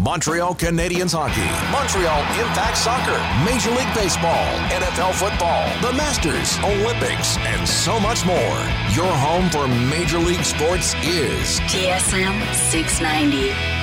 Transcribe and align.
Montreal 0.00 0.54
Canadiens 0.54 1.12
hockey, 1.12 1.44
Montreal 1.70 2.20
Impact 2.40 2.78
Soccer, 2.78 3.20
Major 3.44 3.70
League 3.70 3.94
Baseball, 3.94 4.46
NFL 4.72 5.12
football, 5.12 5.68
the 5.82 5.92
Masters, 5.94 6.56
Olympics, 6.64 7.36
and 7.38 7.68
so 7.68 8.00
much 8.00 8.24
more. 8.24 8.56
Your 8.96 9.12
home 9.12 9.50
for 9.50 9.68
Major 9.68 10.18
League 10.18 10.44
Sports 10.44 10.94
is 11.04 11.60
TSN 11.68 12.54
690. 12.54 13.79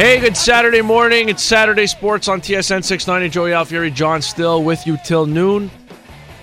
Hey, 0.00 0.18
good 0.18 0.34
Saturday 0.34 0.80
morning. 0.80 1.28
It's 1.28 1.42
Saturday 1.42 1.86
Sports 1.86 2.26
on 2.26 2.40
TSN 2.40 2.82
690. 2.82 3.28
Joey 3.28 3.50
Alfieri, 3.50 3.90
John 3.90 4.22
Still 4.22 4.64
with 4.64 4.86
you 4.86 4.96
till 5.04 5.26
noon. 5.26 5.70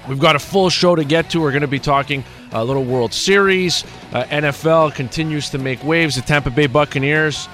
We've 0.08 0.20
got 0.20 0.36
a 0.36 0.40
full 0.40 0.70
show 0.70 0.94
to 0.94 1.04
get 1.04 1.32
to. 1.32 1.42
We're 1.42 1.50
going 1.50 1.62
to 1.62 1.68
be 1.68 1.80
talking 1.80 2.24
a 2.52 2.64
little 2.64 2.84
World 2.84 3.16
Series. 3.16 3.84
Uh, 4.14 4.26
NFL 4.26 4.94
continues 4.94 5.50
to 5.50 5.58
make 5.58 5.84
waves. 5.84 6.18
The 6.18 6.22
Tampa 6.22 6.52
Bay 6.52 6.68
Buccaneers 6.68 7.48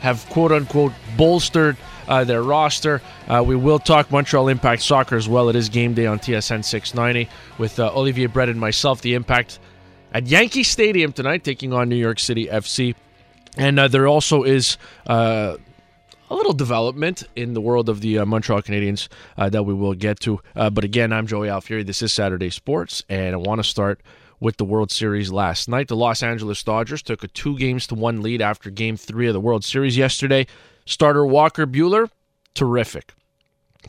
have 0.00 0.28
quote 0.28 0.52
unquote 0.52 0.92
bolstered 1.16 1.78
uh, 2.06 2.24
their 2.24 2.42
roster. 2.42 3.00
Uh, 3.28 3.42
we 3.42 3.56
will 3.56 3.78
talk 3.78 4.10
Montreal 4.10 4.48
Impact 4.48 4.82
Soccer 4.82 5.16
as 5.16 5.26
well. 5.26 5.48
It 5.48 5.56
is 5.56 5.70
game 5.70 5.94
day 5.94 6.04
on 6.04 6.18
TSN 6.18 6.62
690 6.62 7.30
with 7.56 7.80
uh, 7.80 7.96
Olivier 7.96 8.26
Brett 8.26 8.50
and 8.50 8.60
myself. 8.60 9.00
The 9.00 9.14
Impact 9.14 9.58
at 10.12 10.26
Yankee 10.26 10.64
Stadium 10.64 11.14
tonight, 11.14 11.44
taking 11.44 11.72
on 11.72 11.88
New 11.88 11.96
York 11.96 12.18
City 12.18 12.46
FC. 12.46 12.94
And 13.56 13.78
uh, 13.78 13.88
there 13.88 14.06
also 14.06 14.42
is 14.44 14.78
uh, 15.06 15.56
a 16.30 16.34
little 16.34 16.54
development 16.54 17.24
in 17.36 17.52
the 17.52 17.60
world 17.60 17.88
of 17.88 18.00
the 18.00 18.18
uh, 18.18 18.24
Montreal 18.24 18.62
Canadiens 18.62 19.08
uh, 19.36 19.50
that 19.50 19.64
we 19.64 19.74
will 19.74 19.94
get 19.94 20.20
to. 20.20 20.40
Uh, 20.56 20.70
but 20.70 20.84
again, 20.84 21.12
I'm 21.12 21.26
Joey 21.26 21.48
Alfieri. 21.48 21.82
This 21.82 22.00
is 22.00 22.12
Saturday 22.12 22.50
Sports, 22.50 23.04
and 23.08 23.34
I 23.34 23.38
want 23.38 23.58
to 23.58 23.64
start 23.64 24.00
with 24.40 24.56
the 24.56 24.64
World 24.64 24.90
Series 24.90 25.30
last 25.30 25.68
night. 25.68 25.88
The 25.88 25.96
Los 25.96 26.22
Angeles 26.22 26.62
Dodgers 26.62 27.02
took 27.02 27.22
a 27.22 27.28
two 27.28 27.58
games 27.58 27.86
to 27.88 27.94
one 27.94 28.22
lead 28.22 28.40
after 28.40 28.70
Game 28.70 28.96
Three 28.96 29.28
of 29.28 29.34
the 29.34 29.40
World 29.40 29.64
Series 29.64 29.96
yesterday. 29.96 30.46
Starter 30.86 31.24
Walker 31.26 31.66
Buehler, 31.66 32.10
terrific. 32.54 33.12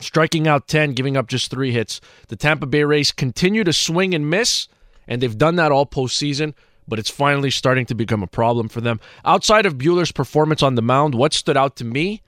Striking 0.00 0.46
out 0.46 0.68
10, 0.68 0.92
giving 0.92 1.16
up 1.16 1.28
just 1.28 1.50
three 1.50 1.72
hits. 1.72 2.00
The 2.28 2.36
Tampa 2.36 2.66
Bay 2.66 2.84
Rays 2.84 3.10
continue 3.10 3.64
to 3.64 3.72
swing 3.72 4.14
and 4.14 4.28
miss, 4.28 4.68
and 5.08 5.22
they've 5.22 5.38
done 5.38 5.56
that 5.56 5.72
all 5.72 5.86
postseason 5.86 6.52
but 6.86 6.98
it's 6.98 7.10
finally 7.10 7.50
starting 7.50 7.86
to 7.86 7.94
become 7.94 8.22
a 8.22 8.26
problem 8.26 8.68
for 8.68 8.80
them. 8.80 9.00
Outside 9.24 9.66
of 9.66 9.78
Buehler's 9.78 10.12
performance 10.12 10.62
on 10.62 10.74
the 10.74 10.82
mound, 10.82 11.14
what 11.14 11.32
stood 11.32 11.56
out 11.56 11.76
to 11.76 11.84
me? 11.84 12.22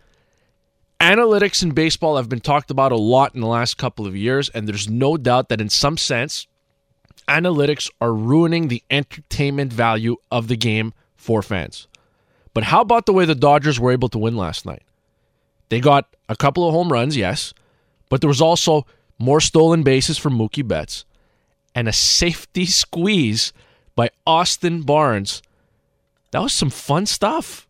Analytics 1.01 1.63
in 1.63 1.73
baseball 1.73 2.17
have 2.17 2.29
been 2.29 2.41
talked 2.41 2.71
about 2.71 2.93
a 2.93 2.97
lot 2.97 3.35
in 3.35 3.41
the 3.41 3.47
last 3.47 3.77
couple 3.77 4.07
of 4.07 4.17
years, 4.17 4.49
and 4.49 4.67
there's 4.67 4.89
no 4.89 5.17
doubt 5.17 5.51
that 5.51 5.61
in 5.61 5.69
some 5.69 5.99
sense, 5.99 6.47
analytics 7.29 7.91
are 8.01 8.15
ruining 8.15 8.69
the 8.69 8.83
entertainment 8.91 9.73
value 9.73 10.17
of 10.31 10.49
the 10.49 10.57
game 10.57 10.95
for 11.15 11.43
fans. 11.43 11.87
But 12.55 12.65
how 12.65 12.81
about 12.81 13.05
the 13.05 13.13
way 13.13 13.27
the 13.27 13.35
Dodgers 13.35 13.79
were 13.79 13.93
able 13.93 14.09
to 14.09 14.19
win 14.19 14.37
last 14.37 14.65
night? 14.65 14.83
They 15.69 15.81
got 15.81 16.17
a 16.29 16.37
couple 16.37 16.67
of 16.67 16.73
home 16.73 16.91
runs, 16.91 17.17
yes, 17.17 17.53
but 18.09 18.21
there 18.21 18.29
was 18.29 18.41
also 18.41 18.87
more 19.19 19.41
stolen 19.41 19.83
bases 19.83 20.17
from 20.17 20.39
Mookie 20.39 20.67
Betts 20.67 21.05
and 21.75 21.89
a 21.89 21.93
safety 21.93 22.65
squeeze 22.67 23.53
by 23.97 24.11
Austin 24.25 24.83
Barnes. 24.83 25.43
That 26.31 26.43
was 26.43 26.53
some 26.53 26.71
fun 26.71 27.07
stuff. 27.07 27.67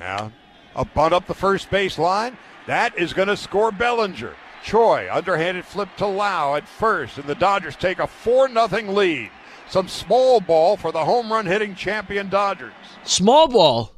Now, 0.00 0.32
a 0.74 0.84
bunt 0.84 1.12
up 1.12 1.26
the 1.26 1.34
first 1.34 1.70
base 1.70 1.98
line. 1.98 2.38
That 2.66 2.96
is 2.96 3.12
going 3.12 3.28
to 3.28 3.36
score 3.36 3.70
Bellinger. 3.70 4.34
Choi, 4.64 5.08
underhanded 5.12 5.66
flip 5.66 5.90
to 5.98 6.06
Lowe 6.06 6.54
at 6.54 6.66
first, 6.66 7.18
and 7.18 7.26
the 7.26 7.34
Dodgers 7.34 7.76
take 7.76 7.98
a 7.98 8.06
4 8.06 8.48
0 8.48 8.92
lead. 8.92 9.30
Some 9.68 9.88
small 9.88 10.40
ball 10.40 10.76
for 10.76 10.90
the 10.92 11.04
home 11.04 11.30
run 11.30 11.44
hitting 11.44 11.74
champion 11.74 12.30
Dodgers. 12.30 12.72
Small 13.02 13.48
ball? 13.48 13.92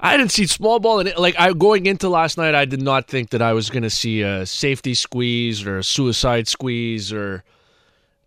I 0.00 0.16
didn't 0.16 0.32
see 0.32 0.46
small 0.46 0.80
ball 0.80 1.00
in 1.00 1.06
it. 1.06 1.18
Like 1.18 1.38
I 1.38 1.52
going 1.52 1.86
into 1.86 2.08
last 2.08 2.36
night, 2.36 2.54
I 2.54 2.64
did 2.64 2.82
not 2.82 3.06
think 3.06 3.30
that 3.30 3.40
I 3.40 3.52
was 3.52 3.70
going 3.70 3.84
to 3.84 3.90
see 3.90 4.22
a 4.22 4.44
safety 4.44 4.94
squeeze 4.94 5.64
or 5.64 5.78
a 5.78 5.84
suicide 5.84 6.48
squeeze 6.48 7.12
or 7.12 7.44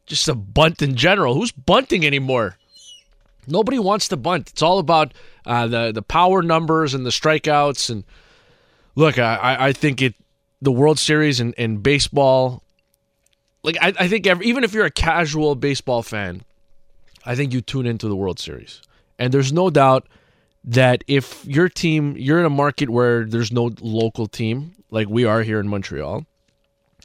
just 0.08 0.28
a 0.28 0.36
bunt 0.36 0.82
in 0.82 0.96
general. 0.96 1.36
Who's 1.36 1.52
bunting 1.52 2.06
anymore? 2.06 2.58
Nobody 3.46 3.80
wants 3.80 4.08
to 4.10 4.18
bunt. 4.18 4.50
It's 4.50 4.62
all 4.62 4.80
about 4.80 5.14
uh, 5.46 5.68
the 5.68 5.92
the 5.92 6.02
power 6.02 6.42
numbers 6.42 6.94
and 6.94 7.06
the 7.06 7.12
strikeouts. 7.12 7.90
And 7.90 8.04
look, 8.96 9.20
I, 9.20 9.68
I 9.68 9.74
think 9.74 10.02
it 10.02 10.16
the 10.62 10.72
World 10.72 11.00
Series 11.00 11.40
and, 11.40 11.54
and 11.58 11.84
baseball. 11.84 12.64
Like 13.64 13.78
I, 13.82 13.94
I 14.00 14.08
think 14.08 14.28
every, 14.28 14.46
even 14.48 14.64
if 14.64 14.74
you're 14.74 14.86
a 14.86 14.92
casual 14.92 15.56
baseball 15.56 16.04
fan, 16.04 16.42
I 17.26 17.36
think 17.36 17.54
you 17.54 17.62
tune 17.62 17.86
into 17.86 18.08
the 18.08 18.16
World 18.16 18.40
Series. 18.40 18.82
And 19.20 19.34
there's 19.34 19.52
no 19.54 19.70
doubt 19.70 20.08
that 20.64 21.04
if 21.08 21.46
your 21.46 21.70
team, 21.70 22.16
you're 22.18 22.40
in 22.40 22.46
a 22.46 22.50
market 22.50 22.90
where 22.90 23.26
there's 23.26 23.52
no 23.52 23.72
local 23.82 24.28
team 24.28 24.74
like 24.92 25.08
we 25.10 25.26
are 25.26 25.42
here 25.42 25.60
in 25.60 25.68
Montreal. 25.68 26.26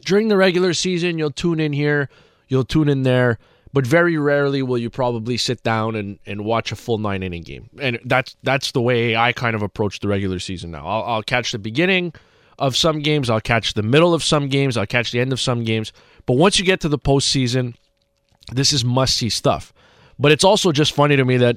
During 0.04 0.28
the 0.28 0.36
regular 0.36 0.74
season, 0.74 1.18
you'll 1.18 1.30
tune 1.30 1.60
in 1.60 1.72
here 1.72 2.08
You'll 2.52 2.64
tune 2.64 2.90
in 2.90 3.02
there, 3.02 3.38
but 3.72 3.86
very 3.86 4.18
rarely 4.18 4.62
will 4.62 4.76
you 4.76 4.90
probably 4.90 5.38
sit 5.38 5.62
down 5.62 5.96
and, 5.96 6.18
and 6.26 6.44
watch 6.44 6.70
a 6.70 6.76
full 6.76 6.98
nine 6.98 7.22
inning 7.22 7.44
game. 7.44 7.70
And 7.80 7.98
that's 8.04 8.36
that's 8.42 8.72
the 8.72 8.82
way 8.82 9.16
I 9.16 9.32
kind 9.32 9.56
of 9.56 9.62
approach 9.62 10.00
the 10.00 10.08
regular 10.08 10.38
season 10.38 10.70
now. 10.70 10.86
I'll, 10.86 11.02
I'll 11.04 11.22
catch 11.22 11.52
the 11.52 11.58
beginning 11.58 12.12
of 12.58 12.76
some 12.76 13.00
games, 13.00 13.30
I'll 13.30 13.40
catch 13.40 13.72
the 13.72 13.82
middle 13.82 14.12
of 14.12 14.22
some 14.22 14.48
games, 14.48 14.76
I'll 14.76 14.84
catch 14.84 15.12
the 15.12 15.20
end 15.20 15.32
of 15.32 15.40
some 15.40 15.64
games. 15.64 15.94
But 16.26 16.34
once 16.34 16.58
you 16.58 16.66
get 16.66 16.80
to 16.80 16.90
the 16.90 16.98
postseason, 16.98 17.74
this 18.52 18.74
is 18.74 18.84
must 18.84 19.16
see 19.16 19.30
stuff. 19.30 19.72
But 20.18 20.30
it's 20.30 20.44
also 20.44 20.72
just 20.72 20.92
funny 20.92 21.16
to 21.16 21.24
me 21.24 21.38
that 21.38 21.56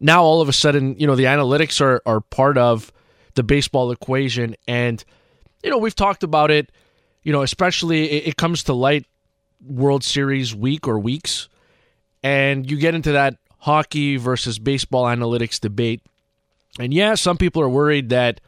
now 0.00 0.22
all 0.22 0.42
of 0.42 0.50
a 0.50 0.52
sudden, 0.52 1.00
you 1.00 1.06
know, 1.06 1.16
the 1.16 1.24
analytics 1.24 1.80
are, 1.80 2.02
are 2.04 2.20
part 2.20 2.58
of 2.58 2.92
the 3.36 3.42
baseball 3.42 3.90
equation. 3.90 4.54
And, 4.68 5.02
you 5.64 5.70
know, 5.70 5.78
we've 5.78 5.94
talked 5.94 6.22
about 6.22 6.50
it, 6.50 6.70
you 7.22 7.32
know, 7.32 7.40
especially 7.40 8.10
it, 8.10 8.28
it 8.28 8.36
comes 8.36 8.64
to 8.64 8.74
light 8.74 9.06
World 9.64 10.04
Series 10.04 10.54
week 10.54 10.86
or 10.86 10.98
weeks, 10.98 11.48
and 12.22 12.70
you 12.70 12.76
get 12.76 12.94
into 12.94 13.12
that 13.12 13.36
hockey 13.58 14.16
versus 14.16 14.58
baseball 14.58 15.04
analytics 15.04 15.60
debate. 15.60 16.02
And 16.78 16.92
yeah, 16.92 17.14
some 17.14 17.36
people 17.36 17.62
are 17.62 17.68
worried 17.68 18.10
that 18.10 18.40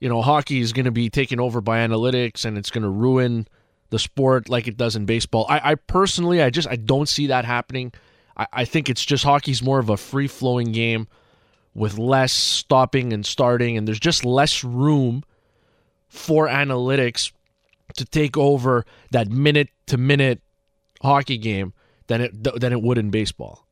you 0.00 0.08
know 0.08 0.22
hockey 0.22 0.60
is 0.60 0.72
going 0.72 0.86
to 0.86 0.90
be 0.90 1.10
taken 1.10 1.40
over 1.40 1.60
by 1.60 1.78
analytics 1.78 2.44
and 2.44 2.56
it's 2.56 2.70
going 2.70 2.82
to 2.82 2.88
ruin 2.88 3.46
the 3.90 3.98
sport 3.98 4.48
like 4.48 4.66
it 4.66 4.76
does 4.76 4.96
in 4.96 5.04
baseball. 5.04 5.46
I, 5.48 5.72
I 5.72 5.74
personally, 5.74 6.42
I 6.42 6.50
just 6.50 6.68
I 6.68 6.76
don't 6.76 7.08
see 7.08 7.28
that 7.28 7.44
happening. 7.44 7.92
I, 8.36 8.46
I 8.52 8.64
think 8.64 8.88
it's 8.88 9.04
just 9.04 9.24
hockey's 9.24 9.62
more 9.62 9.78
of 9.78 9.90
a 9.90 9.96
free 9.96 10.28
flowing 10.28 10.72
game 10.72 11.08
with 11.74 11.98
less 11.98 12.32
stopping 12.32 13.12
and 13.12 13.24
starting, 13.24 13.76
and 13.76 13.86
there's 13.86 14.00
just 14.00 14.24
less 14.24 14.64
room 14.64 15.22
for 16.08 16.48
analytics 16.48 17.32
to 17.96 18.04
take 18.04 18.36
over 18.36 18.84
that 19.10 19.28
minute 19.28 19.68
to 19.90 19.98
minute 19.98 20.40
hockey 21.02 21.36
game 21.36 21.72
than 22.06 22.20
it 22.20 22.44
than 22.60 22.72
it 22.72 22.80
would 22.80 22.96
in 22.96 23.10
baseball. 23.10 23.66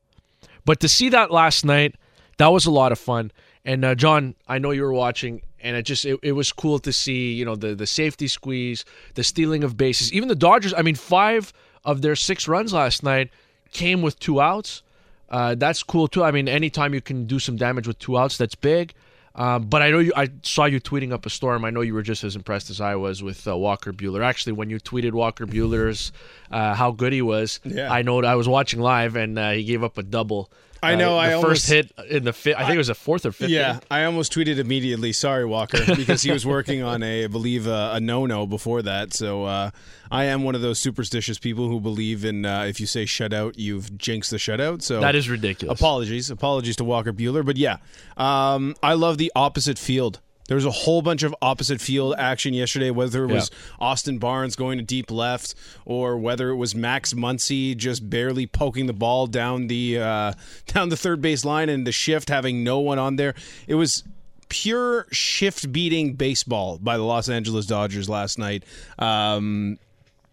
But 0.65 0.81
to 0.81 0.89
see 0.89 1.07
that 1.09 1.31
last 1.31 1.65
night, 1.65 1.95
that 2.37 2.47
was 2.47 2.65
a 2.65 2.71
lot 2.71 2.91
of 2.91 2.99
fun. 2.99 3.31
And 3.63 3.85
uh, 3.85 3.95
John, 3.95 4.35
I 4.47 4.59
know 4.59 4.71
you 4.71 4.83
were 4.83 4.93
watching, 4.93 5.41
and 5.61 5.77
it 5.77 5.83
just 5.83 6.05
it, 6.05 6.19
it 6.21 6.33
was 6.33 6.51
cool 6.51 6.77
to 6.79 6.91
see 6.91 7.31
you 7.33 7.45
know 7.45 7.55
the 7.55 7.73
the 7.73 7.87
safety 7.87 8.27
squeeze, 8.27 8.83
the 9.15 9.23
stealing 9.23 9.63
of 9.63 9.77
bases. 9.77 10.11
Even 10.11 10.27
the 10.27 10.35
Dodgers. 10.35 10.73
I 10.73 10.81
mean, 10.81 10.95
five 10.95 11.53
of 11.85 12.01
their 12.01 12.17
six 12.17 12.47
runs 12.47 12.73
last 12.73 13.01
night 13.01 13.29
came 13.71 14.01
with 14.01 14.19
two 14.19 14.41
outs. 14.41 14.83
Uh, 15.29 15.55
that's 15.55 15.83
cool 15.83 16.09
too. 16.09 16.23
I 16.23 16.31
mean, 16.31 16.49
anytime 16.49 16.93
you 16.93 17.01
can 17.01 17.25
do 17.25 17.39
some 17.39 17.55
damage 17.55 17.87
with 17.87 17.97
two 17.99 18.17
outs, 18.17 18.37
that's 18.37 18.55
big. 18.55 18.93
Um, 19.35 19.67
but 19.67 19.81
I 19.81 19.91
know 19.91 19.99
you. 19.99 20.11
I 20.15 20.29
saw 20.43 20.65
you 20.65 20.79
tweeting 20.79 21.11
up 21.11 21.25
a 21.25 21.29
storm. 21.29 21.63
I 21.63 21.69
know 21.69 21.81
you 21.81 21.93
were 21.93 22.01
just 22.01 22.23
as 22.23 22.35
impressed 22.35 22.69
as 22.69 22.81
I 22.81 22.95
was 22.95 23.21
with 23.23 23.47
uh, 23.47 23.55
Walker 23.55 23.93
Buehler. 23.93 24.23
Actually, 24.23 24.53
when 24.53 24.69
you 24.69 24.79
tweeted 24.79 25.11
Walker 25.13 25.45
Buehler's 25.45 26.11
uh, 26.51 26.73
how 26.73 26.91
good 26.91 27.13
he 27.13 27.21
was, 27.21 27.59
yeah. 27.63 27.91
I 27.91 28.01
know 28.01 28.23
I 28.23 28.35
was 28.35 28.47
watching 28.47 28.79
live 28.79 29.15
and 29.15 29.37
uh, 29.37 29.51
he 29.51 29.63
gave 29.63 29.83
up 29.83 29.97
a 29.97 30.03
double 30.03 30.51
I 30.81 30.95
know, 30.95 31.15
Uh, 31.15 31.17
I 31.21 31.27
the 31.29 31.33
almost- 31.35 31.67
first 31.67 31.69
hit 31.69 31.91
in 32.09 32.23
the 32.23 32.33
fifth. 32.33 32.57
I 32.57 32.61
think 32.63 32.75
it 32.75 32.77
was 32.77 32.89
a 32.89 32.95
fourth 32.95 33.25
or 33.25 33.31
fifth. 33.31 33.49
Yeah, 33.49 33.69
inning. 33.71 33.81
I 33.91 34.03
almost 34.05 34.33
tweeted 34.33 34.57
immediately. 34.59 35.11
Sorry, 35.13 35.45
Walker, 35.45 35.79
because 35.95 36.21
he 36.21 36.31
was 36.31 36.45
working 36.45 36.81
on 36.83 37.03
a, 37.03 37.25
I 37.25 37.27
believe, 37.27 37.67
uh, 37.67 37.91
a 37.93 37.99
no-no 37.99 38.47
before 38.47 38.81
that. 38.83 39.13
So 39.13 39.43
uh, 39.45 39.71
I 40.11 40.25
am 40.25 40.43
one 40.43 40.55
of 40.55 40.61
those 40.61 40.79
superstitious 40.79 41.37
people 41.39 41.67
who 41.67 41.79
believe 41.79 42.23
in 42.25 42.45
uh, 42.45 42.63
if 42.63 42.79
you 42.79 42.85
say 42.85 43.05
shutout, 43.05 43.53
you've 43.57 43.97
jinxed 43.97 44.31
the 44.31 44.37
shutout. 44.37 44.81
So 44.81 45.01
that 45.01 45.15
is 45.15 45.29
ridiculous. 45.29 45.79
Apologies, 45.79 46.29
apologies 46.29 46.75
to 46.77 46.83
Walker 46.83 47.11
Buehler, 47.13 47.45
but 47.45 47.57
yeah, 47.57 47.77
um, 48.17 48.75
I 48.81 48.93
love 48.93 49.17
the 49.17 49.31
opposite 49.35 49.77
field. 49.77 50.19
There 50.49 50.55
was 50.55 50.65
a 50.65 50.71
whole 50.71 51.03
bunch 51.03 51.21
of 51.21 51.35
opposite 51.43 51.79
field 51.79 52.15
action 52.17 52.55
yesterday, 52.55 52.89
whether 52.89 53.23
it 53.23 53.27
was 53.27 53.51
Austin 53.79 54.17
Barnes 54.17 54.55
going 54.55 54.79
to 54.79 54.83
deep 54.83 55.11
left 55.11 55.53
or 55.85 56.17
whether 56.17 56.49
it 56.49 56.55
was 56.55 56.73
Max 56.73 57.13
Muncy 57.13 57.77
just 57.77 58.09
barely 58.09 58.47
poking 58.47 58.87
the 58.87 58.93
ball 58.93 59.27
down 59.27 59.67
the 59.67 59.99
uh, 59.99 60.33
down 60.65 60.89
the 60.89 60.97
third 60.97 61.21
base 61.21 61.45
line 61.45 61.69
and 61.69 61.85
the 61.85 61.91
shift 61.91 62.29
having 62.29 62.63
no 62.63 62.79
one 62.79 62.97
on 62.97 63.15
there. 63.15 63.35
It 63.67 63.75
was 63.75 64.03
pure 64.49 65.05
shift 65.11 65.71
beating 65.71 66.13
baseball 66.13 66.79
by 66.79 66.97
the 66.97 67.03
Los 67.03 67.29
Angeles 67.29 67.67
Dodgers 67.67 68.09
last 68.09 68.39
night. 68.39 68.63
Um, 68.97 69.77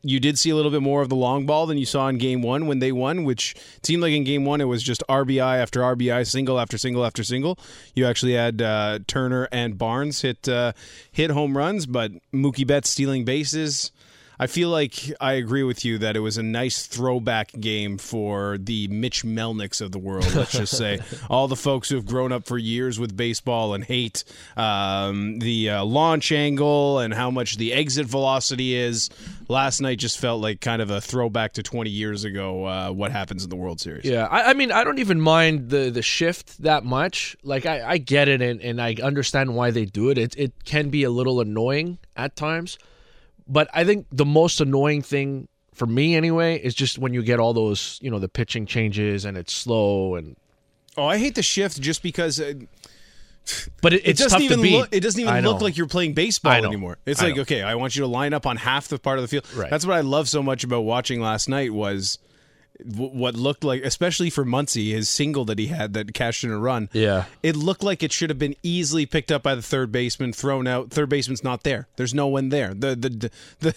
you 0.08 0.20
did 0.20 0.38
see 0.38 0.50
a 0.50 0.56
little 0.56 0.70
bit 0.70 0.82
more 0.82 1.02
of 1.02 1.08
the 1.08 1.16
long 1.16 1.46
ball 1.46 1.66
than 1.66 1.78
you 1.78 1.86
saw 1.86 2.08
in 2.08 2.18
game 2.18 2.42
one 2.42 2.66
when 2.66 2.78
they 2.78 2.92
won, 2.92 3.24
which 3.24 3.54
seemed 3.82 4.02
like 4.02 4.12
in 4.12 4.24
game 4.24 4.44
one 4.44 4.60
it 4.60 4.64
was 4.64 4.82
just 4.82 5.02
RBI 5.08 5.58
after 5.58 5.80
RBI, 5.80 6.26
single 6.26 6.58
after 6.58 6.78
single 6.78 7.04
after 7.04 7.24
single. 7.24 7.58
You 7.94 8.06
actually 8.06 8.34
had 8.34 8.62
uh, 8.62 9.00
Turner 9.06 9.48
and 9.52 9.76
Barnes 9.76 10.22
hit 10.22 10.48
uh, 10.48 10.72
hit 11.10 11.30
home 11.30 11.56
runs, 11.56 11.86
but 11.86 12.12
Mookie 12.32 12.66
Betts 12.66 12.90
stealing 12.90 13.24
bases. 13.24 13.90
I 14.38 14.46
feel 14.46 14.68
like 14.68 15.12
I 15.20 15.34
agree 15.34 15.62
with 15.62 15.84
you 15.84 15.98
that 15.98 16.16
it 16.16 16.20
was 16.20 16.36
a 16.36 16.42
nice 16.42 16.86
throwback 16.86 17.52
game 17.52 17.98
for 17.98 18.58
the 18.58 18.88
Mitch 18.88 19.24
Melnicks 19.24 19.80
of 19.80 19.92
the 19.92 19.98
world. 19.98 20.32
Let's 20.34 20.52
just 20.52 20.76
say 20.76 21.00
all 21.30 21.48
the 21.48 21.56
folks 21.56 21.88
who 21.88 21.96
have 21.96 22.06
grown 22.06 22.32
up 22.32 22.44
for 22.46 22.58
years 22.58 22.98
with 23.00 23.16
baseball 23.16 23.74
and 23.74 23.82
hate 23.84 24.24
um, 24.56 25.38
the 25.38 25.70
uh, 25.70 25.84
launch 25.84 26.32
angle 26.32 26.98
and 26.98 27.14
how 27.14 27.30
much 27.30 27.56
the 27.56 27.72
exit 27.72 28.06
velocity 28.06 28.74
is. 28.74 29.10
Last 29.48 29.80
night 29.80 29.98
just 29.98 30.18
felt 30.18 30.42
like 30.42 30.60
kind 30.60 30.82
of 30.82 30.90
a 30.90 31.00
throwback 31.00 31.52
to 31.54 31.62
20 31.62 31.88
years 31.88 32.24
ago. 32.24 32.66
Uh, 32.66 32.90
what 32.90 33.12
happens 33.12 33.44
in 33.44 33.50
the 33.50 33.56
World 33.56 33.80
Series? 33.80 34.04
Yeah, 34.04 34.26
I, 34.26 34.50
I 34.50 34.54
mean, 34.54 34.72
I 34.72 34.82
don't 34.84 34.98
even 34.98 35.20
mind 35.20 35.70
the 35.70 35.90
the 35.90 36.02
shift 36.02 36.62
that 36.62 36.84
much. 36.84 37.36
Like, 37.42 37.64
I, 37.64 37.90
I 37.92 37.98
get 37.98 38.28
it, 38.28 38.42
and, 38.42 38.60
and 38.60 38.82
I 38.82 38.96
understand 39.02 39.54
why 39.54 39.70
they 39.70 39.84
do 39.84 40.10
it. 40.10 40.18
It 40.18 40.34
it 40.36 40.64
can 40.64 40.90
be 40.90 41.04
a 41.04 41.10
little 41.10 41.40
annoying 41.40 41.98
at 42.16 42.34
times, 42.34 42.76
but 43.48 43.68
I 43.72 43.84
think 43.84 44.06
the 44.12 44.24
most 44.24 44.60
annoying 44.60 45.02
thing 45.02 45.48
for 45.74 45.86
me, 45.86 46.16
anyway, 46.16 46.58
is 46.58 46.74
just 46.74 46.98
when 46.98 47.12
you 47.12 47.22
get 47.22 47.38
all 47.38 47.52
those, 47.52 47.98
you 48.02 48.10
know, 48.10 48.18
the 48.18 48.28
pitching 48.28 48.66
changes 48.66 49.24
and 49.24 49.36
it's 49.36 49.52
slow 49.52 50.14
and. 50.14 50.36
Oh, 50.96 51.06
I 51.06 51.18
hate 51.18 51.34
the 51.34 51.42
shift 51.42 51.80
just 51.80 52.02
because. 52.02 52.40
Uh, 52.40 52.54
But 53.80 53.92
it, 53.92 54.02
it 54.08 54.16
doesn't 54.16 54.30
tough 54.30 54.40
even 54.40 54.58
to 54.58 54.62
beat. 54.62 54.76
look. 54.76 54.88
It 54.92 55.00
doesn't 55.00 55.20
even 55.20 55.44
look 55.44 55.60
like 55.60 55.76
you're 55.76 55.86
playing 55.86 56.14
baseball 56.14 56.52
anymore. 56.52 56.98
It's 57.06 57.20
I 57.22 57.26
like 57.26 57.36
know. 57.36 57.42
okay, 57.42 57.62
I 57.62 57.74
want 57.76 57.94
you 57.94 58.00
to 58.00 58.08
line 58.08 58.32
up 58.34 58.46
on 58.46 58.56
half 58.56 58.88
the 58.88 58.98
part 58.98 59.18
of 59.18 59.22
the 59.22 59.28
field. 59.28 59.46
Right. 59.54 59.70
That's 59.70 59.86
what 59.86 59.96
I 59.96 60.00
love 60.00 60.28
so 60.28 60.42
much 60.42 60.64
about 60.64 60.80
watching 60.80 61.20
last 61.20 61.48
night 61.48 61.72
was 61.72 62.18
what 62.84 63.34
looked 63.34 63.64
like, 63.64 63.82
especially 63.82 64.30
for 64.30 64.44
Muncy, 64.44 64.92
his 64.92 65.08
single 65.08 65.44
that 65.46 65.58
he 65.58 65.68
had 65.68 65.92
that 65.94 66.14
cashed 66.14 66.44
in 66.44 66.50
a 66.50 66.58
run. 66.58 66.88
Yeah. 66.92 67.24
it 67.42 67.56
looked 67.56 67.82
like 67.82 68.02
it 68.02 68.12
should 68.12 68.30
have 68.30 68.38
been 68.38 68.56
easily 68.62 69.06
picked 69.06 69.32
up 69.32 69.42
by 69.42 69.54
the 69.54 69.62
third 69.62 69.90
baseman, 69.92 70.32
thrown 70.32 70.66
out. 70.66 70.90
Third 70.90 71.08
baseman's 71.08 71.42
not 71.44 71.62
there. 71.62 71.88
There's 71.96 72.14
no 72.14 72.26
one 72.26 72.50
there. 72.50 72.74
The 72.74 72.94
the 72.96 73.08
the, 73.08 73.30
the 73.60 73.74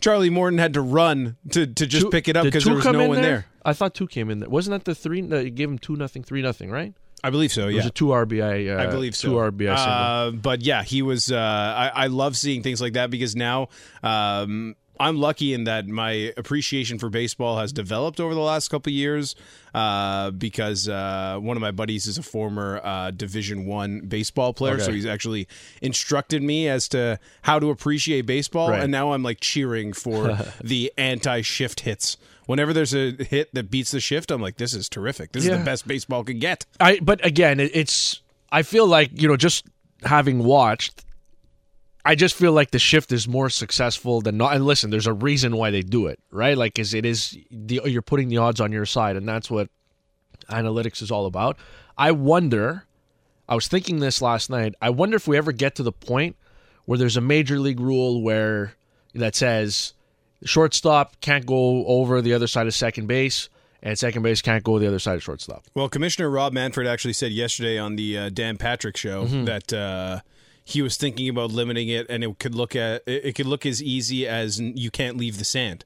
Charlie 0.00 0.30
Morton 0.30 0.58
had 0.58 0.74
to 0.74 0.80
run 0.80 1.36
to 1.50 1.66
to 1.66 1.86
just 1.86 2.04
Two- 2.06 2.10
pick 2.10 2.28
it 2.28 2.36
up 2.36 2.44
because 2.44 2.64
there 2.64 2.74
was 2.74 2.84
no 2.84 3.08
one 3.08 3.22
there? 3.22 3.46
I 3.64 3.72
thought 3.72 3.94
two 3.94 4.06
came 4.08 4.28
in 4.30 4.40
there. 4.40 4.48
Wasn't 4.48 4.72
that 4.72 4.84
the 4.84 4.94
three? 4.94 5.20
That 5.22 5.44
you 5.44 5.50
gave 5.50 5.68
him 5.70 5.78
two 5.78 5.96
nothing, 5.96 6.22
three 6.24 6.42
nothing, 6.42 6.70
right? 6.70 6.94
I 7.24 7.30
believe 7.30 7.52
so. 7.52 7.68
It 7.68 7.74
was 7.76 7.86
a 7.86 7.90
two 7.90 8.06
RBI. 8.06 8.76
Uh, 8.76 8.82
I 8.82 8.86
believe 8.86 9.14
so. 9.14 9.28
Two 9.28 9.34
RBI. 9.36 9.72
Uh, 9.76 10.30
but 10.32 10.62
yeah, 10.62 10.82
he 10.82 11.02
was. 11.02 11.30
Uh, 11.30 11.38
I, 11.38 11.88
I 11.94 12.06
love 12.08 12.36
seeing 12.36 12.64
things 12.64 12.80
like 12.80 12.94
that 12.94 13.10
because 13.10 13.36
now 13.36 13.68
um, 14.02 14.74
I'm 15.00 15.18
lucky 15.18 15.52
in 15.54 15.64
that 15.64 15.86
my 15.88 16.32
appreciation 16.36 16.98
for 16.98 17.08
baseball 17.08 17.58
has 17.58 17.72
developed 17.72 18.20
over 18.20 18.34
the 18.34 18.40
last 18.40 18.68
couple 18.68 18.90
of 18.90 18.94
years. 18.94 19.34
Uh, 19.74 20.30
because 20.32 20.86
uh, 20.86 21.38
one 21.40 21.56
of 21.56 21.60
my 21.62 21.70
buddies 21.70 22.06
is 22.06 22.18
a 22.18 22.22
former 22.22 22.78
uh, 22.84 23.10
Division 23.10 23.64
One 23.64 24.00
baseball 24.00 24.52
player, 24.52 24.74
Okay. 24.74 24.82
so 24.84 24.92
he's 24.92 25.06
actually 25.06 25.48
instructed 25.80 26.42
me 26.42 26.68
as 26.68 26.88
to 26.88 27.18
how 27.40 27.58
to 27.58 27.70
appreciate 27.70 28.26
baseball. 28.26 28.68
Right. 28.68 28.82
And 28.82 28.92
now 28.92 29.12
I'm 29.12 29.22
like 29.22 29.40
cheering 29.40 29.94
for 29.94 30.36
the 30.62 30.92
anti-shift 30.98 31.80
hits. 31.80 32.18
Whenever 32.44 32.74
there's 32.74 32.94
a 32.94 33.12
hit 33.12 33.54
that 33.54 33.70
beats 33.70 33.92
the 33.92 34.00
shift, 34.00 34.30
I'm 34.30 34.42
like, 34.42 34.58
this 34.58 34.74
is 34.74 34.90
terrific. 34.90 35.32
This 35.32 35.44
is 35.46 35.50
the 35.58 35.64
best 35.64 35.86
baseball 35.88 36.22
can 36.22 36.38
get. 36.38 36.66
I 36.78 36.98
but 37.00 37.24
again, 37.24 37.58
it's 37.58 38.20
I 38.50 38.62
feel 38.62 38.86
like 38.86 39.10
you 39.14 39.26
know 39.28 39.36
just 39.38 39.64
having 40.02 40.40
watched, 40.40 41.02
I 42.04 42.14
just 42.16 42.34
feel 42.34 42.52
like 42.52 42.72
the 42.72 42.78
shift 42.80 43.12
is 43.12 43.28
more 43.28 43.48
successful 43.48 44.20
than 44.20 44.36
not. 44.36 44.54
And 44.56 44.64
listen, 44.66 44.90
there's 44.90 45.06
a 45.06 45.12
reason 45.12 45.56
why 45.56 45.70
they 45.70 45.82
do 45.82 46.06
it, 46.08 46.18
right? 46.30 46.56
Like, 46.58 46.78
is 46.78 46.94
it 46.94 47.04
is 47.06 47.38
the 47.50 47.80
you're 47.84 48.02
putting 48.02 48.28
the 48.28 48.38
odds 48.38 48.60
on 48.60 48.72
your 48.72 48.86
side, 48.86 49.16
and 49.16 49.28
that's 49.28 49.50
what 49.50 49.68
analytics 50.50 51.00
is 51.02 51.10
all 51.10 51.26
about. 51.26 51.56
I 51.96 52.10
wonder. 52.12 52.86
I 53.48 53.54
was 53.54 53.68
thinking 53.68 54.00
this 54.00 54.22
last 54.22 54.50
night. 54.50 54.74
I 54.80 54.90
wonder 54.90 55.16
if 55.16 55.28
we 55.28 55.36
ever 55.36 55.52
get 55.52 55.74
to 55.76 55.82
the 55.82 55.92
point 55.92 56.36
where 56.86 56.98
there's 56.98 57.16
a 57.16 57.20
major 57.20 57.58
league 57.58 57.80
rule 57.80 58.22
where 58.22 58.74
that 59.14 59.34
says 59.36 59.92
shortstop 60.44 61.20
can't 61.20 61.46
go 61.46 61.86
over 61.86 62.20
the 62.22 62.32
other 62.34 62.46
side 62.46 62.66
of 62.66 62.74
second 62.74 63.06
base, 63.06 63.48
and 63.82 63.98
second 63.98 64.22
base 64.22 64.42
can't 64.42 64.64
go 64.64 64.78
the 64.78 64.86
other 64.88 64.98
side 64.98 65.14
of 65.16 65.22
shortstop. 65.22 65.64
Well, 65.74 65.88
Commissioner 65.88 66.30
Rob 66.30 66.52
Manfred 66.52 66.86
actually 66.86 67.12
said 67.12 67.30
yesterday 67.32 67.78
on 67.78 67.96
the 67.96 68.18
uh, 68.18 68.28
Dan 68.30 68.56
Patrick 68.56 68.96
show 68.96 69.24
Mm-hmm. 69.26 69.44
that 69.44 69.72
uh, 69.72 70.20
he 70.72 70.82
was 70.82 70.96
thinking 70.96 71.28
about 71.28 71.50
limiting 71.52 71.88
it, 71.88 72.06
and 72.10 72.22
it 72.24 72.38
could 72.38 72.54
look 72.54 72.74
at 72.76 73.02
it 73.06 73.34
could 73.34 73.46
look 73.46 73.64
as 73.66 73.82
easy 73.82 74.26
as 74.26 74.60
you 74.60 74.90
can't 74.90 75.16
leave 75.16 75.38
the 75.38 75.44
sand. 75.44 75.84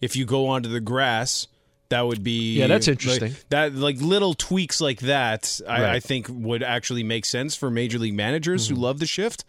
If 0.00 0.16
you 0.16 0.24
go 0.24 0.46
onto 0.46 0.68
the 0.68 0.80
grass, 0.80 1.46
that 1.88 2.02
would 2.02 2.22
be 2.22 2.58
Yeah, 2.58 2.66
that's 2.68 2.86
like- 2.86 2.92
interesting. 2.92 3.36
that 3.50 3.74
like 3.74 4.00
little 4.00 4.34
tweaks 4.34 4.80
like 4.80 5.00
that, 5.00 5.60
I, 5.66 5.70
Right. 5.70 5.80
Mm-hmm. 5.80 5.90
I 5.96 6.00
think 6.00 6.26
would 6.30 6.62
actually 6.62 7.02
make 7.02 7.24
sense 7.24 7.54
for 7.56 7.70
major 7.70 7.98
league 7.98 8.14
managers 8.14 8.68
who 8.68 8.74
love 8.76 8.98
the 8.98 9.06
shift. 9.06 9.44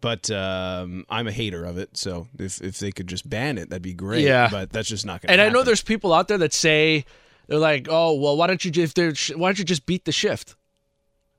But 0.00 0.30
um, 0.30 1.06
I'm 1.08 1.26
a 1.28 1.32
hater 1.32 1.64
of 1.64 1.78
it, 1.78 1.96
so 1.96 2.28
if 2.38 2.60
if 2.60 2.78
they 2.78 2.92
could 2.92 3.06
just 3.06 3.28
ban 3.30 3.56
it, 3.56 3.70
that'd 3.70 3.82
be 3.82 3.94
great. 3.94 4.24
Yeah. 4.24 4.48
but 4.50 4.70
that's 4.70 4.88
just 4.88 5.06
not 5.06 5.22
going. 5.22 5.28
to 5.28 5.32
And 5.32 5.40
I 5.40 5.48
know 5.48 5.62
there's 5.62 5.82
people 5.82 6.12
out 6.12 6.28
there 6.28 6.36
that 6.38 6.52
say 6.52 7.06
they're 7.46 7.58
like, 7.58 7.86
"Oh, 7.90 8.12
well, 8.14 8.36
why 8.36 8.46
don't 8.46 8.62
you 8.64 8.70
just 8.70 8.98
if 8.98 9.28
why 9.34 9.48
don't 9.48 9.58
you 9.58 9.64
just 9.64 9.86
beat 9.86 10.04
the 10.04 10.12
shift?" 10.12 10.56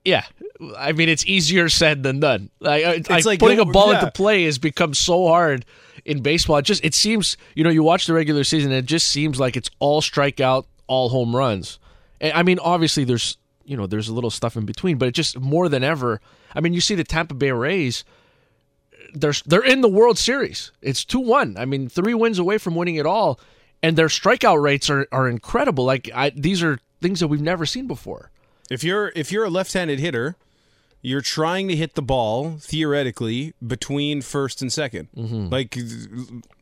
Yeah, 0.06 0.24
I 0.78 0.92
mean 0.92 1.10
it's 1.10 1.26
easier 1.26 1.68
said 1.68 2.04
than 2.04 2.20
done. 2.20 2.52
Like, 2.60 2.86
it's 2.86 3.10
like, 3.10 3.26
like, 3.26 3.40
putting 3.40 3.60
a 3.60 3.66
ball 3.66 3.92
yeah. 3.92 4.00
into 4.00 4.12
play 4.12 4.46
has 4.46 4.60
become 4.60 4.94
so 4.94 5.28
hard 5.28 5.66
in 6.06 6.22
baseball. 6.22 6.58
It 6.58 6.66
just 6.66 6.86
it 6.86 6.94
seems 6.94 7.36
you 7.56 7.64
know 7.64 7.72
you 7.72 7.84
watch 7.84 8.06
the 8.06 8.14
regular 8.14 8.44
season, 8.44 8.72
and 8.72 8.80
it 8.80 8.86
just 8.86 9.08
seems 9.08 9.40
like 9.40 9.58
it's 9.58 9.70
all 9.80 10.02
strikeout, 10.02 10.66
all 10.88 11.10
home 11.10 11.36
runs. 11.36 11.80
And 12.22 12.34
I 12.34 12.44
mean, 12.44 12.60
obviously 12.60 13.04
there's 13.04 13.38
you 13.66 13.76
know 13.76 13.88
there's 13.88 14.08
a 14.08 14.14
little 14.14 14.30
stuff 14.30 14.56
in 14.56 14.66
between, 14.66 14.98
but 14.98 15.08
it 15.08 15.14
just 15.14 15.40
more 15.40 15.68
than 15.68 15.84
ever. 15.84 16.22
I 16.54 16.62
mean, 16.62 16.74
you 16.74 16.82
see 16.82 16.96
the 16.96 17.04
Tampa 17.04 17.34
Bay 17.34 17.52
Rays. 17.52 18.06
They're 19.14 19.34
they're 19.46 19.66
in 19.66 19.82
the 19.82 19.90
World 19.90 20.18
Series. 20.18 20.72
It's 20.82 21.04
two 21.04 21.20
one. 21.20 21.58
I 21.58 21.66
mean, 21.66 21.90
three 21.90 22.14
wins 22.14 22.40
away 22.40 22.60
from 22.60 22.76
winning 22.76 22.96
it 22.96 23.06
all, 23.06 23.40
and 23.82 23.98
their 23.98 24.08
strikeout 24.08 24.62
rates 24.62 24.90
are, 24.90 25.08
are 25.12 25.28
incredible. 25.28 25.84
Like 25.84 26.10
I, 26.14 26.30
these 26.30 26.62
are 26.62 26.80
things 27.02 27.20
that 27.20 27.28
we've 27.28 27.42
never 27.42 27.66
seen 27.66 27.88
before. 27.88 28.30
If 28.70 28.84
you're 28.84 29.12
if 29.16 29.32
you're 29.32 29.46
a 29.46 29.50
left-handed 29.50 30.00
hitter, 30.00 30.36
you're 31.02 31.22
trying 31.22 31.68
to 31.68 31.76
hit 31.76 31.94
the 31.94 32.02
ball 32.02 32.58
theoretically 32.60 33.54
between 33.66 34.24
first 34.24 34.62
and 34.62 34.72
2nd 34.72 35.08
Mm-hmm. 35.16 35.50
Like 35.50 35.78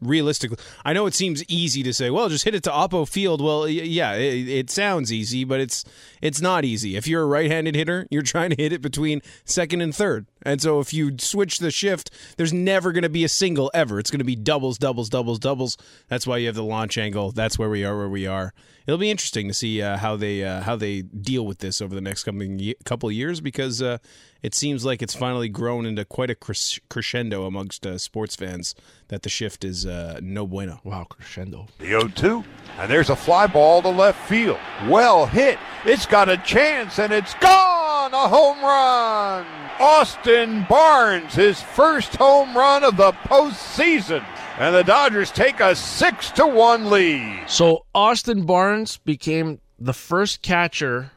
realistically, 0.01 0.57
I 0.83 0.91
know 0.91 1.05
it 1.05 1.13
seems 1.13 1.43
easy 1.47 1.81
to 1.83 1.93
say, 1.93 2.09
"Well, 2.09 2.27
just 2.29 2.43
hit 2.43 2.53
it 2.53 2.63
to 2.63 2.69
Oppo 2.69 3.07
Field." 3.07 3.41
Well, 3.41 3.67
yeah, 3.69 4.13
it, 4.15 4.47
it 4.49 4.69
sounds 4.69 5.13
easy, 5.13 5.45
but 5.45 5.61
it's 5.61 5.85
it's 6.21 6.41
not 6.41 6.65
easy. 6.65 6.97
If 6.97 7.07
you're 7.07 7.23
a 7.23 7.25
right-handed 7.25 7.75
hitter, 7.75 8.05
you're 8.11 8.21
trying 8.21 8.49
to 8.49 8.55
hit 8.61 8.73
it 8.73 8.81
between 8.81 9.21
second 9.45 9.79
and 9.81 9.95
third. 9.95 10.25
And 10.45 10.61
so 10.61 10.79
if 10.79 10.93
you 10.93 11.15
switch 11.19 11.59
the 11.59 11.71
shift, 11.71 12.11
there's 12.37 12.53
never 12.53 12.91
going 12.91 13.03
to 13.03 13.09
be 13.09 13.23
a 13.23 13.29
single 13.29 13.71
ever. 13.73 13.99
It's 13.99 14.11
going 14.11 14.19
to 14.19 14.25
be 14.25 14.35
doubles, 14.35 14.77
doubles, 14.77 15.09
doubles, 15.09 15.39
doubles. 15.39 15.77
That's 16.07 16.27
why 16.27 16.37
you 16.37 16.47
have 16.47 16.55
the 16.55 16.63
launch 16.63 16.97
angle. 16.97 17.31
That's 17.31 17.57
where 17.57 17.69
we 17.69 17.83
are 17.85 17.97
where 17.97 18.09
we 18.09 18.27
are. 18.27 18.53
It'll 18.85 18.97
be 18.99 19.09
interesting 19.11 19.47
to 19.47 19.53
see 19.53 19.81
uh, 19.81 19.97
how 19.97 20.17
they 20.17 20.43
uh, 20.43 20.61
how 20.61 20.75
they 20.75 21.03
deal 21.03 21.45
with 21.45 21.59
this 21.59 21.81
over 21.81 21.95
the 21.95 22.01
next 22.01 22.23
coming 22.25 22.59
ye- 22.59 22.75
couple 22.83 23.07
of 23.07 23.15
years 23.15 23.39
because 23.39 23.81
uh, 23.81 23.99
it 24.41 24.53
seems 24.53 24.83
like 24.83 25.01
it's 25.01 25.15
finally 25.15 25.47
grown 25.47 25.85
into 25.85 26.03
quite 26.03 26.29
a 26.29 26.35
cres- 26.35 26.81
crescendo 26.89 27.45
amongst 27.45 27.85
uh, 27.87 27.97
sports 27.97 28.35
fans 28.35 28.75
that 29.07 29.21
the 29.21 29.29
shift 29.29 29.63
is 29.63 29.85
uh, 29.85 30.19
no 30.21 30.45
bueno. 30.45 30.81
Wow, 30.83 31.05
crescendo. 31.05 31.67
The 31.79 31.85
0 31.87 32.07
2. 32.09 32.43
And 32.79 32.91
there's 32.91 33.09
a 33.09 33.15
fly 33.15 33.47
ball 33.47 33.81
to 33.83 33.89
left 33.89 34.19
field. 34.27 34.59
Well 34.89 35.27
hit. 35.27 35.59
It's 35.85 36.05
got 36.05 36.27
a 36.27 36.35
chance 36.37 36.99
and 36.99 37.13
it's 37.13 37.33
gone. 37.35 38.13
A 38.13 38.27
home 38.27 38.59
run. 38.61 39.45
Austin 39.79 40.65
Barnes, 40.69 41.33
his 41.35 41.61
first 41.61 42.15
home 42.15 42.55
run 42.55 42.83
of 42.83 42.97
the 42.97 43.11
postseason. 43.11 44.25
And 44.57 44.75
the 44.75 44.83
Dodgers 44.83 45.31
take 45.31 45.59
a 45.59 45.75
6 45.75 46.31
to 46.31 46.45
1 46.45 46.89
lead. 46.89 47.45
So 47.47 47.85
Austin 47.95 48.45
Barnes 48.45 48.97
became 48.97 49.59
the 49.79 49.93
first 49.93 50.41
catcher 50.41 51.11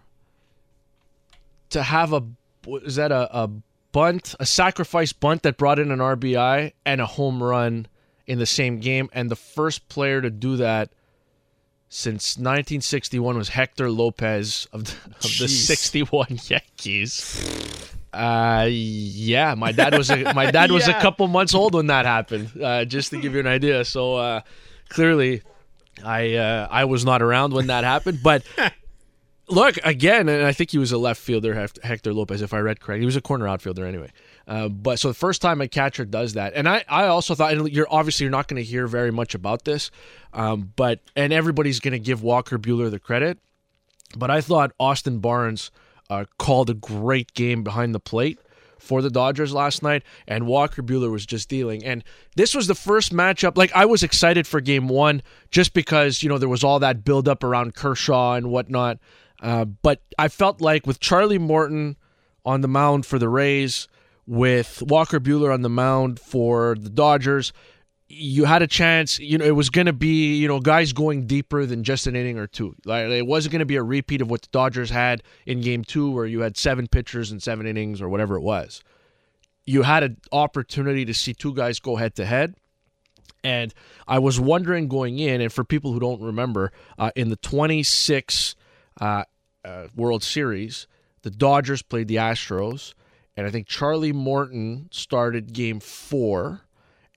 to 1.70 1.82
have 1.82 2.12
a 2.12 2.22
is 2.82 2.96
that 2.96 3.12
a, 3.12 3.44
a 3.44 3.50
bunt, 3.92 4.34
a 4.40 4.46
sacrifice 4.46 5.12
bunt 5.12 5.42
that 5.42 5.56
brought 5.56 5.78
in 5.78 5.90
an 5.90 6.00
RBI 6.00 6.72
and 6.84 7.00
a 7.00 7.06
home 7.06 7.42
run 7.42 7.86
in 8.26 8.38
the 8.38 8.46
same 8.46 8.80
game, 8.80 9.08
and 9.12 9.30
the 9.30 9.36
first 9.36 9.88
player 9.88 10.20
to 10.20 10.30
do 10.30 10.56
that 10.56 10.90
since 11.88 12.36
1961 12.36 13.36
was 13.38 13.48
Hector 13.50 13.90
Lopez 13.90 14.66
of 14.72 14.84
the, 14.84 14.92
of 15.16 15.38
the 15.38 15.48
61 15.48 16.26
Yankees. 16.48 17.95
Uh, 18.16 18.66
yeah, 18.70 19.54
my 19.54 19.72
dad 19.72 19.96
was 19.96 20.10
a, 20.10 20.32
my 20.32 20.50
dad 20.50 20.70
was 20.70 20.88
a 20.88 20.94
couple 21.00 21.28
months 21.28 21.54
old 21.54 21.74
when 21.74 21.88
that 21.88 22.06
happened. 22.06 22.50
Uh, 22.60 22.84
just 22.84 23.10
to 23.10 23.20
give 23.20 23.34
you 23.34 23.40
an 23.40 23.46
idea. 23.46 23.84
So 23.84 24.16
uh, 24.16 24.40
clearly, 24.88 25.42
I 26.04 26.34
uh, 26.34 26.68
I 26.70 26.84
was 26.86 27.04
not 27.04 27.22
around 27.22 27.52
when 27.52 27.68
that 27.68 27.84
happened, 27.84 28.20
but. 28.22 28.44
Look 29.48 29.78
again, 29.84 30.28
and 30.28 30.44
I 30.44 30.50
think 30.50 30.72
he 30.72 30.78
was 30.78 30.90
a 30.90 30.98
left 30.98 31.20
fielder, 31.20 31.68
Hector 31.84 32.12
Lopez, 32.12 32.42
if 32.42 32.52
I 32.52 32.58
read 32.58 32.80
correct. 32.80 32.98
He 32.98 33.06
was 33.06 33.14
a 33.14 33.20
corner 33.20 33.46
outfielder 33.46 33.86
anyway. 33.86 34.10
Uh, 34.48 34.68
but 34.68 34.98
so 34.98 35.06
the 35.06 35.14
first 35.14 35.40
time 35.40 35.60
a 35.60 35.68
catcher 35.68 36.04
does 36.04 36.32
that, 36.32 36.54
and 36.56 36.68
I, 36.68 36.84
I 36.88 37.06
also 37.06 37.36
thought, 37.36 37.52
and 37.52 37.68
you're 37.68 37.86
obviously 37.88 38.24
you're 38.24 38.32
not 38.32 38.48
going 38.48 38.60
to 38.60 38.68
hear 38.68 38.88
very 38.88 39.12
much 39.12 39.36
about 39.36 39.64
this, 39.64 39.92
um, 40.32 40.72
but 40.74 40.98
and 41.14 41.32
everybody's 41.32 41.78
going 41.78 41.92
to 41.92 42.00
give 42.00 42.24
Walker 42.24 42.58
Buehler 42.58 42.90
the 42.90 42.98
credit, 42.98 43.38
but 44.16 44.32
I 44.32 44.40
thought 44.40 44.72
Austin 44.80 45.20
Barnes 45.20 45.70
uh, 46.10 46.24
called 46.38 46.70
a 46.70 46.74
great 46.74 47.34
game 47.34 47.62
behind 47.62 47.94
the 47.94 48.00
plate 48.00 48.38
for 48.78 49.02
the 49.02 49.10
Dodgers 49.10 49.52
last 49.52 49.82
night, 49.82 50.02
and 50.26 50.46
Walker 50.46 50.82
Buehler 50.82 51.10
was 51.10 51.26
just 51.26 51.48
dealing. 51.48 51.84
And 51.84 52.04
this 52.36 52.54
was 52.54 52.66
the 52.66 52.74
first 52.74 53.12
matchup. 53.12 53.56
Like 53.56 53.72
I 53.74 53.84
was 53.84 54.02
excited 54.02 54.46
for 54.46 54.60
Game 54.60 54.88
One 54.88 55.22
just 55.50 55.74
because 55.74 56.22
you 56.22 56.28
know 56.28 56.38
there 56.38 56.48
was 56.48 56.64
all 56.64 56.78
that 56.80 57.04
build 57.04 57.28
up 57.28 57.42
around 57.42 57.74
Kershaw 57.74 58.34
and 58.34 58.50
whatnot. 58.50 58.98
Uh, 59.42 59.64
but 59.64 60.00
I 60.18 60.28
felt 60.28 60.60
like 60.60 60.86
with 60.86 61.00
Charlie 61.00 61.38
Morton 61.38 61.96
on 62.44 62.60
the 62.60 62.68
mound 62.68 63.04
for 63.04 63.18
the 63.18 63.28
Rays, 63.28 63.88
with 64.26 64.82
Walker 64.86 65.20
Buehler 65.20 65.52
on 65.52 65.62
the 65.62 65.68
mound 65.68 66.18
for 66.18 66.76
the 66.78 66.88
Dodgers, 66.88 67.52
you 68.08 68.44
had 68.44 68.62
a 68.62 68.66
chance. 68.66 69.18
You 69.18 69.38
know, 69.38 69.44
it 69.44 69.54
was 69.54 69.70
going 69.70 69.86
to 69.86 69.92
be 69.92 70.36
you 70.36 70.48
know 70.48 70.60
guys 70.60 70.92
going 70.92 71.26
deeper 71.26 71.66
than 71.66 71.84
just 71.84 72.06
an 72.06 72.16
inning 72.16 72.38
or 72.38 72.46
two. 72.46 72.74
Like 72.84 73.06
it 73.06 73.26
wasn't 73.26 73.52
going 73.52 73.60
to 73.60 73.66
be 73.66 73.76
a 73.76 73.82
repeat 73.82 74.22
of 74.22 74.30
what 74.30 74.42
the 74.42 74.48
Dodgers 74.52 74.90
had 74.90 75.22
in 75.44 75.60
Game 75.60 75.84
Two, 75.84 76.10
where 76.10 76.26
you 76.26 76.40
had 76.40 76.56
seven 76.56 76.86
pitchers 76.86 77.30
and 77.30 77.42
seven 77.42 77.66
innings 77.66 78.00
or 78.00 78.08
whatever 78.08 78.36
it 78.36 78.42
was. 78.42 78.82
You 79.64 79.82
had 79.82 80.02
an 80.04 80.16
opportunity 80.30 81.04
to 81.04 81.14
see 81.14 81.34
two 81.34 81.52
guys 81.52 81.80
go 81.80 81.96
head 81.96 82.14
to 82.16 82.24
head. 82.24 82.54
And 83.42 83.72
I 84.08 84.18
was 84.18 84.40
wondering 84.40 84.88
going 84.88 85.18
in, 85.20 85.40
and 85.40 85.52
for 85.52 85.62
people 85.62 85.92
who 85.92 86.00
don't 86.00 86.20
remember, 86.20 86.72
uh, 86.98 87.12
in 87.14 87.28
the 87.28 87.36
26 87.36 88.56
uh, 89.00 89.24
uh, 89.64 89.86
World 89.94 90.24
Series, 90.24 90.88
the 91.22 91.30
Dodgers 91.30 91.82
played 91.82 92.08
the 92.08 92.16
Astros, 92.16 92.94
and 93.36 93.46
I 93.46 93.50
think 93.50 93.66
Charlie 93.66 94.12
Morton 94.12 94.88
started 94.90 95.52
game 95.52 95.80
four, 95.80 96.62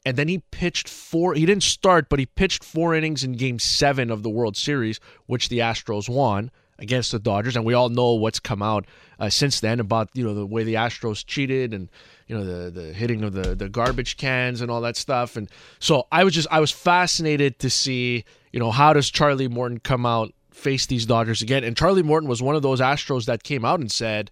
and 0.06 0.18
then 0.18 0.28
he 0.28 0.40
pitched 0.52 0.88
four. 0.88 1.34
He 1.34 1.46
didn't 1.46 1.64
start, 1.64 2.10
but 2.10 2.20
he 2.20 2.26
pitched 2.26 2.64
four 2.64 2.96
innings 2.96 3.24
in 3.24 3.34
game 3.34 3.60
seven 3.60 4.10
of 4.10 4.24
the 4.24 4.30
World 4.30 4.56
Series, 4.56 5.00
which 5.26 5.50
the 5.50 5.60
Astros 5.60 6.08
won 6.08 6.52
against 6.80 7.12
the 7.12 7.20
Dodgers, 7.20 7.56
and 7.56 7.66
we 7.66 7.74
all 7.74 7.90
know 7.90 8.14
what's 8.14 8.40
come 8.40 8.62
out 8.62 8.86
uh, 9.20 9.30
since 9.30 9.60
then 9.60 9.80
about 9.80 10.10
you 10.14 10.24
know 10.24 10.34
the 10.34 10.46
way 10.46 10.64
the 10.64 10.76
Astros 10.76 11.26
cheated 11.26 11.74
and 11.74 11.90
you 12.28 12.38
know 12.38 12.46
the 12.46 12.72
the 12.72 12.94
hitting 12.94 13.24
of 13.24 13.34
the 13.34 13.56
the 13.56 13.70
garbage 13.70 14.18
cans 14.18 14.62
and 14.62 14.72
all 14.72 14.82
that 14.82 14.96
stuff. 14.96 15.36
And 15.36 15.50
so 15.80 16.08
I 16.12 16.24
was 16.24 16.34
just 16.34 16.48
I 16.50 16.60
was 16.60 16.72
fascinated 16.72 17.60
to 17.60 17.70
see 17.70 18.24
you 18.54 18.60
know 18.60 18.72
how 18.72 18.94
does 18.94 19.10
Charlie 19.10 19.48
Morton 19.48 19.80
come 19.80 20.06
out 20.06 20.34
face 20.52 20.86
these 20.86 21.06
Dodgers 21.06 21.42
again. 21.42 21.64
And 21.64 21.76
Charlie 21.76 22.04
Morton 22.04 22.30
was 22.30 22.42
one 22.42 22.56
of 22.56 22.62
those 22.62 22.82
Astros 22.82 23.26
that 23.26 23.44
came 23.44 23.66
out 23.66 23.80
and 23.80 23.92
said, 23.92 24.32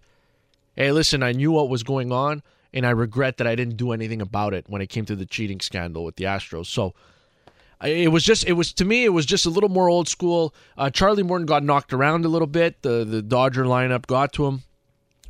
"Hey, 0.75 0.91
listen, 0.91 1.23
I 1.23 1.33
knew 1.33 1.51
what 1.51 1.69
was 1.69 1.83
going 1.83 2.11
on." 2.11 2.41
And 2.77 2.85
I 2.85 2.91
regret 2.91 3.37
that 3.37 3.47
I 3.47 3.55
didn't 3.55 3.77
do 3.77 3.91
anything 3.91 4.21
about 4.21 4.53
it 4.53 4.65
when 4.69 4.83
it 4.83 4.87
came 4.87 5.03
to 5.05 5.15
the 5.15 5.25
cheating 5.25 5.59
scandal 5.59 6.05
with 6.05 6.15
the 6.15 6.25
Astros. 6.25 6.67
So, 6.67 6.93
it 7.83 8.11
was 8.11 8.23
just 8.23 8.45
it 8.45 8.53
was 8.53 8.71
to 8.73 8.85
me 8.85 9.03
it 9.03 9.09
was 9.09 9.25
just 9.25 9.45
a 9.45 9.49
little 9.49 9.69
more 9.69 9.89
old 9.89 10.07
school. 10.07 10.53
Uh, 10.77 10.89
Charlie 10.89 11.23
Morton 11.23 11.45
got 11.45 11.63
knocked 11.63 11.93
around 11.93 12.25
a 12.25 12.27
little 12.27 12.47
bit. 12.47 12.81
The 12.83 13.03
the 13.03 13.21
Dodger 13.21 13.65
lineup 13.65 14.05
got 14.07 14.33
to 14.33 14.45
him. 14.45 14.63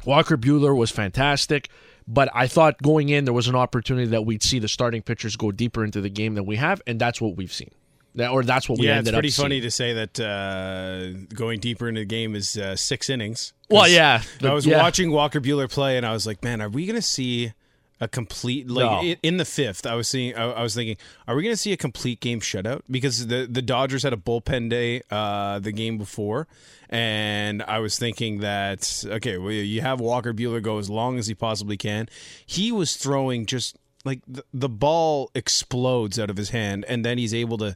Walker 0.05 0.37
Buehler 0.37 0.75
was 0.75 0.91
fantastic, 0.91 1.69
but 2.07 2.29
I 2.33 2.47
thought 2.47 2.81
going 2.81 3.09
in 3.09 3.25
there 3.25 3.33
was 3.33 3.47
an 3.47 3.55
opportunity 3.55 4.07
that 4.07 4.25
we'd 4.25 4.43
see 4.43 4.59
the 4.59 4.67
starting 4.67 5.01
pitchers 5.01 5.35
go 5.35 5.51
deeper 5.51 5.83
into 5.83 5.99
the 5.99 6.09
game 6.09 6.35
than 6.35 6.45
we 6.45 6.55
have, 6.55 6.81
and 6.87 6.99
that's 6.99 7.19
what 7.19 7.35
we've 7.35 7.51
seen. 7.51 7.71
That, 8.17 8.31
or 8.31 8.43
that's 8.43 8.67
what 8.67 8.79
we 8.79 8.87
yeah, 8.87 8.95
ended 8.95 9.13
up. 9.13 9.23
Yeah, 9.23 9.27
it's 9.27 9.27
pretty 9.27 9.27
up 9.27 9.33
seeing. 9.33 9.43
funny 9.45 9.61
to 9.61 9.71
say 9.71 9.93
that 9.93 10.19
uh, 10.19 11.35
going 11.35 11.59
deeper 11.59 11.87
into 11.87 12.01
the 12.01 12.05
game 12.05 12.35
is 12.35 12.57
uh, 12.57 12.75
six 12.75 13.09
innings. 13.11 13.53
Well, 13.69 13.87
yeah, 13.87 14.23
I 14.41 14.53
was 14.53 14.65
yeah. 14.65 14.81
watching 14.81 15.11
Walker 15.11 15.39
Buehler 15.39 15.69
play, 15.69 15.97
and 15.97 16.05
I 16.05 16.13
was 16.13 16.25
like, 16.25 16.43
man, 16.43 16.59
are 16.59 16.69
we 16.69 16.87
going 16.87 16.95
to 16.95 17.01
see 17.01 17.53
a 18.01 18.07
complete 18.07 18.69
like 18.69 19.03
No. 19.03 19.15
in 19.21 19.37
the 19.37 19.45
fifth? 19.45 19.85
I 19.85 19.93
was 19.93 20.07
seeing, 20.07 20.35
I, 20.35 20.51
I 20.51 20.63
was 20.63 20.73
thinking, 20.73 20.97
are 21.27 21.35
we 21.35 21.43
going 21.43 21.53
to 21.53 21.61
see 21.61 21.73
a 21.73 21.77
complete 21.77 22.19
game 22.19 22.39
shutout? 22.39 22.81
Because 22.89 23.27
the 23.27 23.47
the 23.49 23.61
Dodgers 23.61 24.01
had 24.01 24.13
a 24.13 24.17
bullpen 24.17 24.69
day 24.71 25.03
uh, 25.11 25.59
the 25.59 25.71
game 25.71 25.99
before, 25.99 26.47
and 26.89 27.61
I 27.63 27.77
was 27.79 27.99
thinking 27.99 28.39
that 28.39 29.03
okay, 29.05 29.37
well, 29.37 29.51
you 29.51 29.81
have 29.81 29.99
Walker 29.99 30.33
Buehler 30.33 30.61
go 30.63 30.79
as 30.79 30.89
long 30.89 31.19
as 31.19 31.27
he 31.27 31.35
possibly 31.35 31.77
can. 31.77 32.09
He 32.43 32.71
was 32.71 32.95
throwing 32.97 33.45
just 33.45 33.77
like 34.05 34.21
the, 34.27 34.43
the 34.53 34.69
ball 34.69 35.29
explodes 35.35 36.17
out 36.17 36.31
of 36.31 36.37
his 36.37 36.49
hand, 36.49 36.83
and 36.87 37.05
then 37.05 37.19
he's 37.19 37.33
able 37.33 37.57
to 37.59 37.75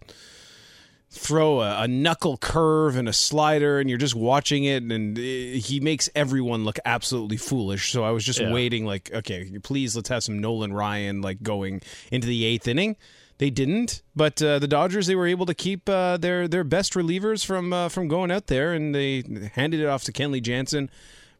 throw 1.13 1.59
a, 1.61 1.83
a 1.83 1.87
knuckle 1.89 2.37
curve 2.37 2.95
and 2.95 3.09
a 3.09 3.13
slider 3.13 3.79
and 3.79 3.89
you're 3.89 3.99
just 3.99 4.15
watching 4.15 4.63
it 4.63 4.81
and 4.81 5.17
uh, 5.17 5.21
he 5.21 5.81
makes 5.81 6.09
everyone 6.15 6.63
look 6.63 6.79
absolutely 6.85 7.35
foolish. 7.35 7.91
So 7.91 8.03
i 8.05 8.11
was 8.11 8.23
just 8.23 8.39
Yeah. 8.39 8.51
waiting 8.53 8.85
like 8.85 9.11
okay 9.13 9.51
please 9.61 9.93
let's 9.95 10.07
have 10.07 10.23
some 10.23 10.39
nolan 10.39 10.71
ryan 10.71 11.21
like 11.21 11.43
going 11.43 11.81
into 12.11 12.27
the 12.27 12.45
eighth 12.45 12.65
inning. 12.67 12.95
They 13.39 13.49
didn't 13.49 14.03
but 14.15 14.41
uh, 14.41 14.59
the 14.59 14.67
dodgers 14.69 15.07
they 15.07 15.15
were 15.15 15.27
able 15.27 15.45
to 15.47 15.53
keep 15.53 15.89
uh, 15.89 16.15
their 16.15 16.47
their 16.47 16.63
best 16.63 16.93
relievers 16.93 17.45
from 17.45 17.73
uh, 17.73 17.89
from 17.89 18.07
going 18.07 18.31
out 18.31 18.47
there 18.47 18.71
and 18.73 18.95
they 18.95 19.23
handed 19.55 19.81
it 19.81 19.87
off 19.87 20.03
to 20.05 20.13
kenley 20.13 20.41
jansen. 20.41 20.89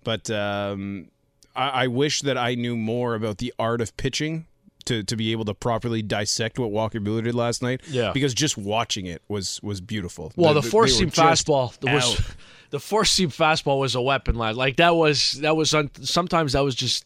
But 0.03 0.29
um, 0.29 1.07
I, 1.55 1.83
I 1.83 1.87
wish 1.87 2.21
that 2.23 2.37
i 2.37 2.55
knew 2.55 2.75
more 2.75 3.15
about 3.15 3.37
the 3.37 3.53
art 3.57 3.79
of 3.79 3.95
pitching 3.95 4.47
to, 4.85 5.03
to 5.03 5.15
be 5.15 5.31
able 5.31 5.45
to 5.45 5.53
properly 5.53 6.01
dissect 6.01 6.59
what 6.59 6.71
Walker 6.71 6.99
Buehler 6.99 7.23
did 7.23 7.35
last 7.35 7.61
night, 7.61 7.81
Yeah. 7.87 8.11
because 8.13 8.33
just 8.33 8.57
watching 8.57 9.05
it 9.05 9.21
was 9.27 9.59
was 9.63 9.81
beautiful. 9.81 10.31
Well, 10.35 10.53
the, 10.53 10.61
they 10.61 10.69
four 10.69 10.87
seam 10.87 11.09
fastball 11.11 11.77
the 11.79 11.91
was 11.91 12.21
the 12.71 12.79
four 12.79 13.05
seam 13.05 13.29
fastball 13.29 13.79
was 13.79 13.95
a 13.95 14.01
weapon, 14.01 14.35
lad. 14.35 14.55
Like 14.55 14.77
that 14.77 14.95
was 14.95 15.33
that 15.41 15.55
was 15.55 15.73
un, 15.73 15.89
sometimes 16.01 16.53
that 16.53 16.63
was 16.63 16.75
just 16.75 17.05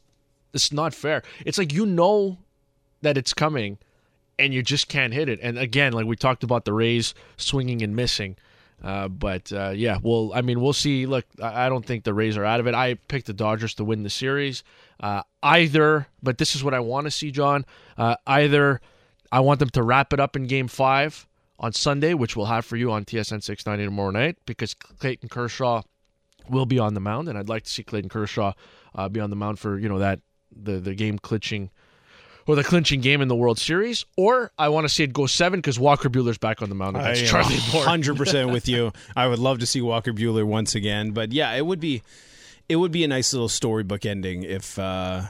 it's 0.53 0.71
not 0.71 0.93
fair. 0.93 1.23
It's 1.45 1.57
like 1.57 1.73
you 1.73 1.85
know 1.85 2.37
that 3.01 3.17
it's 3.17 3.33
coming, 3.33 3.77
and 4.39 4.53
you 4.53 4.61
just 4.63 4.87
can't 4.87 5.13
hit 5.13 5.29
it. 5.29 5.39
And 5.41 5.57
again, 5.57 5.93
like 5.93 6.05
we 6.05 6.15
talked 6.15 6.43
about 6.43 6.65
the 6.65 6.73
Rays 6.73 7.13
swinging 7.37 7.81
and 7.81 7.95
missing. 7.95 8.37
Uh, 8.83 9.07
but 9.07 9.51
uh, 9.51 9.71
yeah, 9.75 9.97
well, 10.03 10.31
I 10.35 10.41
mean, 10.41 10.61
we'll 10.61 10.73
see. 10.73 11.05
Look, 11.05 11.25
I 11.41 11.69
don't 11.69 11.85
think 11.85 12.03
the 12.03 12.13
Rays 12.13 12.37
are 12.37 12.45
out 12.45 12.59
of 12.59 12.67
it. 12.67 12.75
I 12.75 12.95
picked 13.07 13.25
the 13.25 13.33
Dodgers 13.33 13.73
to 13.75 13.83
win 13.83 14.03
the 14.03 14.09
series. 14.09 14.63
Uh, 14.99 15.21
either, 15.43 16.07
but 16.23 16.37
this 16.37 16.55
is 16.55 16.63
what 16.63 16.73
I 16.73 16.79
want 16.79 17.05
to 17.05 17.11
see, 17.11 17.31
John. 17.31 17.65
Uh, 17.97 18.15
either 18.25 18.81
I 19.31 19.39
want 19.41 19.59
them 19.59 19.69
to 19.69 19.83
wrap 19.83 20.13
it 20.13 20.19
up 20.19 20.35
in 20.35 20.47
Game 20.47 20.67
Five 20.67 21.27
on 21.59 21.73
Sunday, 21.73 22.13
which 22.13 22.35
we'll 22.35 22.45
have 22.47 22.65
for 22.65 22.77
you 22.77 22.91
on 22.91 23.05
TSN 23.05 23.43
690 23.43 23.85
tomorrow 23.85 24.11
night, 24.11 24.37
because 24.45 24.73
Clayton 24.73 25.29
Kershaw 25.29 25.81
will 26.49 26.65
be 26.65 26.79
on 26.79 26.93
the 26.93 26.99
mound, 26.99 27.27
and 27.27 27.37
I'd 27.37 27.49
like 27.49 27.63
to 27.63 27.69
see 27.69 27.83
Clayton 27.83 28.09
Kershaw 28.09 28.53
uh, 28.93 29.09
be 29.09 29.19
on 29.19 29.29
the 29.29 29.35
mound 29.35 29.59
for 29.59 29.77
you 29.77 29.89
know 29.89 29.99
that 29.99 30.19
the 30.55 30.79
the 30.79 30.95
game 30.95 31.19
clinching 31.19 31.69
or 32.47 32.55
the 32.55 32.63
clinching 32.63 33.01
game 33.01 33.21
in 33.21 33.27
the 33.27 33.35
World 33.35 33.57
Series, 33.57 34.05
or 34.15 34.51
I 34.57 34.69
want 34.69 34.87
to 34.87 34.93
see 34.93 35.03
it 35.03 35.13
go 35.13 35.25
seven 35.25 35.59
because 35.59 35.79
Walker 35.79 36.09
Buehler's 36.09 36.37
back 36.37 36.61
on 36.61 36.69
the 36.69 36.75
mound 36.75 36.95
I 36.95 37.11
against 37.11 37.33
am 37.33 37.43
Charlie 37.43 37.57
hundred 37.85 38.17
percent 38.17 38.51
with 38.51 38.67
you. 38.69 38.91
I 39.15 39.27
would 39.27 39.39
love 39.39 39.59
to 39.59 39.65
see 39.65 39.81
Walker 39.81 40.13
Buehler 40.13 40.45
once 40.45 40.75
again, 40.75 41.11
but 41.11 41.31
yeah, 41.31 41.53
it 41.53 41.65
would 41.65 41.79
be 41.79 42.03
it 42.67 42.77
would 42.77 42.91
be 42.91 43.03
a 43.03 43.07
nice 43.07 43.33
little 43.33 43.49
storybook 43.49 44.05
ending 44.05 44.43
if 44.43 44.77
uh, 44.79 45.23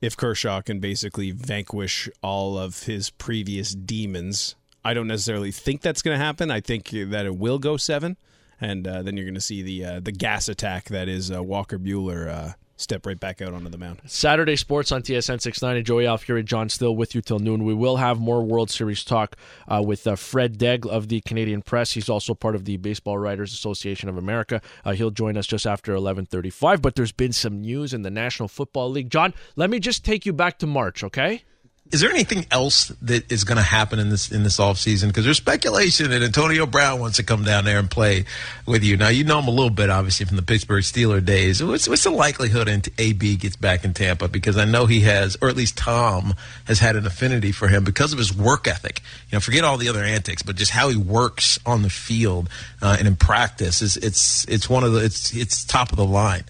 if 0.00 0.16
Kershaw 0.16 0.60
can 0.60 0.80
basically 0.80 1.30
vanquish 1.30 2.08
all 2.22 2.58
of 2.58 2.84
his 2.84 3.10
previous 3.10 3.74
demons. 3.74 4.54
I 4.84 4.94
don't 4.94 5.08
necessarily 5.08 5.50
think 5.50 5.82
that's 5.82 6.02
going 6.02 6.18
to 6.18 6.24
happen. 6.24 6.50
I 6.50 6.60
think 6.60 6.90
that 6.90 7.26
it 7.26 7.36
will 7.36 7.58
go 7.58 7.76
seven, 7.76 8.16
and 8.60 8.86
uh, 8.86 9.02
then 9.02 9.16
you're 9.16 9.26
going 9.26 9.34
to 9.34 9.40
see 9.40 9.62
the 9.62 9.84
uh, 9.84 10.00
the 10.00 10.12
gas 10.12 10.48
attack 10.48 10.86
that 10.86 11.08
is 11.08 11.30
uh, 11.30 11.42
Walker 11.42 11.78
Buehler 11.78 12.28
uh, 12.28 12.52
step 12.78 13.04
right 13.04 13.18
back 13.18 13.42
out 13.42 13.52
onto 13.52 13.68
the 13.68 13.76
mound. 13.76 14.00
Saturday 14.06 14.56
sports 14.56 14.90
on 14.90 15.02
TSN 15.02 15.40
690. 15.40 15.82
Joey 15.82 16.04
Alfieri, 16.04 16.42
John 16.42 16.68
Still 16.68 16.96
with 16.96 17.14
you 17.14 17.20
till 17.20 17.38
noon. 17.38 17.64
We 17.64 17.74
will 17.74 17.96
have 17.96 18.18
more 18.18 18.42
World 18.42 18.70
Series 18.70 19.04
talk 19.04 19.36
uh, 19.66 19.82
with 19.84 20.06
uh, 20.06 20.16
Fred 20.16 20.58
Daigle 20.58 20.88
of 20.88 21.08
the 21.08 21.20
Canadian 21.20 21.62
Press. 21.62 21.92
He's 21.92 22.08
also 22.08 22.34
part 22.34 22.54
of 22.54 22.64
the 22.64 22.76
Baseball 22.76 23.18
Writers 23.18 23.52
Association 23.52 24.08
of 24.08 24.16
America. 24.16 24.62
Uh, 24.84 24.92
he'll 24.92 25.10
join 25.10 25.36
us 25.36 25.46
just 25.46 25.66
after 25.66 25.94
11:35. 25.94 26.80
But 26.80 26.94
there's 26.94 27.12
been 27.12 27.32
some 27.32 27.60
news 27.60 27.92
in 27.92 28.02
the 28.02 28.10
National 28.10 28.48
Football 28.48 28.90
League. 28.90 29.10
John, 29.10 29.34
let 29.56 29.70
me 29.70 29.78
just 29.78 30.04
take 30.04 30.24
you 30.24 30.32
back 30.32 30.58
to 30.58 30.66
March, 30.66 31.02
okay? 31.04 31.42
Is 31.90 32.02
there 32.02 32.10
anything 32.10 32.44
else 32.50 32.88
that 33.00 33.32
is 33.32 33.44
going 33.44 33.56
to 33.56 33.62
happen 33.62 33.98
in 33.98 34.10
this 34.10 34.30
in 34.30 34.42
this 34.42 34.58
offseason? 34.58 35.06
Because 35.06 35.24
there's 35.24 35.38
speculation 35.38 36.10
that 36.10 36.22
Antonio 36.22 36.66
Brown 36.66 37.00
wants 37.00 37.16
to 37.16 37.22
come 37.22 37.44
down 37.44 37.64
there 37.64 37.78
and 37.78 37.90
play 37.90 38.26
with 38.66 38.84
you. 38.84 38.98
Now 38.98 39.08
you 39.08 39.24
know 39.24 39.38
him 39.38 39.48
a 39.48 39.50
little 39.50 39.70
bit, 39.70 39.88
obviously, 39.88 40.26
from 40.26 40.36
the 40.36 40.42
Pittsburgh 40.42 40.82
Steeler 40.82 41.24
days. 41.24 41.62
What's, 41.62 41.88
what's 41.88 42.04
the 42.04 42.10
likelihood 42.10 42.68
that 42.68 42.88
AB 42.98 43.36
gets 43.36 43.56
back 43.56 43.84
in 43.84 43.94
Tampa? 43.94 44.28
Because 44.28 44.58
I 44.58 44.66
know 44.66 44.84
he 44.84 45.00
has, 45.00 45.38
or 45.40 45.48
at 45.48 45.56
least 45.56 45.78
Tom 45.78 46.34
has 46.66 46.78
had 46.78 46.94
an 46.94 47.06
affinity 47.06 47.52
for 47.52 47.68
him 47.68 47.84
because 47.84 48.12
of 48.12 48.18
his 48.18 48.36
work 48.36 48.68
ethic. 48.68 49.00
You 49.30 49.36
know, 49.36 49.40
forget 49.40 49.64
all 49.64 49.78
the 49.78 49.88
other 49.88 50.04
antics, 50.04 50.42
but 50.42 50.56
just 50.56 50.72
how 50.72 50.90
he 50.90 50.96
works 50.96 51.58
on 51.64 51.80
the 51.80 51.90
field 51.90 52.50
uh, 52.82 52.96
and 52.98 53.08
in 53.08 53.16
practice 53.16 53.80
is 53.80 53.96
it's 53.96 54.44
it's 54.44 54.68
one 54.68 54.84
of 54.84 54.92
the 54.92 55.02
it's 55.02 55.34
it's 55.34 55.64
top 55.64 55.90
of 55.90 55.96
the 55.96 56.04
line. 56.04 56.44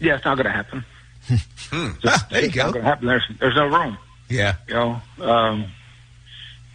Yeah, 0.00 0.16
it's 0.16 0.24
not 0.24 0.36
going 0.36 0.46
to 0.46 0.52
happen. 0.52 0.84
Hmm. 1.70 1.90
ah, 2.04 2.26
there 2.30 2.44
you 2.44 2.50
go. 2.50 2.72
Going 2.72 2.74
to 2.74 2.82
happen. 2.82 3.06
There's 3.06 3.24
there's 3.40 3.56
no 3.56 3.66
room. 3.66 3.98
Yeah. 4.28 4.56
You 4.68 4.74
know, 4.74 5.00
um, 5.20 5.66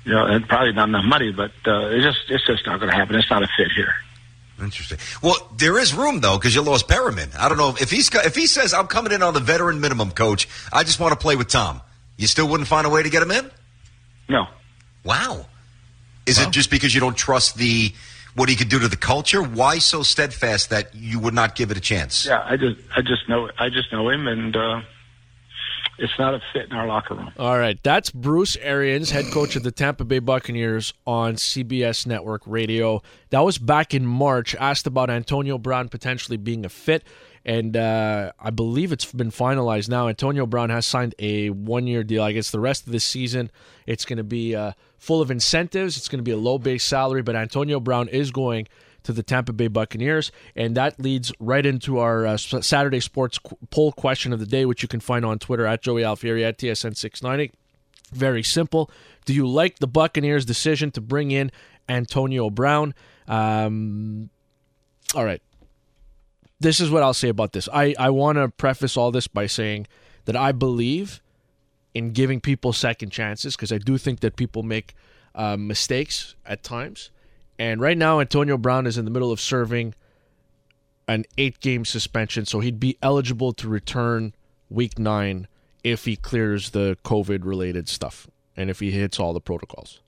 you 0.06 0.14
know, 0.14 0.26
and 0.26 0.48
probably 0.48 0.74
not 0.74 0.90
enough 0.90 1.06
money, 1.06 1.32
but 1.32 1.52
uh, 1.66 1.88
it's 1.88 2.06
just 2.06 2.20
it's 2.30 2.46
just 2.46 2.66
not 2.66 2.80
going 2.80 2.92
to 2.92 2.96
happen. 2.96 3.16
It's 3.16 3.30
not 3.30 3.44
a 3.44 3.48
fit 3.58 3.72
here. 3.76 3.94
Interesting. 4.60 4.98
Well, 5.22 5.36
there 5.58 5.78
is 5.78 5.94
room 5.94 6.20
though 6.20 6.38
because 6.38 6.56
you 6.56 6.62
lost 6.62 6.88
Perriman. 6.88 7.36
I 7.38 7.48
don't 7.50 7.58
know 7.58 7.76
if 7.80 7.92
he's 7.92 8.10
if 8.14 8.36
he 8.36 8.48
says 8.48 8.74
I'm 8.74 8.88
coming 8.88 9.12
in 9.12 9.22
on 9.22 9.34
the 9.34 9.40
veteran 9.40 9.80
minimum, 9.82 10.12
coach. 10.12 10.48
I 10.74 10.84
just 10.84 11.00
want 11.00 11.14
to 11.14 11.20
play 11.20 11.36
with 11.36 11.48
Tom. 11.48 11.82
You 12.16 12.28
still 12.28 12.48
wouldn't 12.48 12.68
find 12.68 12.88
a 12.88 12.90
way 12.90 13.04
to 13.04 13.10
get 13.10 13.22
him 13.22 13.32
in? 13.32 13.52
No. 14.28 14.48
Wow. 15.04 15.46
Is 16.26 16.40
it 16.40 16.52
just 16.52 16.70
because 16.70 16.94
you 16.94 17.00
don't 17.00 17.16
trust 17.16 17.56
the 17.56 17.94
what 18.38 18.48
he 18.50 18.56
could 18.56 18.70
do 18.70 18.80
to 18.80 18.88
the 18.88 18.96
culture? 19.14 19.42
Why 19.42 19.80
so 19.80 20.04
steadfast 20.04 20.70
that 20.70 20.96
you 20.96 21.20
would 21.20 21.34
not 21.34 21.56
give 21.56 21.72
it 21.72 21.78
a 21.78 21.82
chance? 21.82 22.26
Yeah, 22.26 22.44
I 22.46 22.56
just 22.56 22.78
I 22.96 23.02
just 23.02 23.28
know 23.28 23.50
I 23.60 23.70
just 23.70 23.92
know 23.92 24.10
him 24.10 24.28
and. 24.28 24.56
uh 24.56 24.82
it's 25.98 26.14
not 26.20 26.34
a 26.34 26.42
fit 26.54 26.70
in 26.70 26.74
our 26.74 26.88
locker 26.88 27.16
room. 27.16 27.32
All 27.38 27.58
right, 27.58 27.82
that's 27.84 28.10
Bruce 28.12 28.56
Arians, 28.58 29.12
head 29.12 29.26
coach 29.32 29.56
of 29.56 29.64
the 29.64 29.72
Tampa 29.72 30.06
Bay 30.06 30.20
Buccaneers 30.20 30.94
on 31.06 31.36
CBS 31.36 32.06
Network 32.06 32.42
Radio. 32.46 33.02
That 33.30 33.42
was 33.42 33.58
back 33.58 33.94
in 33.94 34.06
March. 34.06 34.56
Asked 34.56 34.88
about 34.88 35.10
Antonio 35.10 35.58
Brown 35.58 35.90
potentially 35.90 36.38
being 36.38 36.66
a 36.66 36.70
fit, 36.70 37.04
and 37.46 37.76
uh, 37.76 38.32
I 38.40 38.50
believe 38.50 38.92
it's 38.92 39.12
been 39.12 39.32
finalized 39.32 39.90
now. 39.90 40.08
Antonio 40.08 40.46
Brown 40.46 40.70
has 40.70 40.86
signed 40.86 41.16
a 41.20 41.50
one-year 41.50 42.04
deal. 42.04 42.24
I 42.24 42.32
guess 42.34 42.52
the 42.52 42.60
rest 42.60 42.86
of 42.86 42.92
the 42.92 43.00
season 43.00 43.52
it's 43.86 44.06
going 44.06 44.18
to 44.18 44.24
be 44.24 44.56
uh, 44.56 44.74
full 44.98 45.22
of 45.22 45.32
incentives. 45.32 45.98
It's 45.98 46.08
going 46.08 46.20
to 46.20 46.24
be 46.24 46.32
a 46.32 46.38
low 46.38 46.58
base 46.58 46.84
salary, 46.84 47.22
but 47.22 47.36
Antonio 47.36 47.80
Brown 47.80 48.08
is 48.10 48.32
going 48.32 48.68
to 49.08 49.14
the 49.14 49.24
Tampa 49.24 49.54
Bay 49.54 49.70
Buccaneers. 49.70 50.34
And 50.54 50.76
that 50.76 51.00
leads 51.00 51.32
right 51.40 51.66
into 51.66 51.98
our 51.98 52.26
uh, 52.26 52.36
Saturday 52.36 53.00
sports 53.00 53.40
qu- 53.40 53.58
poll 53.70 53.94
question 53.94 54.34
of 54.34 54.42
the 54.42 54.46
day, 54.46 54.66
which 54.66 54.82
you 54.82 54.90
can 54.90 55.00
find 55.00 55.24
on 55.24 55.40
Twitter 55.40 55.66
at 55.66 55.82
Joey 55.82 56.02
Alfieri 56.02 56.44
at 56.44 56.58
TSN690. 56.58 57.54
Very 58.12 58.44
simple. 58.44 58.92
Do 59.24 59.34
you 59.34 59.48
like 59.48 59.80
the 59.80 59.88
Buccaneers' 59.88 60.44
decision 60.44 60.92
to 60.92 61.00
bring 61.00 61.32
in 61.32 61.54
Antonio 61.88 62.50
Brown? 62.50 62.94
Um, 63.30 64.30
all 65.16 65.24
right. 65.24 65.42
This 66.60 66.82
is 66.82 66.92
what 66.92 67.02
I'll 67.02 67.14
say 67.14 67.30
about 67.30 67.54
this. 67.54 67.70
I, 67.72 67.96
I 67.98 68.10
want 68.10 68.38
to 68.38 68.50
preface 68.50 68.98
all 68.98 69.12
this 69.12 69.28
by 69.28 69.48
saying 69.48 69.88
that 70.26 70.36
I 70.36 70.52
believe 70.52 71.22
in 71.94 72.12
giving 72.12 72.42
people 72.42 72.74
second 72.74 73.12
chances 73.12 73.56
because 73.56 73.72
I 73.72 73.78
do 73.78 73.98
think 73.98 74.20
that 74.20 74.36
people 74.36 74.64
make 74.64 74.96
uh, 75.34 75.56
mistakes 75.56 76.36
at 76.46 76.62
times. 76.62 77.10
And 77.60 77.82
right 77.82 77.98
now, 77.98 78.20
Antonio 78.20 78.58
Brown 78.58 78.86
is 78.86 78.98
in 78.98 79.06
the 79.06 79.12
middle 79.12 79.32
of 79.32 79.42
serving 79.42 79.96
an 81.08 81.26
eight 81.38 81.60
game 81.60 81.86
suspension, 81.86 82.46
so 82.46 82.60
he'd 82.60 82.80
be 82.80 82.98
eligible 83.02 83.54
to 83.54 83.68
return 83.68 84.34
week 84.70 85.00
nine 85.00 85.48
if 85.84 86.06
he 86.06 86.16
clears 86.16 86.72
the 86.72 86.98
COVID 87.04 87.46
related 87.46 87.88
stuff 87.88 88.28
and 88.56 88.70
if 88.70 88.80
he 88.80 88.92
hits 88.92 89.20
all 89.20 89.34
the 89.34 89.40
protocols. 89.40 90.02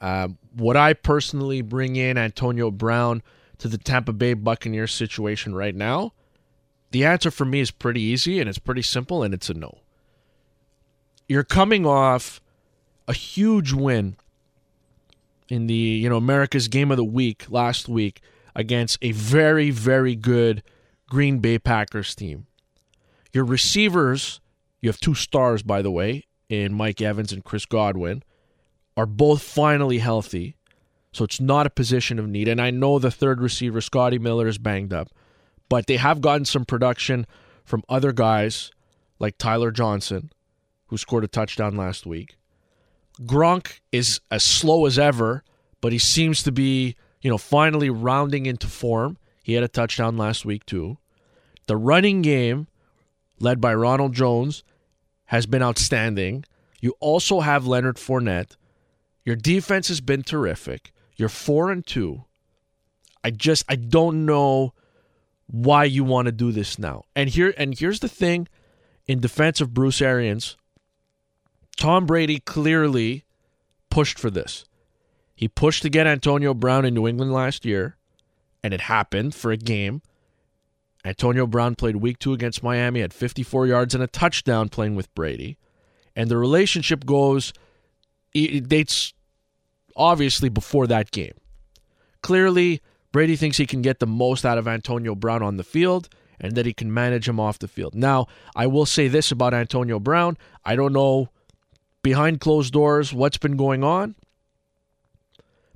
Um, 0.00 0.38
would 0.56 0.76
I 0.76 0.94
personally 0.94 1.60
bring 1.60 1.96
in 1.96 2.16
Antonio 2.16 2.70
Brown 2.70 3.22
to 3.58 3.68
the 3.68 3.76
Tampa 3.76 4.14
Bay 4.14 4.32
Buccaneers 4.32 4.94
situation 4.94 5.54
right 5.54 5.74
now? 5.74 6.14
The 6.92 7.04
answer 7.04 7.30
for 7.30 7.44
me 7.44 7.60
is 7.60 7.70
pretty 7.70 8.00
easy 8.00 8.40
and 8.40 8.48
it's 8.48 8.58
pretty 8.58 8.82
simple, 8.82 9.22
and 9.22 9.34
it's 9.34 9.50
a 9.50 9.54
no. 9.54 9.78
You're 11.28 11.44
coming 11.44 11.86
off 11.86 12.40
a 13.06 13.12
huge 13.12 13.72
win 13.72 14.16
in 15.50 15.66
the 15.66 15.74
you 15.74 16.08
know 16.08 16.16
America's 16.16 16.68
Game 16.68 16.90
of 16.90 16.96
the 16.96 17.04
Week 17.04 17.44
last 17.48 17.88
week 17.88 18.22
against 18.54 18.98
a 19.02 19.12
very 19.12 19.70
very 19.70 20.16
good 20.16 20.62
Green 21.08 21.40
Bay 21.40 21.58
Packers 21.58 22.14
team. 22.14 22.46
Your 23.32 23.44
receivers, 23.44 24.40
you 24.80 24.88
have 24.88 25.00
two 25.00 25.14
stars 25.14 25.62
by 25.62 25.82
the 25.82 25.90
way, 25.90 26.24
in 26.48 26.72
Mike 26.72 27.00
Evans 27.00 27.32
and 27.32 27.44
Chris 27.44 27.66
Godwin, 27.66 28.22
are 28.96 29.06
both 29.06 29.42
finally 29.42 29.98
healthy. 29.98 30.56
So 31.12 31.24
it's 31.24 31.40
not 31.40 31.66
a 31.66 31.70
position 31.70 32.20
of 32.20 32.28
need. 32.28 32.46
And 32.46 32.60
I 32.60 32.70
know 32.70 32.98
the 32.98 33.10
third 33.10 33.40
receiver, 33.40 33.80
Scotty 33.80 34.18
Miller, 34.18 34.46
is 34.46 34.58
banged 34.58 34.92
up, 34.92 35.08
but 35.68 35.86
they 35.86 35.96
have 35.96 36.20
gotten 36.20 36.44
some 36.44 36.64
production 36.64 37.26
from 37.64 37.82
other 37.88 38.12
guys 38.12 38.70
like 39.18 39.36
Tyler 39.36 39.72
Johnson, 39.72 40.30
who 40.86 40.96
scored 40.96 41.24
a 41.24 41.28
touchdown 41.28 41.76
last 41.76 42.06
week. 42.06 42.36
Gronk 43.24 43.80
is 43.92 44.20
as 44.30 44.42
slow 44.42 44.86
as 44.86 44.98
ever, 44.98 45.44
but 45.80 45.92
he 45.92 45.98
seems 45.98 46.42
to 46.42 46.52
be, 46.52 46.96
you 47.20 47.30
know, 47.30 47.38
finally 47.38 47.90
rounding 47.90 48.46
into 48.46 48.66
form. 48.66 49.18
He 49.42 49.54
had 49.54 49.64
a 49.64 49.68
touchdown 49.68 50.16
last 50.16 50.44
week 50.44 50.64
too. 50.66 50.98
The 51.66 51.76
running 51.76 52.22
game, 52.22 52.66
led 53.38 53.60
by 53.60 53.74
Ronald 53.74 54.14
Jones, 54.14 54.64
has 55.26 55.46
been 55.46 55.62
outstanding. 55.62 56.44
You 56.80 56.94
also 57.00 57.40
have 57.40 57.66
Leonard 57.66 57.96
Fournette. 57.96 58.56
Your 59.24 59.36
defense 59.36 59.88
has 59.88 60.00
been 60.00 60.22
terrific. 60.22 60.92
You're 61.16 61.28
four 61.28 61.70
and 61.70 61.86
two. 61.86 62.24
I 63.22 63.30
just 63.30 63.64
I 63.68 63.76
don't 63.76 64.24
know 64.24 64.72
why 65.46 65.84
you 65.84 66.04
want 66.04 66.26
to 66.26 66.32
do 66.32 66.52
this 66.52 66.78
now. 66.78 67.04
And 67.14 67.28
here 67.28 67.52
and 67.56 67.78
here's 67.78 68.00
the 68.00 68.08
thing 68.08 68.48
in 69.06 69.20
defense 69.20 69.60
of 69.60 69.74
Bruce 69.74 70.00
Arians, 70.00 70.56
Tom 71.80 72.04
Brady 72.04 72.38
clearly 72.38 73.24
pushed 73.90 74.18
for 74.18 74.30
this. 74.30 74.66
He 75.34 75.48
pushed 75.48 75.82
to 75.82 75.88
get 75.88 76.06
Antonio 76.06 76.52
Brown 76.52 76.84
in 76.84 76.92
New 76.92 77.08
England 77.08 77.32
last 77.32 77.64
year, 77.64 77.96
and 78.62 78.74
it 78.74 78.82
happened 78.82 79.34
for 79.34 79.50
a 79.50 79.56
game. 79.56 80.02
Antonio 81.06 81.46
Brown 81.46 81.74
played 81.74 81.96
week 81.96 82.18
two 82.18 82.34
against 82.34 82.62
Miami, 82.62 83.00
had 83.00 83.14
54 83.14 83.66
yards 83.66 83.94
and 83.94 84.04
a 84.04 84.06
touchdown 84.06 84.68
playing 84.68 84.94
with 84.94 85.12
Brady. 85.14 85.56
And 86.14 86.30
the 86.30 86.36
relationship 86.36 87.06
goes, 87.06 87.54
it 88.34 88.68
dates 88.68 89.14
obviously 89.96 90.50
before 90.50 90.86
that 90.86 91.10
game. 91.10 91.32
Clearly, 92.20 92.82
Brady 93.10 93.36
thinks 93.36 93.56
he 93.56 93.64
can 93.64 93.80
get 93.80 94.00
the 94.00 94.06
most 94.06 94.44
out 94.44 94.58
of 94.58 94.68
Antonio 94.68 95.14
Brown 95.14 95.42
on 95.42 95.56
the 95.56 95.64
field 95.64 96.10
and 96.38 96.54
that 96.56 96.66
he 96.66 96.74
can 96.74 96.92
manage 96.92 97.26
him 97.26 97.40
off 97.40 97.58
the 97.58 97.68
field. 97.68 97.94
Now, 97.94 98.26
I 98.54 98.66
will 98.66 98.84
say 98.84 99.08
this 99.08 99.32
about 99.32 99.54
Antonio 99.54 99.98
Brown. 99.98 100.36
I 100.62 100.76
don't 100.76 100.92
know 100.92 101.30
behind 102.02 102.40
closed 102.40 102.72
doors 102.72 103.12
what's 103.12 103.38
been 103.38 103.56
going 103.56 103.84
on. 103.84 104.14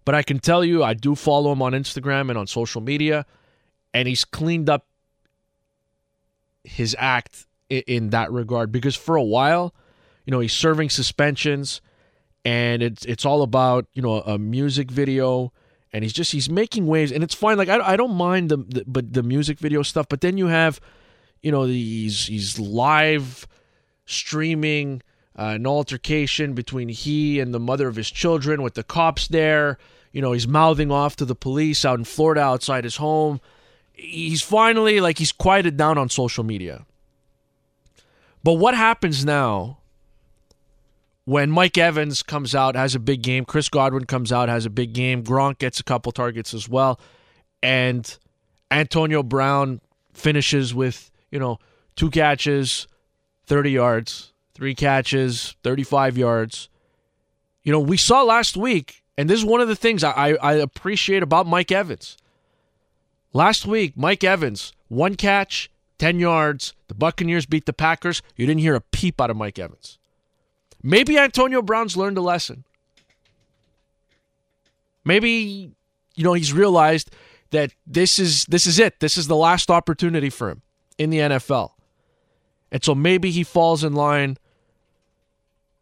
But 0.05 0.15
I 0.15 0.23
can 0.23 0.39
tell 0.39 0.65
you, 0.65 0.85
I 0.85 0.95
do 0.95 1.15
follow 1.15 1.53
him 1.53 1.63
on 1.63 1.73
Instagram 1.73 2.29
and 2.29 2.37
on 2.37 2.47
social 2.47 2.81
media, 2.81 3.25
and 3.95 4.07
he's 4.07 4.25
cleaned 4.25 4.69
up 4.69 4.87
his 6.63 6.95
act 6.99 7.47
in, 7.71 8.11
that 8.11 8.31
regard 8.31 8.71
because 8.71 8.97
for 8.97 9.17
a 9.17 9.23
while, 9.23 9.75
you 10.27 10.31
know, 10.31 10.41
he's 10.41 10.53
serving 10.53 10.91
suspensions, 10.91 11.81
and 12.45 12.83
it's 12.83 13.05
it's 13.07 13.25
all 13.25 13.43
about 13.43 13.87
you 13.95 14.03
know 14.03 14.21
a 14.21 14.39
music 14.39 14.91
video, 14.91 15.53
and 15.93 16.05
he's 16.05 16.13
just 16.13 16.33
he's 16.33 16.51
making 16.51 16.87
waves, 16.87 17.11
and 17.11 17.25
it's 17.25 17.35
fine. 17.35 17.57
Like 17.57 17.71
I, 17.71 17.81
I 17.81 17.97
don't 17.97 18.15
mind 18.15 18.51
the, 18.51 18.59
the 18.59 18.85
but 18.87 19.13
the 19.13 19.23
music 19.23 19.59
video 19.59 19.83
stuff, 19.83 20.07
but 20.09 20.21
then 20.21 20.37
you 20.37 20.49
have, 20.49 20.81
you 21.43 21.51
know, 21.51 21.67
these 21.67 22.27
he's 22.27 22.59
live 22.59 23.49
streaming 24.05 25.03
uh, 25.39 25.55
an 25.55 25.67
altercation 25.67 26.55
between 26.55 26.89
he 26.89 27.41
and 27.41 27.53
the 27.53 27.61
mother 27.61 27.89
of 27.89 27.97
his 27.97 28.11
children 28.11 28.63
with 28.63 28.75
the 28.75 28.85
cops 28.85 29.29
there. 29.29 29.79
You 30.13 30.23
know, 30.23 30.33
he's 30.33 30.47
mouthing 30.47 30.93
off 30.93 31.17
to 31.17 31.25
the 31.25 31.35
police 31.35 31.85
out 31.85 31.99
in 31.99 32.05
Florida 32.05 32.41
outside 32.41 32.85
his 32.85 32.97
home. 32.97 33.41
He's 33.93 34.43
finally 34.43 35.01
like 35.01 35.19
he's 35.19 35.33
quieted 35.33 35.77
down 35.77 35.99
on 35.99 36.09
social 36.09 36.45
media. 36.45 36.87
But 38.43 38.55
what 38.55 38.75
happens 38.75 39.25
now 39.25 39.79
when 41.25 41.51
Mike 41.51 41.79
Evans 41.79 42.23
comes 42.23 42.55
out, 42.55 42.77
has 42.77 42.95
a 42.95 42.99
big 42.99 43.23
game, 43.23 43.45
Chris 43.45 43.69
Godwin 43.69 44.05
comes 44.05 44.31
out, 44.31 44.49
has 44.49 44.67
a 44.67 44.71
big 44.71 44.93
game, 44.93 45.25
Gronk 45.25 45.59
gets 45.59 45.81
a 45.81 45.85
couple 45.85 46.13
targets 46.13 46.53
as 46.53 46.69
well, 46.69 47.01
and 47.63 48.19
Antonio 48.71 49.23
Brown 49.23 49.81
finishes 50.13 50.75
with, 50.75 51.11
you 51.31 51.39
know, 51.39 51.59
two 51.97 52.11
catches, 52.11 52.87
30 53.47 53.71
yards, 53.71 54.34
three 54.55 54.75
catches, 54.75 55.57
35 55.63 56.17
yards. 56.17 56.69
You 57.63 57.73
know, 57.73 57.81
we 57.81 57.97
saw 57.97 58.23
last 58.23 58.57
week, 58.57 59.03
and 59.17 59.29
this 59.29 59.39
is 59.39 59.45
one 59.45 59.61
of 59.61 59.69
the 59.69 59.77
things 59.77 60.05
I, 60.05 60.37
I 60.41 60.55
appreciate 60.55 61.23
about 61.23 61.47
Mike 61.47 61.73
Evans. 61.73 62.17
Last 63.33 63.67
week, 63.67 63.97
Mike 63.97 64.23
Evans, 64.23 64.73
one 64.89 65.17
catch, 65.17 65.71
10 65.99 66.19
yards. 66.19 66.75
The 66.89 66.95
Buccaneers 66.95 67.47
beat 67.47 67.67
the 67.67 67.73
Packers. 67.73 68.23
You 68.37 68.47
didn't 68.47 68.61
hear 68.61 68.75
a 68.75 68.81
peep 68.81 69.21
out 69.21 69.31
of 69.31 69.37
Mike 69.37 69.59
Evans. 69.59 69.99
Maybe 70.83 71.19
Antonio 71.19 71.63
Brown's 71.63 71.97
learned 71.97 72.19
a 72.19 72.21
lesson. 72.21 72.65
Maybe 75.05 75.73
you 76.15 76.25
know 76.25 76.35
he's 76.35 76.53
realized 76.53 77.11
that 77.51 77.73
this 77.87 78.19
is 78.19 78.45
this 78.47 78.67
is 78.67 78.79
it. 78.79 79.01
This 79.01 79.17
is 79.17 79.27
the 79.27 79.37
last 79.37 79.71
opportunity 79.71 80.31
for 80.31 80.51
him 80.51 80.63
in 80.99 81.11
the 81.11 81.19
NFL. 81.19 81.71
And 82.71 82.85
so 82.85 82.95
maybe 82.95 83.31
he 83.31 83.45
falls 83.45 83.85
in 83.85 83.95
line 83.95 84.37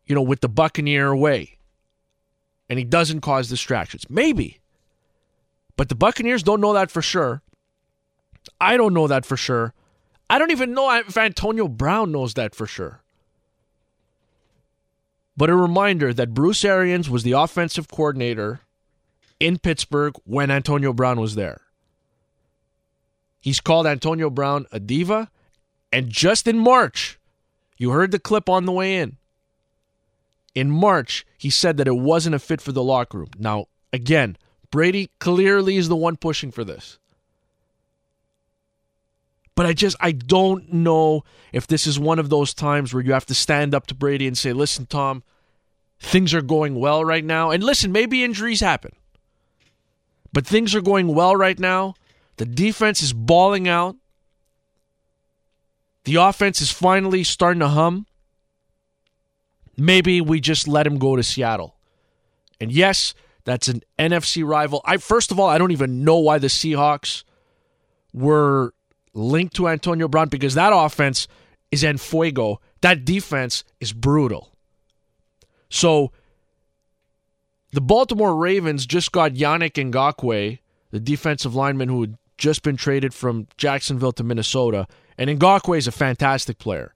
you 0.07 0.15
know 0.15 0.23
with 0.23 0.41
the 0.41 0.49
Buccaneer 0.49 1.09
away 1.09 1.59
And 2.69 2.79
he 2.79 2.85
doesn't 2.85 3.21
cause 3.21 3.49
distractions. 3.49 4.07
Maybe. 4.09 4.61
But 5.77 5.89
the 5.89 5.95
Buccaneers 5.95 6.43
don't 6.43 6.61
know 6.61 6.73
that 6.73 6.91
for 6.91 7.03
sure. 7.03 7.43
I 8.61 8.77
don't 8.77 8.95
know 8.95 9.07
that 9.07 9.25
for 9.25 9.37
sure. 9.37 9.75
I 10.29 10.39
don't 10.39 10.51
even 10.51 10.73
know 10.73 10.91
if 10.95 11.17
Antonio 11.17 11.69
Brown 11.69 12.13
knows 12.13 12.35
that 12.35 12.55
for 12.55 12.67
sure. 12.67 13.03
But 15.37 15.51
a 15.51 15.57
reminder 15.57 16.13
that 16.13 16.35
Bruce 16.35 16.65
Arians 16.65 17.09
was 17.09 17.23
the 17.23 17.33
offensive 17.33 17.89
coordinator 17.89 18.61
in 19.41 19.59
Pittsburgh 19.59 20.15
when 20.25 20.51
Antonio 20.51 20.93
Brown 20.93 21.21
was 21.21 21.35
there. 21.35 21.63
He's 23.41 23.61
called 23.61 23.87
Antonio 23.87 24.31
Brown 24.31 24.67
a 24.71 24.79
diva. 24.79 25.31
And 25.93 26.09
just 26.09 26.47
in 26.47 26.59
March, 26.59 27.19
you 27.77 27.91
heard 27.91 28.13
the 28.13 28.19
clip 28.19 28.49
on 28.49 28.65
the 28.65 28.73
way 28.73 28.97
in. 28.97 29.17
In 30.55 30.71
March, 30.71 31.25
he 31.39 31.51
said 31.51 31.77
that 31.79 31.89
it 31.89 31.97
wasn't 31.97 32.35
a 32.35 32.39
fit 32.39 32.61
for 32.61 32.73
the 32.73 32.83
locker 32.83 33.19
room. 33.19 33.31
Now, 33.39 33.67
again, 33.93 34.37
Brady 34.71 35.11
clearly 35.19 35.77
is 35.77 35.89
the 35.89 35.97
one 35.97 36.17
pushing 36.17 36.51
for 36.51 36.65
this. 36.65 36.99
But 39.55 39.67
I 39.67 39.73
just 39.75 39.97
I 40.01 40.13
don't 40.13 40.73
know 40.73 41.25
if 41.53 41.67
this 41.67 41.87
is 41.87 41.99
one 41.99 42.19
of 42.19 42.31
those 42.31 42.55
times 42.55 42.93
where 42.93 43.03
you 43.03 43.13
have 43.13 43.27
to 43.27 43.35
stand 43.35 43.75
up 43.75 43.87
to 43.89 43.95
Brady 43.95 44.27
and 44.27 44.37
say, 44.37 44.53
"Listen, 44.53 44.87
Tom, 44.87 45.23
things 46.01 46.33
are 46.33 46.43
going 46.43 46.75
well 46.75 47.05
right 47.05 47.25
now." 47.25 47.51
And 47.51 47.63
listen, 47.63 47.93
maybe 47.93 48.25
injuries 48.25 48.61
happen. 48.61 48.93
But 50.33 50.47
things 50.47 50.75
are 50.75 50.81
going 50.81 51.09
well 51.09 51.37
right 51.37 51.59
now. 51.59 51.95
The 52.39 52.47
defense 52.47 53.03
is 53.03 53.13
balling 53.13 53.69
out. 53.69 53.97
The 56.05 56.17
offense 56.17 56.61
is 56.63 56.71
finally 56.71 57.23
starting 57.23 57.61
to 57.61 57.69
hum. 57.69 58.07
Maybe 59.77 60.21
we 60.21 60.41
just 60.41 60.69
let 60.69 60.87
him 60.87 60.99
go 60.99 61.17
to 61.17 61.23
Seattle. 61.23 61.77
And 62.61 62.71
yes, 62.71 63.15
that's 63.45 63.69
an 63.69 63.83
NFC 63.99 64.47
rival. 64.47 64.83
I 64.85 64.99
first 64.99 65.31
of 65.31 65.41
all, 65.41 65.49
I 65.49 65.59
don't 65.59 65.73
even 65.73 66.05
know 66.05 66.19
why 66.19 66.39
the 66.39 66.49
Seahawks 66.49 67.25
were 68.13 68.75
linked 69.15 69.57
to 69.57 69.69
Antonio 69.69 70.09
Brown 70.09 70.29
because 70.29 70.55
that 70.55 70.73
offense 70.75 71.27
is 71.71 71.83
en 71.83 71.99
fuego. 71.99 72.61
That 72.83 73.05
defense 73.05 73.65
is 73.81 73.93
brutal. 73.93 74.53
So 75.71 76.13
the 77.73 77.81
Baltimore 77.81 78.37
Ravens 78.37 78.87
just 78.87 79.13
got 79.13 79.33
Yannick 79.33 79.73
Ngakoue, 79.73 80.59
the 80.91 81.01
defensive 81.01 81.55
lineman 81.55 81.89
who 81.89 82.03
had 82.03 82.19
just 82.37 82.63
been 82.63 82.77
traded 82.77 83.15
from 83.15 83.47
Jacksonville 83.57 84.13
to 84.13 84.23
Minnesota. 84.23 84.87
And 85.17 85.31
Ngakoue 85.31 85.79
is 85.79 85.87
a 85.87 85.93
fantastic 85.93 86.59
player. 86.59 86.95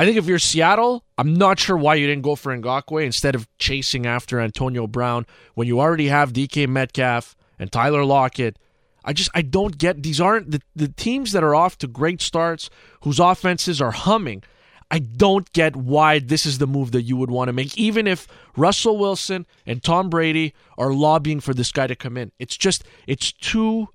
I 0.00 0.06
think 0.06 0.16
if 0.16 0.26
you're 0.26 0.38
Seattle, 0.38 1.04
I'm 1.18 1.34
not 1.34 1.58
sure 1.58 1.76
why 1.76 1.96
you 1.96 2.06
didn't 2.06 2.22
go 2.22 2.34
for 2.34 2.56
Ngakoue 2.56 3.04
instead 3.04 3.34
of 3.34 3.46
chasing 3.58 4.06
after 4.06 4.40
Antonio 4.40 4.86
Brown 4.86 5.26
when 5.54 5.68
you 5.68 5.78
already 5.78 6.08
have 6.08 6.32
DK 6.32 6.66
Metcalf 6.68 7.36
and 7.58 7.70
Tyler 7.70 8.04
Lockett 8.04 8.56
I 9.04 9.12
just 9.12 9.30
I 9.34 9.42
don't 9.42 9.76
get 9.76 10.02
these 10.02 10.20
aren't 10.20 10.50
the, 10.50 10.62
the 10.74 10.88
teams 10.88 11.32
that 11.32 11.42
are 11.42 11.54
off 11.54 11.78
to 11.78 11.86
great 11.86 12.20
starts 12.20 12.70
whose 13.02 13.18
offenses 13.18 13.80
are 13.80 13.90
humming. 13.90 14.42
I 14.90 15.00
don't 15.00 15.50
get 15.52 15.76
why 15.76 16.18
this 16.18 16.46
is 16.46 16.58
the 16.58 16.66
move 16.66 16.92
that 16.92 17.02
you 17.02 17.16
would 17.16 17.30
want 17.30 17.48
to 17.48 17.52
make, 17.52 17.76
even 17.78 18.06
if 18.06 18.26
Russell 18.56 18.98
Wilson 18.98 19.46
and 19.64 19.82
Tom 19.82 20.10
Brady 20.10 20.52
are 20.76 20.92
lobbying 20.92 21.40
for 21.40 21.54
this 21.54 21.72
guy 21.72 21.86
to 21.86 21.94
come 21.94 22.16
in. 22.16 22.32
It's 22.38 22.56
just 22.56 22.84
it's 23.06 23.32
too 23.32 23.88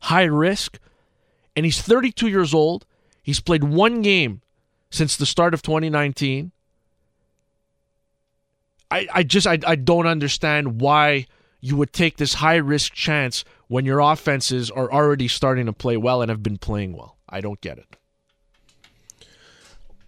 high 0.00 0.24
risk. 0.24 0.78
And 1.54 1.64
he's 1.64 1.80
32 1.80 2.28
years 2.28 2.52
old. 2.52 2.86
He's 3.22 3.40
played 3.40 3.64
one 3.64 4.02
game 4.02 4.42
since 4.90 5.16
the 5.16 5.26
start 5.26 5.54
of 5.54 5.62
2019. 5.62 6.52
I, 8.90 9.08
I 9.12 9.22
just 9.24 9.46
I, 9.46 9.58
I 9.66 9.74
don't 9.74 10.06
understand 10.06 10.80
why 10.80 11.26
you 11.60 11.76
would 11.76 11.92
take 11.92 12.16
this 12.16 12.34
high 12.34 12.56
risk 12.56 12.92
chance 12.92 13.44
when 13.68 13.84
your 13.84 13.98
offenses 13.98 14.70
are 14.70 14.92
already 14.92 15.26
starting 15.26 15.66
to 15.66 15.72
play 15.72 15.96
well 15.96 16.22
and 16.22 16.30
have 16.30 16.42
been 16.42 16.58
playing 16.58 16.92
well. 16.96 17.18
I 17.28 17.40
don't 17.40 17.60
get 17.60 17.78
it. 17.78 17.96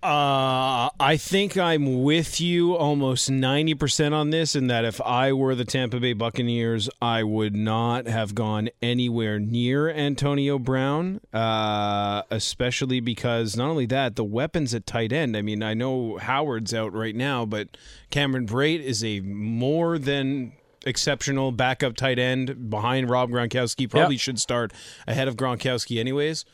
Uh, 0.01 0.91
I 1.01 1.17
think 1.17 1.57
I'm 1.57 2.05
with 2.05 2.41
you 2.41 2.77
almost 2.77 3.29
90% 3.29 4.13
on 4.13 4.31
this, 4.31 4.55
in 4.55 4.69
that 4.69 4.85
if 4.85 5.01
I 5.01 5.33
were 5.33 5.57
the 5.57 5.65
Tampa 5.65 5.99
Bay 5.99 6.13
Buccaneers, 6.13 6.89
I 7.03 7.25
would 7.25 7.57
not 7.57 8.07
have 8.07 8.33
gone 8.33 8.69
anywhere 8.81 9.41
near 9.41 9.91
Antonio 9.91 10.57
Brown, 10.61 11.21
uh, 11.33 12.23
especially 12.31 13.01
because 13.01 13.57
not 13.57 13.71
only 13.71 13.87
that, 13.87 14.15
the 14.15 14.23
weapons 14.23 14.73
at 14.73 14.87
tight 14.87 15.13
end. 15.13 15.37
I 15.37 15.43
mean, 15.43 15.65
I 15.65 15.75
know 15.75 16.17
Howard's 16.19 16.73
out 16.73 16.93
right 16.93 17.17
now, 17.17 17.45
but 17.45 17.77
Cameron 18.11 18.47
Brate 18.47 18.81
is 18.81 19.03
a 19.03 19.19
more 19.21 19.99
than 19.99 20.53
exceptional 20.87 21.51
backup 21.51 21.97
tight 21.97 22.21
end 22.21 22.71
behind 22.71 23.11
Rob 23.11 23.31
Gronkowski. 23.31 23.91
Probably 23.91 24.15
yep. 24.15 24.21
should 24.21 24.41
start 24.41 24.73
ahead 25.09 25.27
of 25.27 25.35
Gronkowski, 25.35 25.99
anyways. 25.99 26.45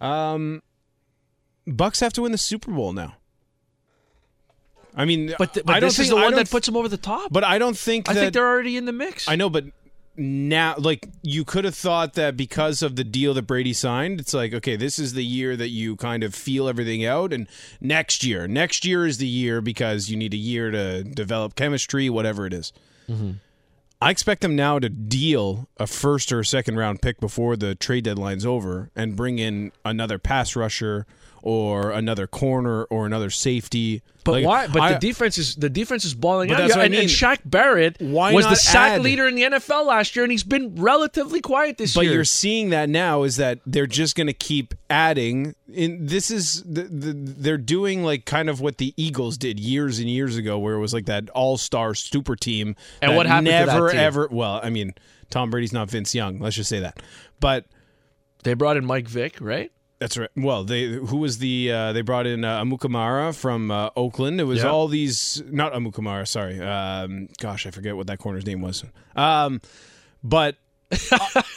Um, 0.00 0.62
Bucks 1.76 2.00
have 2.00 2.12
to 2.14 2.22
win 2.22 2.32
the 2.32 2.38
Super 2.38 2.70
Bowl 2.72 2.92
now. 2.92 3.14
I 4.94 5.04
mean, 5.04 5.34
but, 5.38 5.54
th- 5.54 5.64
but 5.64 5.76
I 5.76 5.80
don't 5.80 5.88
this 5.88 5.96
think, 5.96 6.06
is 6.06 6.10
the 6.10 6.16
one 6.16 6.34
that 6.34 6.50
puts 6.50 6.66
them 6.66 6.76
over 6.76 6.88
the 6.88 6.96
top. 6.96 7.32
But 7.32 7.44
I 7.44 7.58
don't 7.58 7.76
think. 7.76 8.08
I 8.08 8.14
that, 8.14 8.20
think 8.20 8.32
they're 8.32 8.48
already 8.48 8.76
in 8.76 8.84
the 8.84 8.92
mix. 8.92 9.28
I 9.28 9.36
know, 9.36 9.48
but 9.48 9.66
now, 10.16 10.74
like 10.76 11.08
you 11.22 11.44
could 11.44 11.64
have 11.64 11.76
thought 11.76 12.14
that 12.14 12.36
because 12.36 12.82
of 12.82 12.96
the 12.96 13.04
deal 13.04 13.32
that 13.34 13.42
Brady 13.42 13.72
signed, 13.72 14.18
it's 14.18 14.34
like 14.34 14.52
okay, 14.52 14.74
this 14.74 14.98
is 14.98 15.12
the 15.12 15.24
year 15.24 15.56
that 15.56 15.68
you 15.68 15.94
kind 15.94 16.24
of 16.24 16.34
feel 16.34 16.68
everything 16.68 17.04
out, 17.04 17.32
and 17.32 17.46
next 17.80 18.24
year, 18.24 18.48
next 18.48 18.84
year 18.84 19.06
is 19.06 19.18
the 19.18 19.28
year 19.28 19.60
because 19.60 20.10
you 20.10 20.16
need 20.16 20.34
a 20.34 20.38
year 20.38 20.72
to 20.72 21.04
develop 21.04 21.54
chemistry, 21.54 22.10
whatever 22.10 22.46
it 22.46 22.52
is. 22.52 22.72
Mm-hmm. 23.08 23.32
I 24.00 24.10
expect 24.10 24.42
them 24.42 24.54
now 24.54 24.78
to 24.78 24.88
deal 24.88 25.68
a 25.76 25.86
first 25.86 26.32
or 26.32 26.42
second 26.44 26.76
round 26.76 27.02
pick 27.02 27.20
before 27.20 27.56
the 27.56 27.74
trade 27.74 28.04
deadline's 28.04 28.46
over 28.46 28.90
and 28.94 29.16
bring 29.16 29.38
in 29.38 29.72
another 29.84 30.18
pass 30.18 30.54
rusher 30.54 31.06
or 31.42 31.90
another 31.90 32.26
corner 32.26 32.84
or 32.84 33.06
another 33.06 33.30
safety. 33.30 34.02
But 34.24 34.32
like, 34.32 34.46
why? 34.46 34.66
But 34.66 34.82
I, 34.82 34.92
the 34.92 34.98
defense 34.98 35.38
is 35.38 35.56
the 35.56 35.70
defense 35.70 36.04
is 36.04 36.14
balling 36.14 36.50
out. 36.50 36.58
Yeah, 36.58 36.74
and, 36.74 36.82
I 36.82 36.88
mean. 36.88 37.00
and 37.00 37.08
Shaq 37.08 37.38
Barrett 37.44 37.96
why 38.00 38.32
was 38.32 38.46
the 38.46 38.56
sack 38.56 38.92
add? 38.92 39.02
leader 39.02 39.26
in 39.26 39.34
the 39.34 39.42
NFL 39.44 39.86
last 39.86 40.14
year, 40.16 40.24
and 40.24 40.30
he's 40.30 40.44
been 40.44 40.74
relatively 40.76 41.40
quiet 41.40 41.78
this 41.78 41.94
but 41.94 42.02
year. 42.02 42.10
But 42.10 42.14
you're 42.14 42.24
seeing 42.24 42.70
that 42.70 42.88
now 42.88 43.22
is 43.22 43.36
that 43.36 43.60
they're 43.64 43.86
just 43.86 44.16
going 44.16 44.26
to 44.26 44.32
keep 44.32 44.74
adding. 44.90 45.54
In 45.72 46.06
this 46.06 46.30
is 46.30 46.62
the, 46.64 46.82
the, 46.82 47.12
they're 47.14 47.58
doing 47.58 48.02
like 48.04 48.24
kind 48.24 48.50
of 48.50 48.60
what 48.60 48.78
the 48.78 48.92
Eagles 48.96 49.38
did 49.38 49.58
years 49.58 49.98
and 49.98 50.10
years 50.10 50.36
ago, 50.36 50.58
where 50.58 50.74
it 50.74 50.80
was 50.80 50.92
like 50.92 51.06
that 51.06 51.30
all 51.30 51.56
star 51.56 51.94
super 51.94 52.36
team. 52.36 52.76
And 53.00 53.16
what 53.16 53.26
happened? 53.26 53.46
Never 53.46 53.90
ever. 53.90 54.28
Well, 54.30 54.60
I 54.62 54.70
mean, 54.70 54.94
Tom 55.30 55.50
Brady's 55.50 55.72
not 55.72 55.90
Vince 55.90 56.14
Young. 56.14 56.38
Let's 56.38 56.56
just 56.56 56.68
say 56.68 56.80
that. 56.80 57.00
But 57.40 57.66
they 58.44 58.54
brought 58.54 58.76
in 58.76 58.84
Mike 58.84 59.08
Vick, 59.08 59.38
right? 59.40 59.72
That's 59.98 60.16
right. 60.16 60.30
Well, 60.36 60.62
they 60.62 60.84
who 60.86 61.16
was 61.16 61.38
the 61.38 61.72
uh, 61.72 61.92
they 61.92 62.02
brought 62.02 62.26
in 62.26 62.44
uh, 62.44 62.62
Amukamara 62.62 63.34
from 63.34 63.70
uh, 63.70 63.90
Oakland. 63.96 64.40
It 64.40 64.44
was 64.44 64.64
all 64.64 64.86
these 64.86 65.42
not 65.50 65.72
Amukamara. 65.72 66.26
Sorry, 66.26 66.60
um, 66.60 67.28
gosh, 67.38 67.66
I 67.66 67.70
forget 67.72 67.96
what 67.96 68.06
that 68.06 68.18
corner's 68.18 68.46
name 68.46 68.60
was. 68.60 68.84
Um, 69.16 69.60
but 70.22 70.54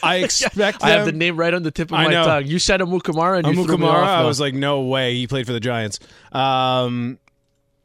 I 0.02 0.16
expect. 0.24 0.82
I 0.82 0.90
have 0.90 1.06
the 1.06 1.12
name 1.12 1.36
right 1.36 1.54
on 1.54 1.62
the 1.62 1.70
tip 1.70 1.90
of 1.90 1.94
I 1.98 2.04
my 2.06 2.10
know. 2.10 2.24
tongue. 2.24 2.46
You 2.46 2.58
said 2.58 2.80
Amukamara, 2.80 3.44
and 3.44 3.56
you 3.56 3.64
Amukamara. 3.64 4.04
I 4.04 4.24
was 4.24 4.40
like, 4.40 4.54
no 4.54 4.82
way, 4.82 5.14
he 5.14 5.28
played 5.28 5.46
for 5.46 5.52
the 5.52 5.60
Giants. 5.60 6.00
Um, 6.32 7.18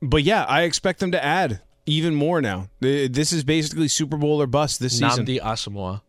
but 0.02 0.24
yeah, 0.24 0.43
I 0.43 0.63
expect 0.63 1.00
them 1.00 1.12
to 1.12 1.24
add 1.24 1.62
even 1.86 2.15
more 2.15 2.41
now. 2.41 2.70
This 2.80 3.32
is 3.32 3.43
basically 3.43 3.88
Super 3.88 4.17
Bowl 4.17 4.41
or 4.41 4.48
bust 4.48 4.80
this 4.80 4.98
season. 5.00 5.26
Nnamdi 5.26 5.39
Asomugha. 5.39 6.02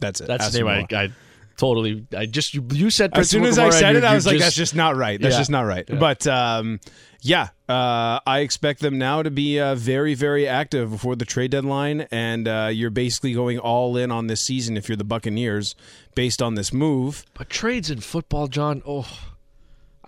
That's 0.00 0.20
it. 0.20 0.28
That's 0.28 0.48
Asomugha. 0.48 0.52
the 0.52 0.62
name 0.62 0.86
I, 0.92 0.96
I 1.04 1.10
totally. 1.56 2.06
I 2.16 2.26
just 2.26 2.54
you, 2.54 2.66
you 2.72 2.90
said 2.90 3.16
as 3.16 3.30
soon 3.30 3.44
as 3.44 3.58
I 3.58 3.70
said 3.70 3.96
it, 3.96 4.04
I 4.04 4.14
was 4.14 4.26
like, 4.26 4.38
that's 4.38 4.56
just 4.56 4.74
not 4.74 4.96
right. 4.96 5.20
That's 5.20 5.34
yeah. 5.34 5.40
just 5.40 5.50
not 5.50 5.62
right. 5.62 5.84
Yeah. 5.88 5.96
But 5.96 6.26
um, 6.26 6.80
yeah, 7.20 7.48
uh, 7.68 8.20
I 8.26 8.40
expect 8.40 8.80
them 8.80 8.98
now 8.98 9.22
to 9.22 9.30
be 9.30 9.58
uh, 9.58 9.74
very, 9.74 10.14
very 10.14 10.46
active 10.46 10.90
before 10.90 11.16
the 11.16 11.24
trade 11.24 11.50
deadline, 11.50 12.06
and 12.10 12.46
uh, 12.46 12.70
you're 12.72 12.90
basically 12.90 13.32
going 13.32 13.58
all 13.58 13.96
in 13.96 14.10
on 14.12 14.26
this 14.26 14.40
season 14.40 14.76
if 14.76 14.88
you're 14.88 14.96
the 14.96 15.04
Buccaneers 15.04 15.74
based 16.14 16.40
on 16.40 16.54
this 16.54 16.72
move. 16.72 17.24
But 17.34 17.50
trades 17.50 17.90
in 17.90 18.00
football, 18.00 18.48
John. 18.48 18.82
Oh. 18.86 19.08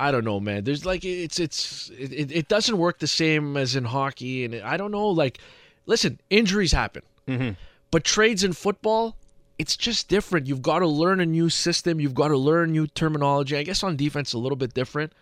I 0.01 0.13
don't 0.13 0.25
know, 0.25 0.39
man. 0.39 0.63
There's 0.63 0.87
like 0.87 1.05
it's 1.05 1.41
it's 1.41 1.91
it, 1.91 2.31
it 2.31 2.47
doesn't 2.47 2.79
work 2.79 3.01
the 3.01 3.09
same 3.09 3.57
as 3.57 3.75
in 3.75 3.85
hockey, 3.85 4.45
and 4.45 4.55
I 4.55 4.77
don't 4.77 4.93
know. 4.93 5.09
Like, 5.09 5.41
listen, 5.87 6.21
injuries 6.31 6.71
happen, 6.71 7.03
mm-hmm. 7.27 7.55
but 7.91 8.05
trades 8.05 8.45
in 8.45 8.53
football 8.53 9.17
it's 9.59 9.77
just 9.77 10.09
different. 10.09 10.47
You've 10.47 10.63
got 10.63 10.79
to 10.81 10.87
learn 10.87 11.21
a 11.21 11.27
new 11.27 11.49
system. 11.49 12.01
You've 12.01 12.15
got 12.15 12.29
to 12.29 12.37
learn 12.37 12.73
new 12.73 12.87
terminology. 12.87 13.57
I 13.57 13.63
guess 13.65 13.83
on 13.83 13.97
defense, 13.97 14.33
a 14.33 14.39
little 14.39 14.57
bit 14.57 14.73
different. 14.75 15.13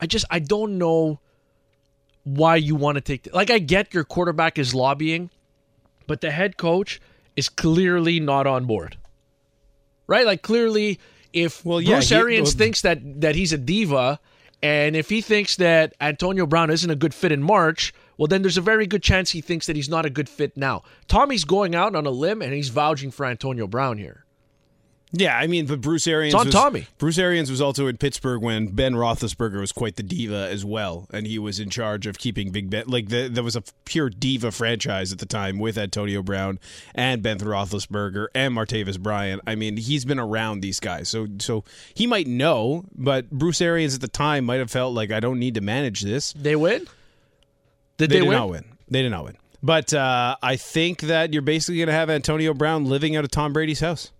I 0.00 0.06
just 0.06 0.24
I 0.30 0.38
don't 0.40 0.78
know 0.78 1.20
why 2.24 2.56
you 2.56 2.74
want 2.74 2.96
to 2.96 3.00
take. 3.00 3.32
Like 3.32 3.50
I 3.50 3.58
get 3.58 3.94
your 3.94 4.04
quarterback 4.04 4.58
is 4.58 4.74
lobbying, 4.74 5.30
but 6.06 6.20
the 6.20 6.30
head 6.30 6.56
coach 6.56 7.00
is 7.36 7.48
clearly 7.48 8.20
not 8.20 8.46
on 8.46 8.66
board. 8.66 8.96
Right? 10.06 10.26
Like 10.26 10.42
clearly, 10.42 10.98
if 11.32 11.64
Well, 11.64 11.80
yeah, 11.80 11.96
Bruce 11.96 12.08
he- 12.10 12.14
Arians 12.16 12.54
well- 12.54 12.58
thinks 12.58 12.82
that 12.82 13.20
that 13.20 13.34
he's 13.34 13.52
a 13.52 13.58
diva, 13.58 14.18
and 14.62 14.96
if 14.96 15.08
he 15.10 15.20
thinks 15.20 15.56
that 15.56 15.94
Antonio 16.00 16.46
Brown 16.46 16.70
isn't 16.70 16.90
a 16.90 16.96
good 16.96 17.14
fit 17.14 17.30
in 17.32 17.42
March, 17.42 17.92
well, 18.18 18.26
then 18.26 18.42
there's 18.42 18.58
a 18.58 18.62
very 18.62 18.86
good 18.86 19.02
chance 19.02 19.30
he 19.30 19.40
thinks 19.40 19.66
that 19.66 19.76
he's 19.76 19.88
not 19.88 20.04
a 20.04 20.10
good 20.10 20.28
fit 20.28 20.56
now. 20.56 20.82
Tommy's 21.06 21.44
going 21.44 21.74
out 21.74 21.94
on 21.94 22.04
a 22.04 22.10
limb 22.10 22.42
and 22.42 22.52
he's 22.52 22.68
vouching 22.68 23.10
for 23.10 23.24
Antonio 23.24 23.66
Brown 23.66 23.96
here. 23.96 24.24
Yeah, 25.10 25.38
I 25.38 25.46
mean, 25.46 25.66
but 25.66 25.80
Bruce 25.80 26.06
Arians 26.06 26.34
It's 26.34 26.40
on 26.40 26.46
was, 26.46 26.54
Tommy. 26.54 26.86
Bruce 26.98 27.18
Arians 27.18 27.50
was 27.50 27.62
also 27.62 27.86
in 27.86 27.96
Pittsburgh 27.96 28.42
when 28.42 28.68
Ben 28.68 28.94
Roethlisberger 28.94 29.58
was 29.58 29.72
quite 29.72 29.96
the 29.96 30.02
diva 30.02 30.48
as 30.50 30.64
well, 30.64 31.06
and 31.10 31.26
he 31.26 31.38
was 31.38 31.58
in 31.58 31.70
charge 31.70 32.06
of 32.06 32.18
keeping 32.18 32.50
Big 32.50 32.68
Ben. 32.68 32.84
Like 32.86 33.08
the, 33.08 33.28
there 33.28 33.44
was 33.44 33.56
a 33.56 33.62
pure 33.86 34.10
diva 34.10 34.50
franchise 34.50 35.10
at 35.10 35.18
the 35.18 35.24
time 35.24 35.58
with 35.58 35.78
Antonio 35.78 36.22
Brown 36.22 36.58
and 36.94 37.22
Ben 37.22 37.38
Roethlisberger 37.38 38.26
and 38.34 38.54
Martavis 38.54 39.00
Bryant. 39.00 39.40
I 39.46 39.54
mean, 39.54 39.78
he's 39.78 40.04
been 40.04 40.18
around 40.18 40.60
these 40.60 40.78
guys, 40.78 41.08
so 41.08 41.26
so 41.38 41.64
he 41.94 42.06
might 42.06 42.26
know. 42.26 42.84
But 42.94 43.30
Bruce 43.30 43.62
Arians 43.62 43.94
at 43.94 44.02
the 44.02 44.08
time 44.08 44.44
might 44.44 44.58
have 44.58 44.70
felt 44.70 44.92
like 44.92 45.10
I 45.10 45.20
don't 45.20 45.38
need 45.38 45.54
to 45.54 45.62
manage 45.62 46.02
this. 46.02 46.34
They 46.34 46.54
win? 46.54 46.86
Did 47.98 48.08
They, 48.10 48.14
they, 48.16 48.20
did 48.20 48.28
win? 48.28 48.38
not 48.38 48.48
win. 48.48 48.64
They 48.90 49.02
did 49.02 49.10
not 49.10 49.24
win. 49.24 49.36
But 49.62 49.92
uh, 49.92 50.36
I 50.42 50.56
think 50.56 51.00
that 51.02 51.32
you're 51.32 51.42
basically 51.42 51.76
going 51.78 51.88
to 51.88 51.92
have 51.92 52.08
Antonio 52.10 52.54
Brown 52.54 52.84
living 52.86 53.16
out 53.16 53.24
of 53.24 53.30
Tom 53.30 53.52
Brady's 53.52 53.80
house. 53.80 54.12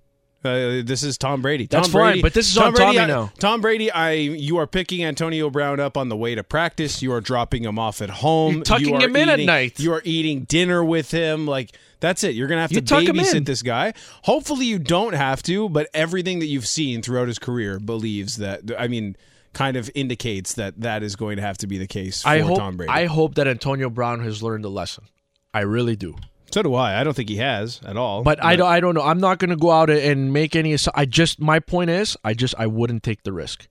Uh, 0.45 0.83
this 0.85 1.03
is 1.03 1.19
Tom 1.19 1.43
Brady. 1.43 1.67
That's 1.67 1.89
Tom 1.89 1.93
fine, 1.93 2.03
Brady, 2.13 2.23
but 2.23 2.33
this 2.33 2.49
is 2.49 2.55
Tom 2.55 2.69
on 2.69 2.73
Brady, 2.75 2.85
Tommy 2.87 2.99
I- 3.01 3.07
now. 3.07 3.33
Tom 3.41 3.61
Brady, 3.61 3.91
I 3.91 4.13
you 4.13 4.59
are 4.59 4.69
picking 4.69 5.05
Antonio 5.05 5.51
Brown 5.51 5.81
up 5.81 5.97
on 5.97 6.09
the 6.09 6.17
way 6.17 6.37
to 6.37 6.45
practice. 6.45 7.03
You 7.03 7.13
are 7.13 7.21
dropping 7.21 7.65
him 7.65 7.77
off 7.77 8.01
at 8.01 8.09
home. 8.11 8.55
You're 8.57 8.63
tucking 8.63 8.89
You 8.89 8.99
him 8.99 9.17
in 9.17 9.29
at 9.29 9.35
eating- 9.39 9.47
night. 9.47 9.81
You 9.81 9.93
are 9.95 10.03
eating 10.05 10.45
dinner 10.45 10.85
with 10.85 11.11
him. 11.11 11.47
Like 11.49 11.73
that's 11.99 12.23
it. 12.23 12.37
You're 12.37 12.47
gonna 12.47 12.61
have 12.61 12.71
You 12.71 12.81
to 12.81 12.95
babysit 12.95 13.47
this 13.47 13.63
guy. 13.63 13.95
Hopefully, 14.23 14.67
you 14.67 14.79
don't 14.79 15.15
have 15.15 15.43
to. 15.45 15.69
But 15.69 15.89
everything 15.93 16.39
that 16.39 16.47
you've 16.47 16.69
seen 16.69 17.03
throughout 17.03 17.27
his 17.27 17.41
career 17.41 17.81
believes 17.81 18.37
that. 18.37 18.61
I 18.79 18.87
mean, 18.87 19.17
kind 19.59 19.77
of 19.77 19.91
indicates 19.97 20.55
that 20.55 20.81
that 20.81 21.03
is 21.03 21.17
going 21.17 21.37
to 21.37 21.43
have 21.43 21.59
to 21.59 21.67
be 21.67 21.79
the 21.79 21.87
case 21.89 22.23
for 22.23 22.29
I 22.29 22.39
hope 22.39 22.59
Tom 22.59 22.77
Brady. 22.77 22.93
I 22.93 23.07
hope 23.07 23.35
that 23.35 23.49
Antonio 23.49 23.91
Brown 23.91 24.21
has 24.21 24.41
learned 24.41 24.65
a 24.65 24.69
lesson. 24.69 25.05
I 25.53 25.63
really 25.63 25.97
do. 25.97 26.15
so 26.53 26.63
do 26.63 26.77
I. 26.77 27.01
I 27.01 27.03
don't 27.03 27.15
think 27.15 27.29
he 27.29 27.39
has 27.39 27.81
at 27.85 27.97
all. 27.97 28.23
But 28.23 28.43
I 28.43 28.55
don't 28.55 28.69
I 28.69 28.79
don't 28.79 28.95
know. 28.95 29.03
I'm 29.03 29.19
not 29.19 29.41
going 29.41 29.51
to 29.51 29.57
go 29.57 29.73
out 29.73 29.91
and 29.91 30.33
make 30.33 30.55
any 30.55 30.77
I 30.95 31.05
just 31.07 31.41
my 31.41 31.59
point 31.59 31.91
is 31.91 32.17
I 32.23 32.35
just 32.35 32.55
I 32.57 32.69
wouldn't 32.69 33.03
take 33.03 33.25
the 33.25 33.33
risk. 33.33 33.67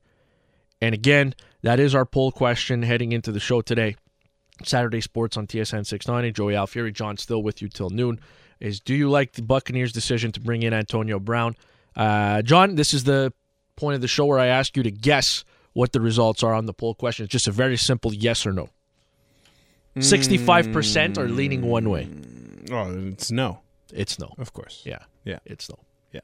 And 0.81 0.93
again, 0.93 1.33
that 1.61 1.79
is 1.79 1.95
our 1.95 2.05
poll 2.05 2.33
question 2.33 2.83
heading 2.83 3.13
into 3.13 3.31
the 3.31 3.39
show 3.39 3.61
today. 3.61 3.95
Saturday 4.65 4.99
Sports 4.99 5.37
on 5.37 5.47
TSN 5.47 5.85
690. 5.85 6.33
Joey 6.33 6.53
Alfieri, 6.53 6.91
John 6.91 7.15
still 7.15 7.41
with 7.41 7.61
you 7.61 7.69
till 7.69 7.89
noon. 7.89 8.19
Is 8.59 8.81
do 8.81 8.93
you 8.93 9.09
like 9.09 9.33
the 9.33 9.41
Buccaneers' 9.41 9.93
decision 9.93 10.33
to 10.33 10.41
bring 10.41 10.63
in 10.63 10.73
Antonio 10.73 11.17
Brown? 11.17 11.55
Uh, 11.95 12.41
John, 12.41 12.75
this 12.75 12.93
is 12.93 13.05
the 13.05 13.31
point 13.77 13.95
of 13.95 14.01
the 14.01 14.07
show 14.09 14.25
where 14.25 14.39
I 14.39 14.47
ask 14.47 14.75
you 14.75 14.83
to 14.83 14.91
guess 14.91 15.45
what 15.77 15.91
the 15.91 16.01
results 16.01 16.41
are 16.41 16.55
on 16.55 16.65
the 16.65 16.73
poll 16.73 16.95
question. 16.95 17.23
It's 17.25 17.31
just 17.31 17.47
a 17.47 17.51
very 17.51 17.77
simple 17.77 18.11
yes 18.11 18.47
or 18.47 18.51
no. 18.51 18.67
65% 19.97 21.17
are 21.17 21.27
leaning 21.27 21.61
one 21.61 21.89
way. 21.89 22.07
oh, 22.71 22.91
it's 23.13 23.31
no, 23.31 23.59
It's 23.93 24.17
no. 24.19 24.33
of 24.39 24.53
course. 24.53 24.81
Yeah. 24.85 24.99
Yeah. 25.23 25.39
It's 25.45 25.69
no. 25.69 25.77
Yeah. 26.11 26.21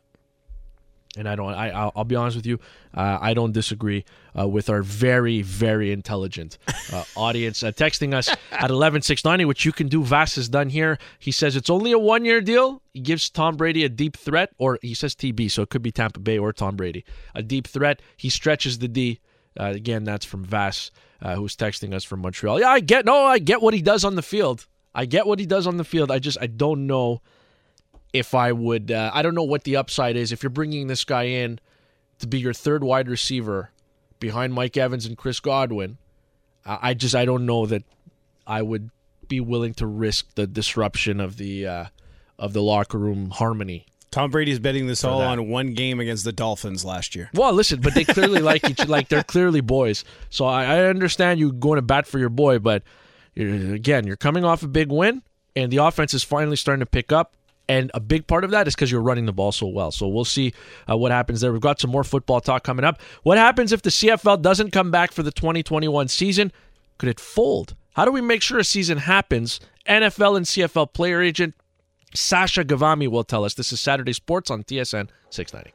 And 1.18 1.28
I 1.30 1.36
don't. 1.36 1.54
I 1.54 1.70
I'll, 1.70 1.92
I'll 1.96 2.04
be 2.04 2.16
honest 2.16 2.36
with 2.36 2.48
you. 2.48 2.60
Uh, 2.96 3.18
I 3.22 3.34
don't 3.36 3.52
disagree 3.52 4.06
uh, 4.38 4.48
with 4.48 4.70
our 4.70 4.82
very 4.82 5.42
very 5.44 5.92
intelligent 5.92 6.58
uh, 6.92 7.04
audience 7.16 7.62
uh, 7.64 7.72
texting 7.72 8.14
us 8.16 8.30
at 8.52 8.70
eleven 8.72 9.02
six 9.04 9.24
ninety, 9.24 9.46
which 9.46 9.66
you 9.66 9.72
can 9.72 9.88
do. 9.88 10.04
Vass 10.04 10.36
has 10.36 10.50
done 10.50 10.70
here. 10.70 10.98
He 11.20 11.32
says 11.32 11.56
it's 11.56 11.70
only 11.70 11.92
a 11.92 12.00
one 12.00 12.26
year 12.26 12.42
deal. 12.42 12.82
He 12.94 13.00
gives 13.02 13.30
Tom 13.30 13.56
Brady 13.58 13.84
a 13.84 13.90
deep 13.90 14.18
threat, 14.18 14.50
or 14.58 14.80
he 14.82 14.96
says 14.96 15.14
TB, 15.16 15.52
so 15.52 15.62
it 15.62 15.70
could 15.70 15.84
be 15.84 15.92
Tampa 15.92 16.20
Bay 16.20 16.38
or 16.40 16.52
Tom 16.54 16.76
Brady. 16.76 17.04
A 17.36 17.44
deep 17.44 17.68
threat. 17.68 18.02
He 18.18 18.30
stretches 18.30 18.80
the 18.80 18.88
D. 18.88 19.20
Uh, 19.60 19.66
again, 19.66 20.04
that's 20.04 20.26
from 20.26 20.44
Vass, 20.44 20.92
uh, 21.22 21.36
who's 21.36 21.56
texting 21.56 21.94
us 21.94 22.04
from 22.04 22.22
Montreal. 22.22 22.60
Yeah, 22.60 22.70
I 22.70 22.80
get. 22.80 23.06
No, 23.06 23.26
I 23.26 23.40
get 23.40 23.62
what 23.62 23.74
he 23.74 23.82
does 23.82 24.04
on 24.04 24.16
the 24.16 24.22
field. 24.22 24.68
I 24.96 25.06
get 25.06 25.26
what 25.26 25.40
he 25.40 25.46
does 25.46 25.68
on 25.68 25.78
the 25.78 25.84
field. 25.84 26.12
I 26.12 26.20
just 26.20 26.38
I 26.42 26.48
don't 26.48 26.88
know 26.88 27.22
if 28.12 28.36
I 28.36 28.52
would. 28.52 28.92
Uh, 28.92 29.12
I 29.14 29.22
don't 29.22 29.36
know 29.36 29.44
what 29.44 29.64
the 29.64 29.76
upside 29.76 30.16
is 30.16 30.32
if 30.32 30.44
you're 30.44 30.50
bringing 30.50 30.88
this 30.88 31.04
guy 31.04 31.24
in 31.24 31.60
to 32.20 32.28
be 32.28 32.40
your 32.40 32.54
third 32.54 32.84
wide 32.84 33.08
receiver 33.08 33.72
behind 34.20 34.54
Mike 34.54 34.78
Evans 34.78 35.06
and 35.06 35.18
Chris 35.18 35.40
Godwin. 35.40 35.98
I 36.66 36.80
I 36.82 36.94
just 36.94 37.16
I 37.16 37.26
don't 37.26 37.46
know 37.46 37.66
that 37.66 37.84
I 38.46 38.62
would 38.62 38.90
be 39.28 39.40
willing 39.40 39.74
to 39.76 39.88
risk 39.88 40.36
the 40.36 40.48
disruption 40.48 41.20
of 41.20 41.38
the 41.38 41.66
uh, 41.68 41.86
of 42.38 42.54
the 42.54 42.62
locker 42.62 42.98
room 42.98 43.32
harmony. 43.32 43.86
Tom 44.14 44.30
Brady's 44.30 44.60
betting 44.60 44.86
this 44.86 45.04
all 45.04 45.22
that. 45.22 45.28
on 45.28 45.50
one 45.50 45.74
game 45.74 46.00
against 46.00 46.24
the 46.24 46.32
Dolphins 46.32 46.86
last 46.86 47.16
year. 47.16 47.32
Well, 47.34 47.52
listen, 47.52 47.82
but 47.82 47.96
they 47.96 48.04
clearly 48.04 48.42
like 48.42 48.70
each 48.70 48.86
like 48.88 49.10
they're 49.10 49.24
clearly 49.24 49.60
boys. 49.60 50.04
So 50.30 50.46
I, 50.46 50.66
I 50.66 50.86
understand 50.86 51.40
you 51.40 51.52
going 51.52 51.78
to 51.78 51.82
bat 51.82 52.06
for 52.06 52.20
your 52.20 52.30
boy, 52.30 52.60
but 52.60 52.84
you're, 53.34 53.74
again, 53.74 54.06
you're 54.06 54.16
coming 54.16 54.46
off 54.46 54.62
a 54.62 54.68
big 54.68 54.92
win, 54.92 55.24
and 55.56 55.72
the 55.72 55.78
offense 55.78 56.14
is 56.14 56.24
finally 56.24 56.58
starting 56.58 56.82
to 56.82 56.86
pick 56.86 57.12
up. 57.12 57.36
And 57.68 57.90
a 57.96 58.00
big 58.00 58.28
part 58.28 58.44
of 58.44 58.52
that 58.52 58.68
is 58.68 58.76
because 58.76 58.92
you're 58.92 59.02
running 59.02 59.26
the 59.26 59.34
ball 59.34 59.52
so 59.52 59.66
well. 59.66 59.90
So 59.90 60.08
we'll 60.08 60.26
see 60.26 60.54
uh, 60.88 60.96
what 60.96 61.12
happens 61.12 61.42
there. 61.42 61.52
We've 61.52 61.60
got 61.60 61.80
some 61.80 61.90
more 61.90 62.04
football 62.04 62.40
talk 62.40 62.64
coming 62.64 62.86
up. 62.86 63.02
What 63.24 63.40
happens 63.40 63.72
if 63.72 63.82
the 63.82 63.90
CFL 63.90 64.44
doesn't 64.44 64.70
come 64.70 64.92
back 64.92 65.12
for 65.12 65.24
the 65.24 65.32
2021 65.32 66.08
season? 66.10 66.52
Could 67.00 67.10
it 67.10 67.20
fold? 67.20 67.76
How 67.94 68.06
do 68.06 68.12
we 68.12 68.22
make 68.22 68.44
sure 68.44 68.60
a 68.60 68.64
season 68.64 69.00
happens? 69.00 69.60
NFL 69.88 70.38
and 70.38 70.46
CFL 70.46 70.94
player 70.94 71.20
agent 71.20 71.56
Sasha 72.14 72.64
Ghavami 72.64 73.08
will 73.08 73.24
tell 73.24 73.44
us. 73.44 73.54
This 73.56 73.72
is 73.74 73.80
Saturday 73.80 74.14
Sports 74.14 74.52
on 74.52 74.64
TSN 74.64 75.10
690. 75.30 75.74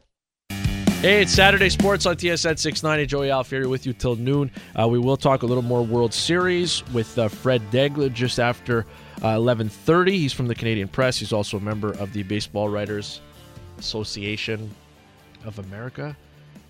Hey, 1.00 1.22
it's 1.22 1.32
Saturday 1.32 1.68
Sports 1.68 2.06
on 2.06 2.16
TSN 2.16 2.58
690. 2.58 3.06
Joey 3.06 3.28
Alfieri 3.28 3.66
with 3.68 3.86
you 3.86 3.92
till 3.92 4.16
noon. 4.16 4.50
Uh, 4.78 4.88
we 4.88 4.98
will 4.98 5.16
talk 5.16 5.42
a 5.42 5.46
little 5.46 5.62
more 5.62 5.82
World 5.84 6.12
Series 6.12 6.86
with 6.88 7.16
uh, 7.18 7.28
Fred 7.28 7.62
Daigle 7.70 8.12
just 8.12 8.40
after 8.40 8.84
uh, 9.22 9.36
11.30. 9.36 10.10
He's 10.10 10.32
from 10.32 10.48
the 10.48 10.54
Canadian 10.54 10.88
Press. 10.88 11.18
He's 11.18 11.32
also 11.32 11.56
a 11.56 11.60
member 11.60 11.92
of 11.92 12.12
the 12.12 12.24
Baseball 12.24 12.68
Writers 12.68 13.20
Association 13.78 14.74
of 15.44 15.58
America. 15.60 16.16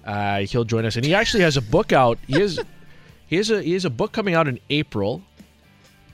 Uh, 0.04 0.40
he'll 0.40 0.64
join 0.64 0.84
us, 0.84 0.96
and 0.96 1.04
he 1.04 1.14
actually 1.14 1.42
has 1.42 1.56
a 1.56 1.62
book 1.62 1.92
out. 1.92 2.18
He 2.26 2.40
has, 2.40 2.58
he 3.26 3.36
has 3.36 3.50
a 3.50 3.62
he 3.62 3.72
has 3.72 3.84
a 3.84 3.90
book 3.90 4.12
coming 4.12 4.34
out 4.34 4.48
in 4.48 4.58
April. 4.70 5.22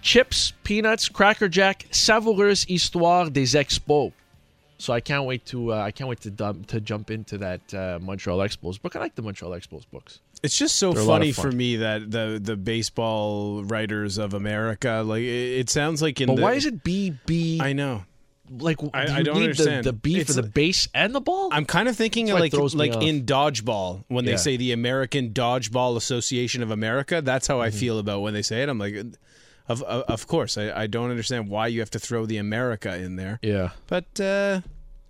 Chips, 0.04 0.52
peanuts, 0.64 1.08
Cracker 1.08 1.48
Jack, 1.48 1.86
savoureuse 1.90 2.66
histoire 2.68 3.30
des 3.30 3.56
expos. 3.56 4.12
So 4.76 4.92
I 4.92 5.00
can't 5.00 5.24
wait 5.24 5.46
to 5.46 5.72
uh, 5.72 5.76
I 5.78 5.92
can't 5.92 6.10
wait 6.10 6.20
to 6.22 6.30
dump, 6.30 6.66
to 6.66 6.80
jump 6.80 7.10
into 7.10 7.38
that 7.38 7.72
uh, 7.72 7.98
Montreal 8.02 8.38
Expos 8.40 8.80
book. 8.80 8.94
I 8.96 8.98
like 8.98 9.14
the 9.14 9.22
Montreal 9.22 9.52
Expos 9.52 9.84
books. 9.90 10.20
It's 10.42 10.58
just 10.58 10.76
so 10.76 10.92
They're 10.92 11.04
funny 11.06 11.32
fun. 11.32 11.50
for 11.50 11.56
me 11.56 11.76
that 11.76 12.10
the 12.10 12.38
the 12.42 12.54
baseball 12.54 13.64
writers 13.64 14.18
of 14.18 14.34
America, 14.34 15.02
like 15.06 15.22
it, 15.22 15.60
it 15.60 15.70
sounds 15.70 16.02
like 16.02 16.20
in 16.20 16.26
But 16.26 16.36
the, 16.36 16.42
why 16.42 16.52
is 16.52 16.66
it 16.66 16.84
BB? 16.84 17.62
I 17.62 17.72
know. 17.72 18.04
like 18.58 18.76
I- 18.92 19.06
do 19.06 19.12
I 19.12 19.22
don't 19.22 19.36
need 19.36 19.42
understand. 19.44 19.84
the, 19.86 19.92
the 19.92 19.96
B 19.98 20.22
for 20.22 20.34
the 20.34 20.42
base 20.42 20.86
and 20.92 21.14
the 21.14 21.20
ball. 21.22 21.48
I'm 21.50 21.64
kind 21.64 21.88
of 21.88 21.96
thinking 21.96 22.26
like 22.30 22.52
like 22.52 22.92
in 23.02 23.24
dodgeball 23.24 24.04
when 24.08 24.26
Yeah. 24.26 24.32
they 24.32 24.36
say 24.36 24.56
the 24.58 24.72
American 24.72 25.30
Dodgeball 25.30 25.96
Association 25.96 26.62
of 26.62 26.70
America. 26.70 27.22
That's 27.22 27.46
how 27.46 27.62
I 27.62 27.68
Mm-hmm. 27.68 27.78
feel 27.78 27.98
about 27.98 28.20
when 28.20 28.34
they 28.34 28.42
say 28.42 28.62
it. 28.62 28.68
I'm 28.68 28.78
like, 28.78 28.96
of 29.68 29.82
of, 29.82 30.26
course, 30.26 30.58
I, 30.58 30.82
I 30.82 30.86
don't 30.86 31.10
understand 31.10 31.48
why 31.48 31.68
you 31.68 31.80
have 31.80 31.90
to 31.90 31.98
throw 31.98 32.26
the 32.26 32.36
America 32.36 32.96
in 32.96 33.16
there. 33.16 33.38
yeah. 33.42 33.70
But 33.86 34.20
uh, 34.20 34.60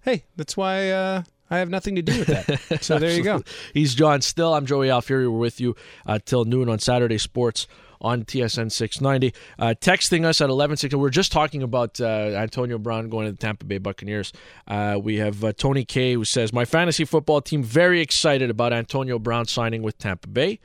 hey, 0.02 0.24
that's 0.36 0.56
why 0.56 0.90
uh, 0.90 1.22
I 1.50 1.58
have 1.58 1.70
nothing 1.70 1.96
to 1.96 2.02
do 2.02 2.18
with 2.18 2.28
that. 2.28 2.82
so 2.82 2.98
there 2.98 3.10
you 3.10 3.22
go. 3.22 3.42
He's 3.72 3.94
John 3.94 4.20
Still. 4.20 4.54
I'm 4.54 4.66
Joey 4.66 4.88
Alfieri. 4.88 5.28
We're 5.28 5.38
with 5.38 5.60
you 5.60 5.76
uh, 6.06 6.18
till 6.24 6.44
noon 6.44 6.68
on 6.68 6.78
Saturday 6.78 7.18
Sports 7.18 7.66
on 8.00 8.24
TSN 8.24 8.70
690. 8.70 9.34
Uh, 9.58 9.74
texting 9.80 10.24
us 10.24 10.40
at 10.40 10.44
1160. 10.44 10.96
We're 10.96 11.10
just 11.10 11.32
talking 11.32 11.62
about 11.62 12.00
uh, 12.00 12.04
Antonio 12.04 12.78
Brown 12.78 13.08
going 13.08 13.26
to 13.26 13.32
the 13.32 13.38
Tampa 13.38 13.64
Bay 13.64 13.78
Buccaneers. 13.78 14.32
Uh, 14.68 14.98
we 15.02 15.16
have 15.16 15.42
uh, 15.42 15.52
Tony 15.52 15.84
K 15.84 16.14
who 16.14 16.24
says, 16.24 16.52
My 16.52 16.64
fantasy 16.64 17.04
football 17.04 17.40
team 17.40 17.62
very 17.62 18.00
excited 18.00 18.50
about 18.50 18.72
Antonio 18.72 19.18
Brown 19.18 19.46
signing 19.46 19.82
with 19.82 19.98
Tampa 19.98 20.28
Bay. 20.28 20.60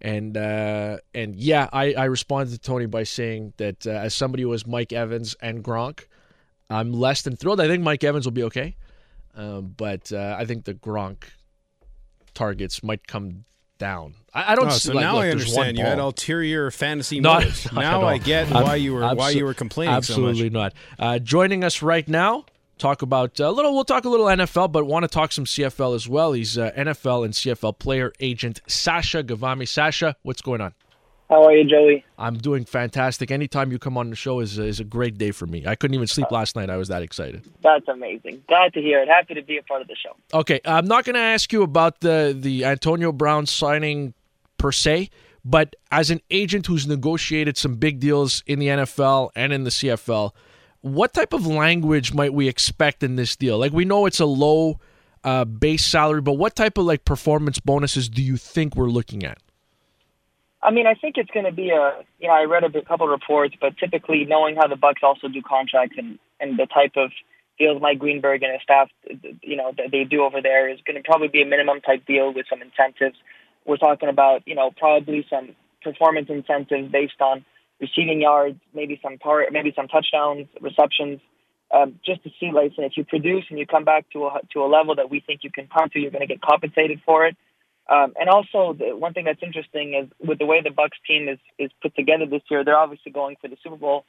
And 0.00 0.36
uh, 0.36 0.96
and 1.14 1.36
yeah, 1.36 1.68
I, 1.72 1.92
I 1.92 2.04
responded 2.04 2.52
to 2.52 2.58
Tony 2.58 2.86
by 2.86 3.02
saying 3.02 3.52
that 3.58 3.86
uh, 3.86 3.90
as 3.90 4.14
somebody 4.14 4.42
who 4.44 4.48
was 4.48 4.66
Mike 4.66 4.92
Evans 4.94 5.36
and 5.42 5.62
Gronk, 5.62 6.06
I'm 6.70 6.92
less 6.92 7.20
than 7.22 7.36
thrilled. 7.36 7.60
I 7.60 7.66
think 7.68 7.82
Mike 7.82 8.02
Evans 8.02 8.24
will 8.24 8.32
be 8.32 8.44
okay. 8.44 8.76
Um, 9.34 9.74
but 9.76 10.10
uh, 10.12 10.36
I 10.38 10.46
think 10.46 10.64
the 10.64 10.74
Gronk 10.74 11.24
targets 12.34 12.82
might 12.82 13.06
come 13.06 13.44
down. 13.78 14.14
I, 14.32 14.52
I 14.52 14.54
don't 14.54 14.66
Oh, 14.68 14.70
see 14.70 14.88
so 14.88 14.94
like, 14.94 15.02
now 15.02 15.14
look, 15.14 15.24
I 15.24 15.30
understand 15.30 15.78
you 15.78 15.84
had 15.84 15.98
ulterior 15.98 16.70
fantasy 16.70 17.20
Not- 17.20 17.40
motives. 17.42 17.72
not 17.72 17.80
now 17.80 18.02
I 18.04 18.18
get 18.18 18.50
why 18.50 18.76
you 18.76 18.94
were 18.94 19.14
why 19.14 19.30
you 19.30 19.44
were 19.44 19.54
complaining 19.54 19.94
Absolutely 19.94 20.48
so 20.50 20.52
much. 20.52 20.52
not. 20.52 20.74
Uh, 20.98 21.18
joining 21.18 21.64
us 21.64 21.82
right 21.82 22.06
now, 22.08 22.44
talk 22.80 23.02
about 23.02 23.38
a 23.38 23.50
little. 23.50 23.74
We'll 23.74 23.84
talk 23.84 24.04
a 24.04 24.08
little 24.08 24.26
NFL, 24.26 24.72
but 24.72 24.86
want 24.86 25.04
to 25.04 25.08
talk 25.08 25.32
some 25.32 25.44
CFL 25.44 25.94
as 25.94 26.08
well. 26.08 26.32
He's 26.32 26.58
uh, 26.58 26.70
NFL 26.72 27.24
and 27.24 27.34
CFL 27.34 27.78
player 27.78 28.12
agent 28.18 28.60
Sasha 28.66 29.22
Ghavami. 29.22 29.68
Sasha, 29.68 30.16
what's 30.22 30.42
going 30.42 30.60
on? 30.60 30.74
How 31.30 31.44
are 31.44 31.52
you, 31.54 31.64
Joey? 31.64 32.04
I'm 32.18 32.36
doing 32.38 32.64
fantastic. 32.64 33.30
Anytime 33.30 33.70
you 33.70 33.78
come 33.78 33.96
on 33.96 34.10
the 34.10 34.16
show 34.16 34.40
is 34.40 34.58
is 34.58 34.80
a 34.80 34.84
great 34.84 35.16
day 35.16 35.30
for 35.30 35.46
me. 35.46 35.64
I 35.64 35.76
couldn't 35.76 35.94
even 35.94 36.08
sleep 36.08 36.28
last 36.32 36.56
night. 36.56 36.68
I 36.70 36.76
was 36.76 36.88
that 36.88 37.02
excited. 37.02 37.44
That's 37.62 37.86
amazing. 37.86 38.42
Glad 38.48 38.72
to 38.72 38.80
hear 38.80 39.00
it. 39.00 39.08
Happy 39.08 39.34
to 39.34 39.42
be 39.42 39.56
a 39.56 39.62
part 39.62 39.80
of 39.80 39.86
the 39.86 39.94
show. 39.94 40.16
Okay, 40.36 40.60
I'm 40.64 40.86
not 40.86 41.04
going 41.04 41.14
to 41.14 41.20
ask 41.20 41.52
you 41.52 41.62
about 41.62 42.00
the 42.00 42.36
the 42.36 42.64
Antonio 42.64 43.12
Brown 43.12 43.46
signing 43.46 44.12
per 44.58 44.72
se, 44.72 45.10
but 45.44 45.76
as 45.92 46.10
an 46.10 46.20
agent 46.32 46.66
who's 46.66 46.88
negotiated 46.88 47.56
some 47.56 47.76
big 47.76 48.00
deals 48.00 48.42
in 48.48 48.58
the 48.58 48.66
NFL 48.66 49.30
and 49.36 49.52
in 49.52 49.62
the 49.62 49.70
CFL, 49.70 50.32
what 50.82 51.12
type 51.12 51.32
of 51.32 51.46
language 51.46 52.14
might 52.14 52.32
we 52.32 52.48
expect 52.48 53.02
in 53.02 53.16
this 53.16 53.36
deal? 53.36 53.58
Like 53.58 53.72
we 53.72 53.84
know 53.84 54.06
it's 54.06 54.20
a 54.20 54.26
low 54.26 54.78
uh, 55.24 55.44
base 55.44 55.84
salary, 55.84 56.20
but 56.20 56.34
what 56.34 56.56
type 56.56 56.78
of 56.78 56.84
like 56.84 57.04
performance 57.04 57.58
bonuses 57.60 58.08
do 58.08 58.22
you 58.22 58.36
think 58.36 58.76
we're 58.76 58.88
looking 58.88 59.24
at? 59.24 59.38
I 60.62 60.70
mean, 60.70 60.86
I 60.86 60.94
think 60.94 61.16
it's 61.16 61.30
going 61.30 61.46
to 61.46 61.52
be 61.52 61.70
a. 61.70 62.04
You 62.18 62.28
know, 62.28 62.34
I 62.34 62.44
read 62.44 62.64
a 62.64 62.82
couple 62.82 63.06
of 63.06 63.10
reports, 63.10 63.54
but 63.60 63.78
typically 63.78 64.26
knowing 64.26 64.56
how 64.56 64.66
the 64.66 64.74
Bucs 64.74 65.02
also 65.02 65.28
do 65.28 65.40
contracts 65.42 65.96
and 65.98 66.18
and 66.38 66.58
the 66.58 66.66
type 66.66 66.92
of 66.96 67.10
deals 67.58 67.80
Mike 67.80 67.98
Greenberg 67.98 68.42
and 68.42 68.52
his 68.52 68.62
staff, 68.62 68.88
you 69.42 69.56
know, 69.56 69.72
that 69.76 69.90
they 69.92 70.04
do 70.04 70.22
over 70.22 70.40
there 70.42 70.68
is 70.68 70.78
going 70.86 70.96
to 70.96 71.02
probably 71.02 71.28
be 71.28 71.42
a 71.42 71.46
minimum 71.46 71.80
type 71.80 72.04
deal 72.06 72.32
with 72.32 72.46
some 72.48 72.62
incentives. 72.62 73.16
We're 73.66 73.76
talking 73.76 74.08
about, 74.08 74.42
you 74.46 74.54
know, 74.54 74.70
probably 74.76 75.26
some 75.28 75.54
performance 75.82 76.28
incentives 76.30 76.90
based 76.90 77.20
on 77.20 77.44
receiving 77.80 78.20
yards, 78.20 78.58
maybe 78.74 79.00
some 79.02 79.18
power, 79.18 79.44
maybe 79.50 79.72
some 79.74 79.88
touchdowns, 79.88 80.46
receptions, 80.60 81.20
um, 81.72 82.00
just 82.04 82.22
to 82.24 82.30
see, 82.40 82.50
like, 82.52 82.72
if 82.76 82.96
you 82.96 83.04
produce 83.04 83.44
and 83.48 83.58
you 83.58 83.66
come 83.66 83.84
back 83.84 84.04
to 84.10 84.26
a 84.26 84.40
to 84.52 84.60
a 84.60 84.66
level 84.66 84.96
that 84.96 85.10
we 85.10 85.20
think 85.20 85.40
you 85.44 85.50
can 85.50 85.68
come 85.68 85.88
to, 85.90 86.00
you're 86.00 86.10
going 86.10 86.26
to 86.26 86.26
get 86.26 86.40
compensated 86.40 87.00
for 87.06 87.26
it. 87.26 87.36
Um, 87.88 88.12
and 88.18 88.28
also, 88.28 88.72
the 88.72 88.96
one 88.96 89.14
thing 89.14 89.24
that's 89.24 89.42
interesting 89.42 89.94
is 89.94 90.10
with 90.26 90.38
the 90.38 90.46
way 90.46 90.60
the 90.62 90.70
Bucs 90.70 90.98
team 91.06 91.28
is 91.28 91.38
is 91.58 91.70
put 91.80 91.94
together 91.94 92.26
this 92.26 92.42
year, 92.50 92.64
they're 92.64 92.76
obviously 92.76 93.12
going 93.12 93.36
for 93.40 93.48
the 93.48 93.56
Super 93.62 93.76
Bowl. 93.76 94.04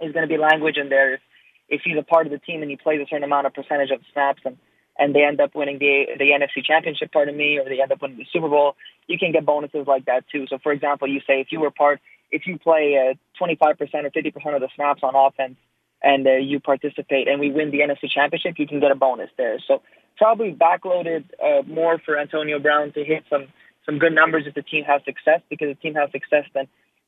Is 0.00 0.12
going 0.12 0.28
to 0.28 0.32
be 0.32 0.38
language 0.38 0.76
in 0.76 0.88
there 0.88 1.14
if 1.14 1.20
if 1.68 1.80
he's 1.84 1.96
a 1.98 2.02
part 2.02 2.26
of 2.26 2.32
the 2.32 2.38
team 2.38 2.62
and 2.62 2.70
he 2.70 2.76
plays 2.76 3.00
a 3.00 3.06
certain 3.08 3.24
amount 3.24 3.46
of 3.46 3.54
percentage 3.54 3.90
of 3.90 4.00
snaps 4.12 4.42
and 4.44 4.56
and 4.98 5.14
they 5.14 5.24
end 5.24 5.40
up 5.40 5.54
winning 5.54 5.78
the 5.78 6.06
the 6.18 6.30
NFC 6.30 6.64
Championship, 6.64 7.12
pardon 7.12 7.36
me, 7.36 7.58
or 7.58 7.64
they 7.68 7.80
end 7.80 7.92
up 7.92 8.02
winning 8.02 8.18
the 8.18 8.26
Super 8.32 8.48
Bowl, 8.48 8.76
you 9.06 9.18
can 9.18 9.32
get 9.32 9.44
bonuses 9.44 9.86
like 9.86 10.06
that 10.06 10.24
too. 10.30 10.46
So, 10.48 10.58
for 10.62 10.72
example, 10.72 11.08
you 11.08 11.20
say 11.26 11.40
if 11.40 11.48
you 11.50 11.60
were 11.60 11.70
part, 11.70 12.00
if 12.30 12.46
you 12.46 12.58
play 12.58 12.96
uh, 12.96 13.44
25% 13.44 13.60
or 13.60 14.10
50% 14.10 14.54
of 14.54 14.60
the 14.60 14.68
snaps 14.74 15.00
on 15.02 15.14
offense 15.14 15.56
and 16.02 16.26
uh, 16.26 16.32
you 16.32 16.60
participate 16.60 17.28
and 17.28 17.40
we 17.40 17.50
win 17.50 17.70
the 17.70 17.80
NFC 17.80 18.10
Championship, 18.12 18.54
you 18.58 18.66
can 18.66 18.80
get 18.80 18.90
a 18.90 18.96
bonus 18.96 19.30
there. 19.36 19.58
So 19.66 19.82
probably 20.16 20.52
backloaded 20.52 21.24
uh, 21.42 21.62
more 21.66 21.98
for 22.04 22.18
Antonio 22.18 22.58
Brown 22.58 22.92
to 22.92 23.04
hit 23.04 23.24
some 23.30 23.46
some 23.84 23.98
good 23.98 24.12
numbers 24.12 24.44
if 24.46 24.54
the 24.54 24.62
team 24.62 24.84
has 24.84 25.00
success. 25.04 25.40
Because 25.48 25.68
if 25.70 25.76
the 25.78 25.82
team 25.82 25.94
has 25.94 26.10
success, 26.10 26.44
then 26.54 26.66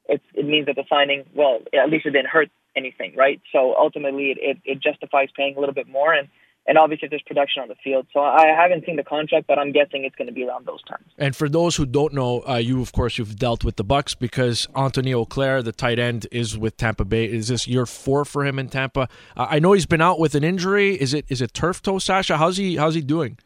it's, 0.08 0.24
it 0.34 0.46
means 0.46 0.66
that 0.66 0.76
the 0.76 0.84
signing, 0.88 1.24
well, 1.34 1.60
at 1.74 1.90
least 1.90 2.06
it 2.06 2.10
didn't 2.10 2.28
hurt 2.28 2.50
anything, 2.76 3.14
right? 3.16 3.40
So 3.52 3.74
ultimately, 3.76 4.30
it, 4.30 4.38
it, 4.40 4.58
it 4.64 4.80
justifies 4.80 5.28
paying 5.36 5.56
a 5.56 5.60
little 5.60 5.74
bit 5.74 5.88
more. 5.88 6.12
And 6.14 6.28
and 6.68 6.76
obviously 6.76 7.08
there's 7.08 7.22
production 7.22 7.62
on 7.62 7.68
the 7.68 7.74
field. 7.82 8.06
So 8.12 8.20
I 8.20 8.48
haven't 8.48 8.84
seen 8.84 8.96
the 8.96 9.02
contract, 9.02 9.46
but 9.46 9.58
I'm 9.58 9.72
guessing 9.72 10.04
it's 10.04 10.14
going 10.14 10.28
to 10.28 10.34
be 10.34 10.44
around 10.44 10.66
those 10.66 10.82
terms. 10.82 11.06
And 11.16 11.34
for 11.34 11.48
those 11.48 11.76
who 11.76 11.86
don't 11.86 12.12
know, 12.12 12.44
uh, 12.46 12.56
you 12.56 12.82
of 12.82 12.92
course 12.92 13.16
you've 13.16 13.36
dealt 13.36 13.64
with 13.64 13.76
the 13.76 13.84
Bucs 13.84 14.16
because 14.16 14.68
Anthony 14.76 15.12
Auclair, 15.12 15.62
the 15.62 15.72
tight 15.72 15.98
end, 15.98 16.26
is 16.30 16.58
with 16.58 16.76
Tampa 16.76 17.06
Bay. 17.06 17.24
Is 17.24 17.48
this 17.48 17.66
year 17.66 17.86
four 17.86 18.26
for 18.26 18.44
him 18.44 18.58
in 18.58 18.68
Tampa? 18.68 19.08
Uh, 19.34 19.46
I 19.48 19.58
know 19.58 19.72
he's 19.72 19.86
been 19.86 20.02
out 20.02 20.20
with 20.20 20.34
an 20.34 20.44
injury. 20.44 20.94
Is 20.94 21.14
it 21.14 21.24
is 21.28 21.40
it 21.40 21.54
turf 21.54 21.80
toe, 21.80 21.98
Sasha? 21.98 22.36
How's 22.36 22.58
he 22.58 22.76
how's 22.76 22.94
he 22.94 23.00
doing? 23.00 23.38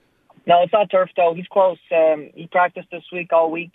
No, 0.44 0.60
it's 0.62 0.72
not 0.72 0.90
turf 0.90 1.10
toe. 1.14 1.34
He's 1.34 1.46
close. 1.46 1.78
Um, 1.92 2.30
he 2.34 2.48
practiced 2.48 2.88
this 2.90 3.04
week 3.12 3.32
all 3.32 3.52
week. 3.52 3.70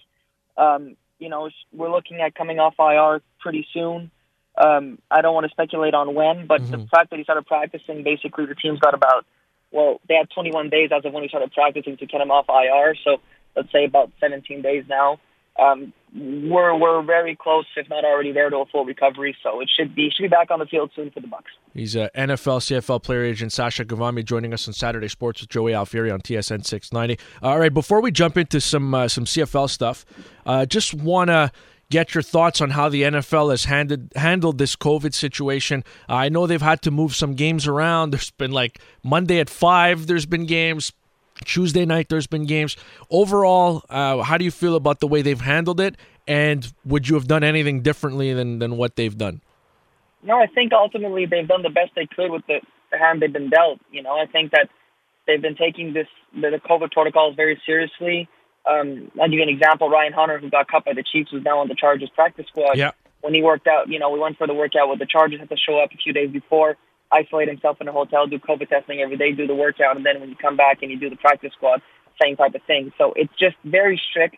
Um, 0.57 0.97
you 1.19 1.29
know, 1.29 1.49
we're 1.71 1.89
looking 1.89 2.19
at 2.19 2.35
coming 2.35 2.59
off 2.59 2.75
IR 2.77 3.21
pretty 3.39 3.65
soon. 3.73 4.11
Um, 4.57 4.99
I 5.09 5.21
don't 5.21 5.33
want 5.33 5.45
to 5.45 5.51
speculate 5.51 5.93
on 5.93 6.15
when, 6.15 6.47
but 6.47 6.61
mm-hmm. 6.61 6.71
the 6.71 6.87
fact 6.87 7.11
that 7.11 7.17
he 7.17 7.23
started 7.23 7.45
practicing, 7.45 8.03
basically 8.03 8.47
the 8.47 8.55
team's 8.55 8.79
got 8.79 8.93
about 8.93 9.25
well, 9.71 9.99
they 10.07 10.15
had 10.15 10.29
21 10.33 10.69
days 10.69 10.89
as 10.95 11.03
of 11.05 11.13
when 11.13 11.21
we 11.21 11.29
started 11.29 11.51
practicing 11.51 11.97
to 11.97 12.05
get 12.05 12.21
him 12.21 12.31
off 12.31 12.45
IR. 12.49 12.95
So 13.03 13.17
let's 13.55 13.71
say 13.71 13.85
about 13.85 14.11
17 14.19 14.61
days 14.61 14.85
now. 14.87 15.19
Um, 15.59 15.91
we're 16.15 16.77
we're 16.77 17.01
very 17.01 17.35
close, 17.35 17.65
if 17.75 17.89
not 17.89 18.05
already 18.05 18.31
there, 18.31 18.49
to 18.49 18.57
a 18.57 18.65
full 18.67 18.85
recovery. 18.85 19.35
So 19.41 19.59
it 19.59 19.69
should 19.75 19.95
be 19.95 20.09
should 20.15 20.23
be 20.23 20.27
back 20.27 20.51
on 20.51 20.59
the 20.59 20.65
field 20.65 20.91
soon 20.95 21.09
for 21.11 21.19
the 21.19 21.27
Bucs. 21.27 21.45
He's 21.73 21.95
a 21.95 22.09
NFL 22.15 22.59
CFL 22.59 23.01
player 23.01 23.23
agent 23.23 23.51
Sasha 23.51 23.83
Ghavami 23.83 24.23
joining 24.23 24.53
us 24.53 24.67
on 24.67 24.73
Saturday 24.73 25.07
Sports 25.07 25.41
with 25.41 25.49
Joey 25.49 25.73
Alfieri 25.73 26.11
on 26.11 26.21
TSN 26.21 26.63
690. 26.63 27.21
All 27.41 27.59
right, 27.59 27.73
before 27.73 28.01
we 28.01 28.11
jump 28.11 28.37
into 28.37 28.61
some 28.61 28.93
uh, 28.93 29.07
some 29.07 29.25
CFL 29.25 29.69
stuff, 29.69 30.05
uh, 30.45 30.65
just 30.65 30.93
wanna 30.93 31.51
get 31.89 32.13
your 32.13 32.21
thoughts 32.21 32.61
on 32.61 32.71
how 32.71 32.89
the 32.89 33.03
NFL 33.03 33.51
has 33.51 33.65
handled 33.65 34.11
handled 34.15 34.57
this 34.57 34.75
COVID 34.75 35.13
situation. 35.13 35.83
Uh, 36.09 36.15
I 36.15 36.29
know 36.29 36.47
they've 36.47 36.61
had 36.61 36.81
to 36.83 36.91
move 36.91 37.15
some 37.15 37.33
games 37.33 37.67
around. 37.67 38.11
There's 38.11 38.31
been 38.31 38.51
like 38.51 38.79
Monday 39.03 39.39
at 39.39 39.49
five. 39.49 40.07
There's 40.07 40.25
been 40.25 40.45
games. 40.45 40.93
Tuesday 41.45 41.85
night 41.85 42.09
there's 42.09 42.27
been 42.27 42.45
games. 42.45 42.75
Overall, 43.11 43.83
uh, 43.89 44.23
how 44.23 44.37
do 44.37 44.45
you 44.45 44.51
feel 44.51 44.75
about 44.75 44.99
the 44.99 45.07
way 45.07 45.21
they've 45.21 45.39
handled 45.39 45.79
it? 45.79 45.95
And 46.27 46.71
would 46.83 47.07
you 47.07 47.15
have 47.15 47.27
done 47.27 47.43
anything 47.43 47.81
differently 47.81 48.33
than 48.33 48.59
than 48.59 48.77
what 48.77 48.95
they've 48.95 49.17
done? 49.17 49.41
No, 50.23 50.39
I 50.39 50.47
think 50.47 50.73
ultimately 50.73 51.25
they've 51.25 51.47
done 51.47 51.61
the 51.61 51.69
best 51.69 51.91
they 51.95 52.07
could 52.07 52.31
with 52.31 52.45
the, 52.47 52.59
the 52.91 52.97
hand 52.97 53.21
they've 53.21 53.31
been 53.31 53.49
dealt. 53.49 53.79
You 53.91 54.01
know, 54.01 54.17
I 54.17 54.25
think 54.25 54.51
that 54.51 54.69
they've 55.25 55.41
been 55.41 55.55
taking 55.55 55.93
this 55.93 56.07
the, 56.33 56.49
the 56.49 56.57
COVID 56.57 56.91
protocols 56.91 57.35
very 57.35 57.61
seriously. 57.65 58.27
Um, 58.69 59.11
I'll 59.21 59.29
give 59.29 59.39
you 59.39 59.43
an 59.43 59.49
example. 59.49 59.89
Ryan 59.89 60.13
Hunter, 60.13 60.39
who 60.39 60.49
got 60.49 60.67
cut 60.67 60.85
by 60.85 60.93
the 60.93 61.03
Chiefs, 61.03 61.31
was 61.31 61.43
now 61.43 61.59
on 61.59 61.67
the 61.67 61.75
Chargers 61.75 62.09
practice 62.13 62.45
squad. 62.49 62.77
Yeah. 62.77 62.91
When 63.21 63.33
he 63.33 63.41
worked 63.41 63.67
out, 63.67 63.87
you 63.89 63.97
know, 63.97 64.09
we 64.11 64.19
went 64.19 64.37
for 64.37 64.45
the 64.45 64.53
workout 64.53 64.89
with 64.89 64.99
the 64.99 65.05
Chargers, 65.05 65.39
had 65.39 65.49
to 65.49 65.57
show 65.57 65.79
up 65.79 65.91
a 65.91 65.97
few 65.97 66.13
days 66.13 66.29
before, 66.29 66.77
isolate 67.11 67.47
himself 67.47 67.81
in 67.81 67.87
a 67.87 67.91
hotel, 67.91 68.27
do 68.27 68.37
COVID 68.37 68.69
testing 68.69 68.99
every 68.99 69.17
day, 69.17 69.31
do 69.31 69.47
the 69.47 69.55
workout, 69.55 69.95
and 69.95 70.05
then 70.05 70.19
when 70.19 70.29
you 70.29 70.35
come 70.35 70.55
back 70.55 70.81
and 70.81 70.91
you 70.91 70.99
do 70.99 71.09
the 71.09 71.15
practice 71.15 71.51
squad, 71.53 71.81
same 72.21 72.35
type 72.35 72.53
of 72.53 72.61
thing. 72.67 72.91
So 72.97 73.13
it's 73.15 73.33
just 73.39 73.55
very 73.63 73.99
strict. 74.09 74.37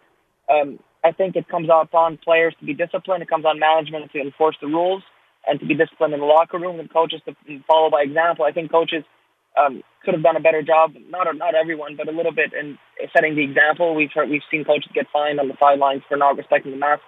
Um, 0.50 0.80
I 1.04 1.12
think 1.12 1.36
it 1.36 1.48
comes 1.48 1.70
upon 1.72 2.18
players 2.18 2.54
to 2.60 2.66
be 2.66 2.74
disciplined. 2.74 3.24
It 3.24 3.30
comes 3.30 3.46
on 3.46 3.60
management 3.60 4.12
to 4.12 4.20
enforce 4.22 4.58
the 4.62 4.68
rules 4.68 5.04
and 5.48 5.60
to 5.60 5.66
be 5.66 5.74
disciplined 5.74 6.14
in 6.14 6.20
the 6.20 6.26
locker 6.26 6.60
room 6.60 6.80
and 6.80 6.92
coaches 6.92 7.22
to 7.26 7.36
follow 7.68 7.90
by 7.90 8.02
example. 8.02 8.46
I 8.46 8.52
think 8.52 8.72
coaches– 8.72 9.04
um, 9.58 9.82
could 10.04 10.14
have 10.14 10.24
done 10.24 10.36
a 10.36 10.42
better 10.42 10.62
job. 10.62 10.94
Not 11.10 11.28
not 11.38 11.56
everyone, 11.56 11.96
but 11.96 12.08
a 12.08 12.12
little 12.12 12.32
bit 12.34 12.54
in 12.54 12.78
setting 13.14 13.36
the 13.36 13.44
example. 13.44 13.96
We've 13.96 14.12
heard, 14.14 14.30
we've 14.30 14.46
seen 14.52 14.66
coaches 14.66 14.92
get 14.94 15.08
fined 15.12 15.40
on 15.40 15.48
the 15.48 15.58
sidelines 15.60 16.04
for 16.08 16.18
not 16.18 16.38
respecting 16.38 16.72
the 16.72 16.78
mask 16.78 17.02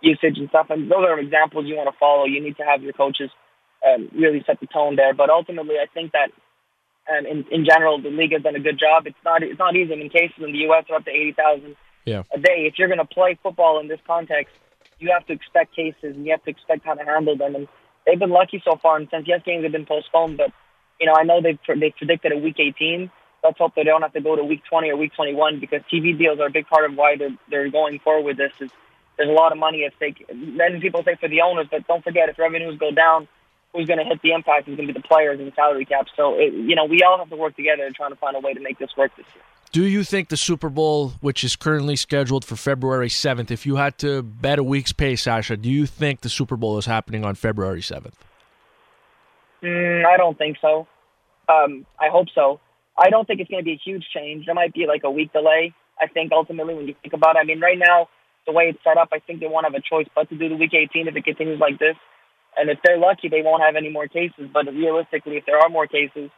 usage 0.00 0.36
and 0.38 0.48
stuff. 0.48 0.66
And 0.70 0.90
those 0.90 1.06
are 1.06 1.18
examples 1.18 1.66
you 1.66 1.76
want 1.76 1.88
to 1.92 1.98
follow. 1.98 2.24
You 2.24 2.42
need 2.42 2.56
to 2.56 2.64
have 2.64 2.82
your 2.82 2.92
coaches 2.92 3.30
um, 3.86 4.08
really 4.14 4.42
set 4.46 4.60
the 4.60 4.66
tone 4.66 4.96
there. 4.96 5.14
But 5.14 5.30
ultimately, 5.30 5.76
I 5.76 5.86
think 5.92 6.12
that 6.12 6.30
um, 7.10 7.26
in 7.26 7.44
in 7.50 7.64
general, 7.64 8.00
the 8.00 8.10
league 8.10 8.32
has 8.32 8.42
done 8.42 8.56
a 8.56 8.60
good 8.60 8.78
job. 8.78 9.06
It's 9.06 9.22
not 9.24 9.42
it's 9.42 9.58
not 9.58 9.76
easy. 9.76 9.92
I 9.92 9.96
mean, 9.96 10.10
cases 10.10 10.38
in 10.38 10.52
the 10.52 10.66
U.S. 10.70 10.84
are 10.90 10.96
up 10.96 11.04
to 11.04 11.10
eighty 11.10 11.32
thousand 11.32 11.76
yeah. 12.04 12.22
a 12.34 12.38
day. 12.38 12.66
If 12.66 12.74
you're 12.78 12.88
going 12.88 12.98
to 12.98 13.06
play 13.06 13.38
football 13.42 13.80
in 13.80 13.88
this 13.88 14.00
context, 14.06 14.54
you 14.98 15.10
have 15.12 15.26
to 15.26 15.32
expect 15.32 15.74
cases 15.74 16.14
and 16.14 16.24
you 16.24 16.32
have 16.32 16.44
to 16.44 16.50
expect 16.50 16.84
how 16.84 16.94
to 16.94 17.04
handle 17.04 17.36
them. 17.36 17.54
And 17.54 17.68
they've 18.06 18.18
been 18.18 18.30
lucky 18.30 18.62
so 18.64 18.78
far. 18.82 18.96
And 18.96 19.08
since 19.10 19.26
yes, 19.26 19.40
games 19.44 19.64
have 19.64 19.72
been 19.72 19.86
postponed, 19.86 20.36
but 20.36 20.52
you 21.02 21.06
know, 21.06 21.14
I 21.18 21.24
know 21.24 21.42
they've 21.42 21.58
they 21.66 21.90
predicted 21.90 22.30
a 22.30 22.38
week 22.38 22.60
18. 22.60 23.10
Let's 23.42 23.58
hope 23.58 23.74
they 23.74 23.82
don't 23.82 24.02
have 24.02 24.12
to 24.12 24.20
go 24.20 24.36
to 24.36 24.44
week 24.44 24.62
20 24.70 24.88
or 24.90 24.96
week 24.96 25.12
21 25.14 25.58
because 25.58 25.80
TV 25.92 26.16
deals 26.16 26.38
are 26.38 26.46
a 26.46 26.50
big 26.50 26.68
part 26.68 26.88
of 26.88 26.96
why 26.96 27.16
they're 27.16 27.36
they're 27.50 27.68
going 27.70 27.98
forward 27.98 28.24
with 28.24 28.36
this. 28.36 28.52
Is 28.60 28.70
there's 29.16 29.28
a 29.28 29.32
lot 29.32 29.50
of 29.50 29.58
money 29.58 29.84
at 29.84 29.94
stake. 29.96 30.24
Then 30.28 30.80
people 30.80 31.02
say 31.02 31.16
for 31.16 31.28
the 31.28 31.40
owners, 31.40 31.66
but 31.68 31.86
don't 31.88 32.04
forget 32.04 32.28
if 32.28 32.38
revenues 32.38 32.78
go 32.78 32.92
down, 32.92 33.26
who's 33.72 33.86
going 33.86 33.98
to 33.98 34.04
hit 34.04 34.22
the 34.22 34.30
impact 34.30 34.68
is 34.68 34.76
going 34.76 34.86
to 34.86 34.94
be 34.94 35.00
the 35.00 35.06
players 35.06 35.40
and 35.40 35.48
the 35.48 35.54
salary 35.56 35.84
cap. 35.84 36.06
So 36.16 36.34
it, 36.38 36.52
you 36.52 36.76
know, 36.76 36.84
we 36.84 37.02
all 37.02 37.18
have 37.18 37.30
to 37.30 37.36
work 37.36 37.56
together 37.56 37.84
and 37.84 37.94
trying 37.94 38.10
to 38.10 38.16
find 38.16 38.36
a 38.36 38.40
way 38.40 38.54
to 38.54 38.60
make 38.60 38.78
this 38.78 38.90
work 38.96 39.10
this 39.16 39.26
year. 39.34 39.42
Do 39.72 39.84
you 39.84 40.04
think 40.04 40.28
the 40.28 40.36
Super 40.36 40.68
Bowl, 40.68 41.14
which 41.20 41.42
is 41.42 41.56
currently 41.56 41.96
scheduled 41.96 42.44
for 42.44 42.56
February 42.56 43.08
7th, 43.08 43.50
if 43.50 43.66
you 43.66 43.76
had 43.76 43.98
to 43.98 44.22
bet 44.22 44.58
a 44.58 44.62
week's 44.62 44.92
pay, 44.92 45.16
Sasha, 45.16 45.56
do 45.56 45.70
you 45.70 45.86
think 45.86 46.20
the 46.20 46.28
Super 46.28 46.56
Bowl 46.56 46.76
is 46.76 46.84
happening 46.84 47.24
on 47.24 47.34
February 47.34 47.80
7th? 47.80 48.12
Mm, 49.62 50.04
I 50.06 50.16
don't 50.16 50.36
think 50.36 50.56
so. 50.60 50.86
Um, 51.48 51.86
I 52.00 52.08
hope 52.10 52.28
so. 52.34 52.60
I 52.98 53.10
don't 53.10 53.26
think 53.26 53.40
it's 53.40 53.50
going 53.50 53.62
to 53.62 53.64
be 53.64 53.72
a 53.72 53.82
huge 53.84 54.04
change. 54.14 54.46
There 54.46 54.54
might 54.54 54.74
be 54.74 54.86
like 54.86 55.02
a 55.04 55.10
week 55.10 55.32
delay. 55.32 55.72
I 56.00 56.06
think 56.08 56.32
ultimately, 56.32 56.74
when 56.74 56.88
you 56.88 56.94
think 57.00 57.14
about 57.14 57.36
it, 57.36 57.40
I 57.40 57.44
mean, 57.44 57.60
right 57.60 57.78
now 57.78 58.08
the 58.46 58.52
way 58.52 58.64
it's 58.64 58.82
set 58.82 58.98
up, 58.98 59.08
I 59.12 59.20
think 59.20 59.40
they 59.40 59.46
won't 59.46 59.66
have 59.66 59.74
a 59.74 59.80
choice 59.80 60.08
but 60.14 60.28
to 60.28 60.36
do 60.36 60.48
the 60.48 60.56
week 60.56 60.74
18 60.74 61.06
if 61.06 61.16
it 61.16 61.24
continues 61.24 61.60
like 61.60 61.78
this. 61.78 61.96
And 62.56 62.68
if 62.68 62.78
they're 62.84 62.98
lucky, 62.98 63.28
they 63.28 63.42
won't 63.42 63.62
have 63.62 63.76
any 63.76 63.88
more 63.88 64.08
cases. 64.08 64.50
But 64.52 64.66
realistically, 64.66 65.36
if 65.36 65.46
there 65.46 65.58
are 65.58 65.68
more 65.68 65.86
cases, 65.86 66.30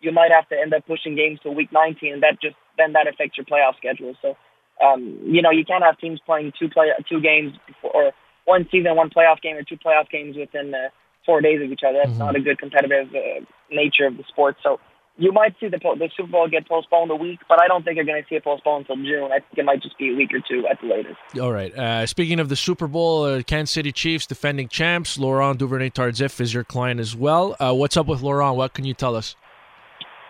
you 0.00 0.10
might 0.10 0.32
have 0.32 0.48
to 0.48 0.58
end 0.58 0.74
up 0.74 0.86
pushing 0.86 1.14
games 1.14 1.38
to 1.42 1.50
week 1.50 1.70
19, 1.72 2.14
and 2.14 2.22
that 2.22 2.40
just 2.42 2.56
then 2.76 2.94
that 2.94 3.06
affects 3.06 3.36
your 3.36 3.44
playoff 3.44 3.76
schedule. 3.76 4.14
So, 4.22 4.34
um, 4.82 5.20
you 5.22 5.42
know, 5.42 5.50
you 5.50 5.64
can't 5.64 5.84
have 5.84 5.98
teams 5.98 6.18
playing 6.24 6.52
two 6.58 6.68
play 6.68 6.88
two 7.08 7.20
games 7.20 7.52
before, 7.66 7.92
or 7.94 8.12
one 8.46 8.66
season, 8.72 8.96
one 8.96 9.10
playoff 9.10 9.40
game, 9.42 9.56
or 9.56 9.62
two 9.62 9.76
playoff 9.76 10.08
games 10.10 10.36
within 10.36 10.74
uh, 10.74 10.88
four 11.30 11.40
days 11.40 11.62
of 11.62 11.70
each 11.70 11.82
other. 11.86 11.98
That's 12.02 12.10
mm-hmm. 12.10 12.26
not 12.26 12.34
a 12.34 12.40
good 12.40 12.58
competitive 12.58 13.06
uh, 13.14 13.44
nature 13.70 14.06
of 14.06 14.16
the 14.16 14.24
sport. 14.28 14.56
So 14.64 14.80
you 15.16 15.30
might 15.30 15.54
see 15.60 15.68
the 15.68 15.78
the 15.78 16.10
Super 16.16 16.30
Bowl 16.32 16.48
get 16.48 16.68
postponed 16.68 17.10
a 17.12 17.14
week, 17.14 17.38
but 17.48 17.62
I 17.62 17.68
don't 17.68 17.84
think 17.84 17.96
you're 17.96 18.04
going 18.04 18.20
to 18.20 18.28
see 18.28 18.34
it 18.34 18.42
postponed 18.42 18.86
until 18.88 19.04
June. 19.04 19.30
I 19.30 19.38
think 19.38 19.58
it 19.58 19.64
might 19.64 19.80
just 19.80 19.96
be 19.96 20.12
a 20.12 20.16
week 20.16 20.30
or 20.32 20.40
two 20.40 20.66
at 20.66 20.80
the 20.80 20.88
latest. 20.88 21.18
All 21.40 21.52
right. 21.52 21.72
Uh, 21.72 22.06
speaking 22.06 22.40
of 22.40 22.48
the 22.48 22.56
Super 22.56 22.88
Bowl, 22.88 23.24
uh, 23.24 23.42
Kansas 23.44 23.72
City 23.72 23.92
Chiefs 23.92 24.26
defending 24.26 24.66
champs. 24.68 25.18
Laurent 25.18 25.56
Duvernay 25.58 25.90
Tardif 25.90 26.40
is 26.40 26.52
your 26.52 26.64
client 26.64 26.98
as 26.98 27.14
well. 27.14 27.54
Uh, 27.60 27.72
what's 27.74 27.96
up 27.96 28.06
with 28.06 28.22
Laurent? 28.22 28.56
What 28.56 28.72
can 28.72 28.84
you 28.84 28.94
tell 28.94 29.14
us? 29.14 29.36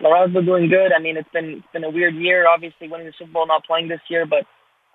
Laurent's 0.02 0.34
been 0.34 0.44
doing 0.44 0.68
good. 0.68 0.92
I 0.92 1.00
mean, 1.00 1.16
it's 1.16 1.32
been 1.32 1.62
it's 1.62 1.72
been 1.72 1.84
a 1.84 1.90
weird 1.90 2.14
year. 2.14 2.46
Obviously, 2.46 2.88
winning 2.88 3.06
the 3.06 3.14
Super 3.18 3.32
Bowl, 3.32 3.46
not 3.46 3.64
playing 3.64 3.88
this 3.88 4.00
year, 4.10 4.26
but 4.26 4.44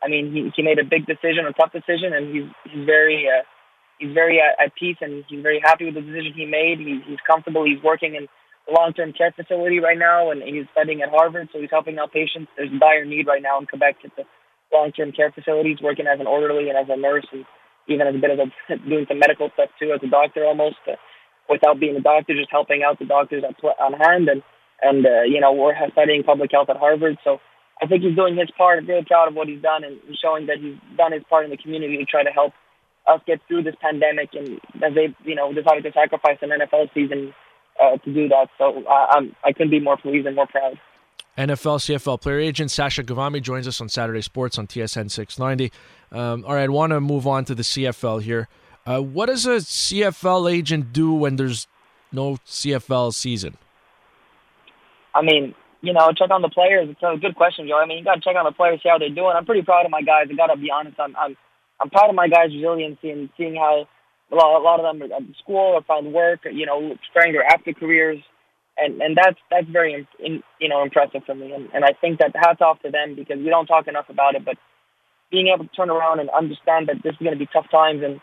I 0.04 0.08
mean, 0.08 0.34
he 0.34 0.52
he 0.56 0.62
made 0.62 0.78
a 0.78 0.84
big 0.84 1.06
decision, 1.06 1.46
a 1.48 1.54
tough 1.54 1.72
decision, 1.72 2.14
and 2.14 2.36
he's 2.36 2.50
he's 2.70 2.86
very 2.86 3.26
uh, 3.28 3.44
he's 4.00 4.14
very 4.14 4.40
at, 4.40 4.60
at 4.64 4.76
peace 4.76 4.98
and 5.02 5.24
he's 5.28 5.42
very 5.42 5.60
happy 5.64 5.86
with 5.86 5.96
the 5.96 6.02
decision 6.02 6.34
he 6.36 6.46
made. 6.46 6.80
He, 6.80 7.02
he's 7.06 7.22
comfortable. 7.26 7.66
He's 7.66 7.82
working 7.84 8.16
in 8.16 8.28
a 8.68 8.72
long-term 8.74 9.14
care 9.14 9.32
facility 9.32 9.80
right 9.80 9.98
now, 9.98 10.32
and 10.32 10.42
he's 10.42 10.66
studying 10.72 11.02
at 11.02 11.10
Harvard, 11.10 11.50
so 11.54 11.62
he's 11.62 11.70
helping 11.70 12.00
out 12.00 12.12
patients. 12.12 12.50
There's 12.58 12.74
a 12.74 12.80
dire 12.80 13.06
need 13.06 13.28
right 13.28 13.42
now 13.42 13.60
in 13.60 13.68
Quebec 13.68 13.98
at 14.04 14.16
the 14.16 14.24
long-term 14.74 15.12
care 15.12 15.32
facilities, 15.32 15.78
working 15.82 16.08
as 16.08 16.20
an 16.20 16.28
orderly 16.28 16.70
and 16.70 16.78
as 16.78 16.90
a 16.90 16.98
nurse, 16.98 17.28
and 17.32 17.46
even 17.88 18.08
as 18.08 18.16
a 18.16 18.22
bit 18.22 18.32
of 18.32 18.40
a 18.40 18.48
doing 18.90 19.06
some 19.08 19.20
medical 19.20 19.50
stuff 19.54 19.70
too, 19.78 19.94
as 19.94 20.02
a 20.02 20.10
doctor 20.10 20.46
almost, 20.46 20.82
uh, 20.88 20.98
without 21.50 21.80
being 21.80 21.96
a 21.96 22.02
doctor, 22.02 22.34
just 22.34 22.50
helping 22.50 22.82
out 22.82 22.98
the 22.98 23.06
doctors 23.06 23.44
at, 23.48 23.54
on 23.80 23.94
hand, 23.94 24.30
and 24.30 24.42
and 24.82 25.06
uh, 25.06 25.22
you 25.24 25.40
know 25.40 25.54
we're 25.54 25.78
studying 25.92 26.24
public 26.24 26.52
health 26.52 26.70
at 26.70 26.78
Harvard, 26.78 27.18
so. 27.24 27.40
I 27.76 27.88
think 27.88 28.04
he's 28.04 28.16
doing 28.16 28.38
his 28.38 28.48
part. 28.58 28.80
I'm 28.80 28.88
really 28.88 29.04
proud 29.04 29.28
of 29.28 29.36
what 29.36 29.50
he's 29.50 29.62
done 29.62 29.84
and 29.84 30.00
showing 30.24 30.48
that 30.48 30.64
he's 30.64 30.80
done 30.96 31.12
his 31.12 31.24
part 31.30 31.44
in 31.44 31.52
the 31.52 31.58
community 31.58 31.98
to 31.98 32.06
try 32.06 32.24
to 32.24 32.32
help 32.32 32.54
us 33.08 33.22
get 33.26 33.40
through 33.48 33.64
this 33.64 33.76
pandemic. 33.82 34.30
And 34.34 34.60
as 34.84 34.94
they, 34.94 35.16
you 35.24 35.36
know, 35.36 35.54
decided 35.54 35.84
to 35.84 35.92
sacrifice 35.92 36.38
an 36.42 36.50
NFL 36.50 36.94
season 36.94 37.34
uh, 37.82 37.98
to 37.98 38.14
do 38.14 38.28
that. 38.30 38.50
So 38.58 38.84
uh, 38.86 39.08
I'm, 39.12 39.36
I 39.44 39.52
couldn't 39.52 39.72
be 39.72 39.80
more 39.80 39.98
pleased 39.98 40.26
and 40.26 40.36
more 40.36 40.48
proud. 40.48 40.80
NFL 41.38 41.80
CFL 41.80 42.22
player 42.22 42.40
agent 42.40 42.72
Sasha 42.72 43.04
Ghavami 43.04 43.42
joins 43.42 43.68
us 43.68 43.82
on 43.82 43.90
Saturday 43.90 44.22
Sports 44.22 44.58
on 44.58 44.68
TSN 44.68 45.12
690. 45.12 45.72
Um, 46.12 46.46
all 46.46 46.56
right, 46.56 46.64
I 46.64 46.68
want 46.70 46.92
to 46.92 47.02
move 47.02 47.28
on 47.28 47.44
to 47.46 47.56
the 47.56 47.64
CFL 47.64 48.22
here. 48.22 48.48
Uh, 48.86 49.02
what 49.02 49.26
does 49.26 49.46
a 49.46 49.58
CFL 49.58 50.52
agent 50.52 50.94
do 50.94 51.14
when 51.14 51.36
there's 51.36 51.68
no 52.12 52.38
CFL 52.48 53.14
season? 53.14 53.58
I 55.14 55.22
mean, 55.24 55.56
you 55.82 55.94
know, 55.94 56.12
check 56.14 56.32
on 56.32 56.42
the 56.42 56.50
players. 56.50 56.90
It's 56.90 57.02
a 57.04 57.18
good 57.18 57.36
question, 57.36 57.68
Joe. 57.68 57.80
I 57.80 57.86
mean, 57.86 58.00
you 58.00 58.04
got 58.04 58.16
to 58.16 58.22
check 58.22 58.36
on 58.36 58.46
the 58.46 58.52
players, 58.52 58.82
see 58.82 58.90
how 58.90 58.98
they're 58.98 59.10
doing. 59.10 59.34
I'm 59.36 59.46
pretty 59.46 59.62
proud 59.62 59.86
of 59.86 59.92
my 59.92 60.02
guys. 60.02 60.28
I 60.30 60.36
got 60.36 60.48
to 60.48 60.58
be 60.58 60.72
honest. 60.72 61.00
I'm, 61.00 61.16
I'm, 61.16 61.36
I'm 61.80 61.90
proud 61.90 62.10
of 62.10 62.16
my 62.16 62.28
guys' 62.28 62.54
resiliency 62.54 63.12
and 63.12 63.30
seeing 63.38 63.56
how 63.56 63.88
a 64.32 64.36
lot, 64.36 64.60
a 64.60 64.64
lot 64.64 64.80
of 64.80 64.86
them 64.86 65.12
are 65.12 65.16
at 65.16 65.24
school 65.42 65.76
or 65.76 65.82
found 65.84 66.14
work, 66.14 66.42
you 66.52 66.66
know, 66.66 66.96
starting 67.12 67.34
their 67.34 67.46
after 67.46 67.74
careers, 67.74 68.20
and 68.78 69.02
and 69.02 69.16
that's 69.16 69.38
that's 69.52 69.68
very 69.70 70.08
in, 70.20 70.44
you 70.60 70.70
know 70.70 70.84
impressive 70.84 71.22
for 71.26 71.36
me. 71.36 71.54
And, 71.54 71.70
and 71.74 71.86
I 71.86 71.94
think 72.00 72.20
that 72.20 72.36
hats 72.36 72.62
off 72.62 72.82
to 72.82 72.92
them 72.92 73.16
because 73.16 73.38
we 73.38 73.50
don't 73.50 73.68
talk 73.68 73.88
enough 73.88 74.10
about 74.10 74.36
it. 74.36 74.44
But 74.44 74.58
being 75.32 75.52
able 75.54 75.66
to 75.66 75.76
turn 75.76 75.90
around 75.90 76.20
and 76.20 76.30
understand 76.30 76.88
that 76.88 77.04
this 77.04 77.14
is 77.14 77.20
going 77.20 77.34
to 77.34 77.40
be 77.40 77.50
tough 77.52 77.70
times 77.72 78.02
and 78.04 78.20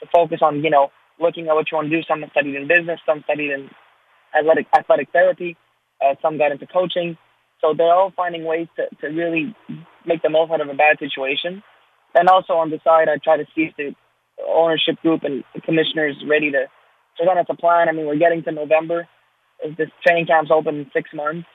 to 0.00 0.06
focus 0.12 0.40
on 0.42 0.62
you 0.62 0.70
know 0.70 0.90
looking 1.20 1.48
at 1.48 1.54
what 1.54 1.70
you 1.70 1.76
want 1.76 1.90
to 1.90 1.96
do. 1.96 2.02
Some 2.08 2.24
studied 2.30 2.56
in 2.56 2.68
business, 2.68 3.00
some 3.06 3.22
studied 3.24 3.50
in 3.50 3.70
athletic 4.36 4.66
athletic 4.76 5.10
therapy, 5.12 5.56
uh, 6.04 6.14
some 6.20 6.38
got 6.38 6.52
into 6.52 6.66
coaching. 6.66 7.16
So 7.60 7.72
they're 7.72 7.94
all 7.94 8.12
finding 8.14 8.44
ways 8.44 8.68
to, 8.76 8.94
to 9.00 9.06
really 9.08 9.54
make 10.04 10.20
the 10.22 10.28
most 10.28 10.50
out 10.50 10.60
of 10.60 10.68
a 10.68 10.74
bad 10.74 10.98
situation. 10.98 11.62
And 12.14 12.28
also 12.28 12.54
on 12.54 12.70
the 12.70 12.80
side, 12.84 13.08
I 13.08 13.16
try 13.18 13.36
to 13.36 13.44
see 13.54 13.62
if 13.62 13.76
the 13.76 13.94
ownership 14.48 14.96
group 15.02 15.22
and 15.24 15.44
the 15.54 15.60
commissioners 15.60 16.16
ready 16.28 16.50
to 16.52 16.66
present 17.16 17.38
us 17.38 17.46
a 17.48 17.56
plan. 17.56 17.88
I 17.88 17.92
mean, 17.92 18.06
we're 18.06 18.18
getting 18.18 18.42
to 18.44 18.52
November. 18.52 19.08
This 19.78 19.88
training 20.06 20.26
camp's 20.26 20.50
open 20.50 20.76
in 20.76 20.90
six 20.92 21.10
months, 21.14 21.46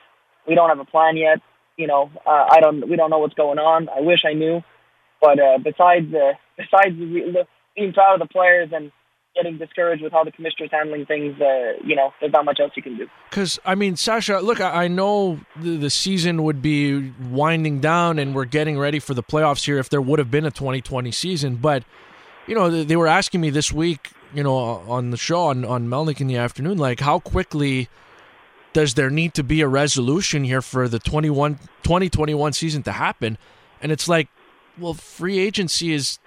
we 0.46 0.54
don't 0.54 0.68
have 0.68 0.78
a 0.78 0.84
plan 0.84 1.16
yet. 1.16 1.38
You 1.76 1.86
know, 1.86 2.10
uh, 2.26 2.46
I 2.50 2.60
don't. 2.60 2.88
We 2.88 2.96
don't 2.96 3.10
know 3.10 3.18
what's 3.18 3.34
going 3.34 3.58
on. 3.58 3.88
I 3.88 4.00
wish 4.00 4.20
I 4.28 4.34
knew, 4.34 4.62
but 5.20 5.38
uh, 5.38 5.58
besides 5.62 6.12
uh, 6.12 6.32
besides 6.56 6.96
being 6.96 7.92
proud 7.92 8.20
of 8.20 8.28
the 8.28 8.32
players 8.32 8.70
and 8.72 8.90
getting 9.42 9.58
discouraged 9.58 10.02
with 10.02 10.12
how 10.12 10.24
the 10.24 10.32
commissioner's 10.32 10.70
handling 10.70 11.06
things, 11.06 11.40
uh, 11.40 11.72
you 11.84 11.96
know, 11.96 12.12
there's 12.20 12.32
not 12.32 12.44
much 12.44 12.60
else 12.60 12.72
you 12.76 12.82
can 12.82 12.96
do. 12.96 13.06
Because 13.30 13.58
I 13.64 13.74
mean, 13.74 13.96
Sasha, 13.96 14.40
look, 14.40 14.60
I 14.60 14.88
know 14.88 15.40
the, 15.56 15.76
the 15.76 15.90
season 15.90 16.42
would 16.42 16.60
be 16.60 17.12
winding 17.30 17.80
down, 17.80 18.18
and 18.18 18.34
we're 18.34 18.44
getting 18.44 18.78
ready 18.78 18.98
for 18.98 19.14
the 19.14 19.22
playoffs 19.22 19.64
here. 19.64 19.78
If 19.78 19.88
there 19.88 20.02
would 20.02 20.18
have 20.18 20.30
been 20.30 20.44
a 20.44 20.50
2020 20.50 21.10
season, 21.10 21.56
but 21.56 21.84
you 22.46 22.54
know, 22.54 22.82
they 22.82 22.96
were 22.96 23.06
asking 23.06 23.40
me 23.40 23.50
this 23.50 23.72
week, 23.72 24.10
you 24.34 24.42
know, 24.42 24.56
on 24.56 25.10
the 25.10 25.16
show 25.16 25.44
on, 25.44 25.64
on 25.64 25.86
Melnick 25.88 26.20
in 26.20 26.26
the 26.26 26.36
afternoon, 26.36 26.78
like 26.78 27.00
how 27.00 27.18
quickly 27.18 27.88
does 28.72 28.94
there 28.94 29.10
need 29.10 29.34
to 29.34 29.42
be 29.42 29.60
a 29.60 29.68
resolution 29.68 30.44
here 30.44 30.62
for 30.62 30.88
the 30.88 30.98
21, 30.98 31.56
2021 31.82 32.52
season 32.52 32.82
to 32.84 32.92
happen? 32.92 33.38
And 33.80 33.90
it's 33.90 34.08
like, 34.08 34.28
well, 34.78 34.94
free 34.94 35.38
agency 35.38 35.92
is 35.92 36.18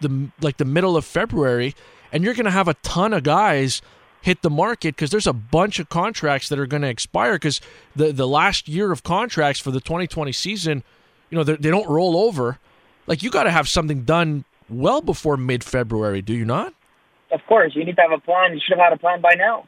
the 0.00 0.30
like 0.40 0.58
the 0.58 0.64
middle 0.64 0.96
of 0.96 1.04
February, 1.04 1.74
and 2.14 2.22
you're 2.22 2.32
going 2.32 2.44
to 2.44 2.50
have 2.52 2.68
a 2.68 2.74
ton 2.74 3.12
of 3.12 3.24
guys 3.24 3.82
hit 4.22 4.40
the 4.40 4.48
market 4.48 4.94
because 4.94 5.10
there's 5.10 5.26
a 5.26 5.32
bunch 5.32 5.80
of 5.80 5.90
contracts 5.90 6.48
that 6.48 6.58
are 6.58 6.66
going 6.66 6.82
to 6.82 6.88
expire 6.88 7.34
because 7.34 7.60
the 7.94 8.12
the 8.12 8.26
last 8.26 8.68
year 8.68 8.92
of 8.92 9.02
contracts 9.02 9.60
for 9.60 9.72
the 9.72 9.80
2020 9.80 10.32
season, 10.32 10.82
you 11.28 11.36
know, 11.36 11.44
they 11.44 11.56
don't 11.56 11.88
roll 11.88 12.16
over. 12.16 12.58
Like 13.06 13.22
you 13.22 13.30
got 13.30 13.42
to 13.42 13.50
have 13.50 13.68
something 13.68 14.04
done 14.04 14.44
well 14.70 15.02
before 15.02 15.36
mid 15.36 15.62
February, 15.62 16.22
do 16.22 16.32
you 16.32 16.44
not? 16.44 16.72
Of 17.32 17.40
course, 17.46 17.74
you 17.74 17.84
need 17.84 17.96
to 17.96 18.02
have 18.02 18.12
a 18.12 18.20
plan. 18.20 18.54
You 18.54 18.60
should 18.60 18.78
have 18.78 18.84
had 18.84 18.92
a 18.92 18.98
plan 18.98 19.20
by 19.20 19.34
now. 19.34 19.66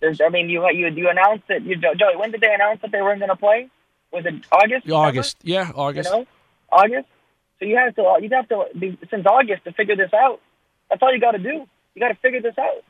There's, 0.00 0.20
I 0.20 0.28
mean, 0.28 0.48
you 0.48 0.64
you 0.70 0.86
you 0.88 1.10
announced 1.10 1.44
that 1.48 1.62
you 1.62 1.76
Joey. 1.76 2.16
When 2.16 2.30
did 2.30 2.40
they 2.40 2.54
announce 2.54 2.82
that 2.82 2.92
they 2.92 3.02
weren't 3.02 3.18
going 3.18 3.30
to 3.30 3.36
play? 3.36 3.68
Was 4.12 4.24
it 4.26 4.34
August? 4.52 4.88
August, 4.88 5.36
yeah, 5.42 5.72
August. 5.74 6.08
You 6.10 6.18
know, 6.18 6.26
August. 6.70 7.08
So 7.58 7.64
you 7.64 7.76
have 7.76 7.96
to 7.96 8.18
you 8.22 8.28
have 8.30 8.48
to 8.48 8.66
be 8.78 8.96
since 9.10 9.26
August 9.26 9.64
to 9.64 9.72
figure 9.72 9.96
this 9.96 10.12
out. 10.14 10.40
That's 10.88 11.02
all 11.02 11.12
you 11.12 11.20
got 11.20 11.32
to 11.32 11.38
do. 11.38 11.66
You 11.94 12.00
got 12.00 12.08
to 12.08 12.16
figure 12.16 12.40
this 12.40 12.58
out. 12.58 12.82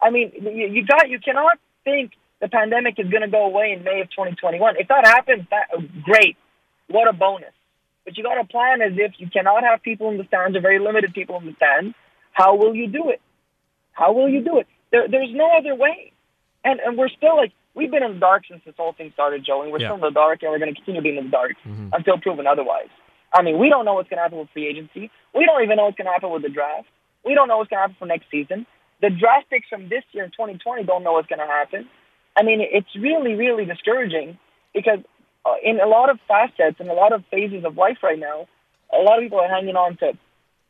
I 0.00 0.10
mean, 0.10 0.32
you, 0.40 0.68
you 0.68 0.86
got 0.86 1.08
you 1.08 1.18
cannot 1.20 1.58
think 1.84 2.12
the 2.40 2.48
pandemic 2.48 2.98
is 2.98 3.08
going 3.10 3.22
to 3.22 3.28
go 3.28 3.44
away 3.44 3.72
in 3.76 3.84
May 3.84 4.00
of 4.00 4.10
2021. 4.10 4.76
If 4.78 4.88
that 4.88 5.06
happens, 5.06 5.46
that 5.50 5.68
great. 6.02 6.36
What 6.88 7.08
a 7.08 7.12
bonus. 7.12 7.52
But 8.04 8.16
you 8.16 8.24
got 8.24 8.34
to 8.34 8.44
plan 8.44 8.80
as 8.80 8.92
if 8.96 9.12
you 9.18 9.28
cannot 9.30 9.62
have 9.62 9.82
people 9.82 10.10
in 10.10 10.16
the 10.16 10.24
stands 10.24 10.56
or 10.56 10.60
very 10.60 10.78
limited 10.78 11.12
people 11.12 11.38
in 11.38 11.46
the 11.46 11.54
stands. 11.54 11.94
How 12.32 12.56
will 12.56 12.74
you 12.74 12.88
do 12.88 13.10
it? 13.10 13.20
How 13.92 14.12
will 14.12 14.28
you 14.28 14.42
do 14.42 14.58
it? 14.58 14.66
There, 14.90 15.06
there's 15.08 15.30
no 15.32 15.50
other 15.56 15.74
way. 15.74 16.12
And 16.64 16.80
and 16.80 16.96
we're 16.96 17.08
still 17.08 17.36
like 17.36 17.52
we've 17.74 17.90
been 17.90 18.02
in 18.02 18.14
the 18.14 18.20
dark 18.20 18.44
since 18.48 18.62
this 18.64 18.74
whole 18.76 18.92
thing 18.92 19.10
started, 19.12 19.44
Joe, 19.44 19.62
and 19.62 19.72
we're 19.72 19.80
yeah. 19.80 19.88
still 19.88 19.96
in 19.96 20.00
the 20.00 20.10
dark, 20.10 20.42
and 20.42 20.50
we're 20.50 20.58
going 20.58 20.74
to 20.74 20.76
continue 20.76 21.02
being 21.02 21.16
in 21.16 21.24
the 21.24 21.30
dark 21.30 21.52
mm-hmm. 21.64 21.88
until 21.92 22.18
proven 22.18 22.46
otherwise. 22.46 22.88
I 23.32 23.42
mean, 23.42 23.58
we 23.58 23.68
don't 23.68 23.84
know 23.84 23.94
what's 23.94 24.08
going 24.08 24.18
to 24.18 24.22
happen 24.22 24.38
with 24.38 24.50
free 24.50 24.66
agency. 24.66 25.10
We 25.34 25.46
don't 25.46 25.62
even 25.62 25.76
know 25.76 25.84
what's 25.84 25.96
going 25.96 26.06
to 26.06 26.12
happen 26.12 26.30
with 26.30 26.42
the 26.42 26.48
draft. 26.48 26.88
We 27.24 27.34
don't 27.34 27.48
know 27.48 27.58
what's 27.58 27.70
going 27.70 27.78
to 27.78 27.82
happen 27.82 27.96
for 27.98 28.06
next 28.06 28.26
season. 28.30 28.66
The 29.00 29.10
draft 29.10 29.50
picks 29.50 29.68
from 29.68 29.88
this 29.88 30.04
year 30.12 30.24
in 30.24 30.30
2020 30.30 30.84
don't 30.84 31.02
know 31.04 31.12
what's 31.12 31.28
going 31.28 31.40
to 31.40 31.46
happen. 31.46 31.88
I 32.36 32.42
mean, 32.42 32.60
it's 32.60 32.88
really, 32.98 33.34
really 33.34 33.64
discouraging 33.64 34.38
because 34.74 35.00
uh, 35.44 35.54
in 35.62 35.80
a 35.80 35.86
lot 35.86 36.10
of 36.10 36.18
facets 36.28 36.76
and 36.78 36.88
a 36.88 36.94
lot 36.94 37.12
of 37.12 37.24
phases 37.30 37.64
of 37.64 37.76
life 37.76 37.98
right 38.02 38.18
now, 38.18 38.46
a 38.92 39.02
lot 39.02 39.18
of 39.18 39.22
people 39.22 39.40
are 39.40 39.48
hanging 39.48 39.76
on 39.76 39.96
to 39.98 40.12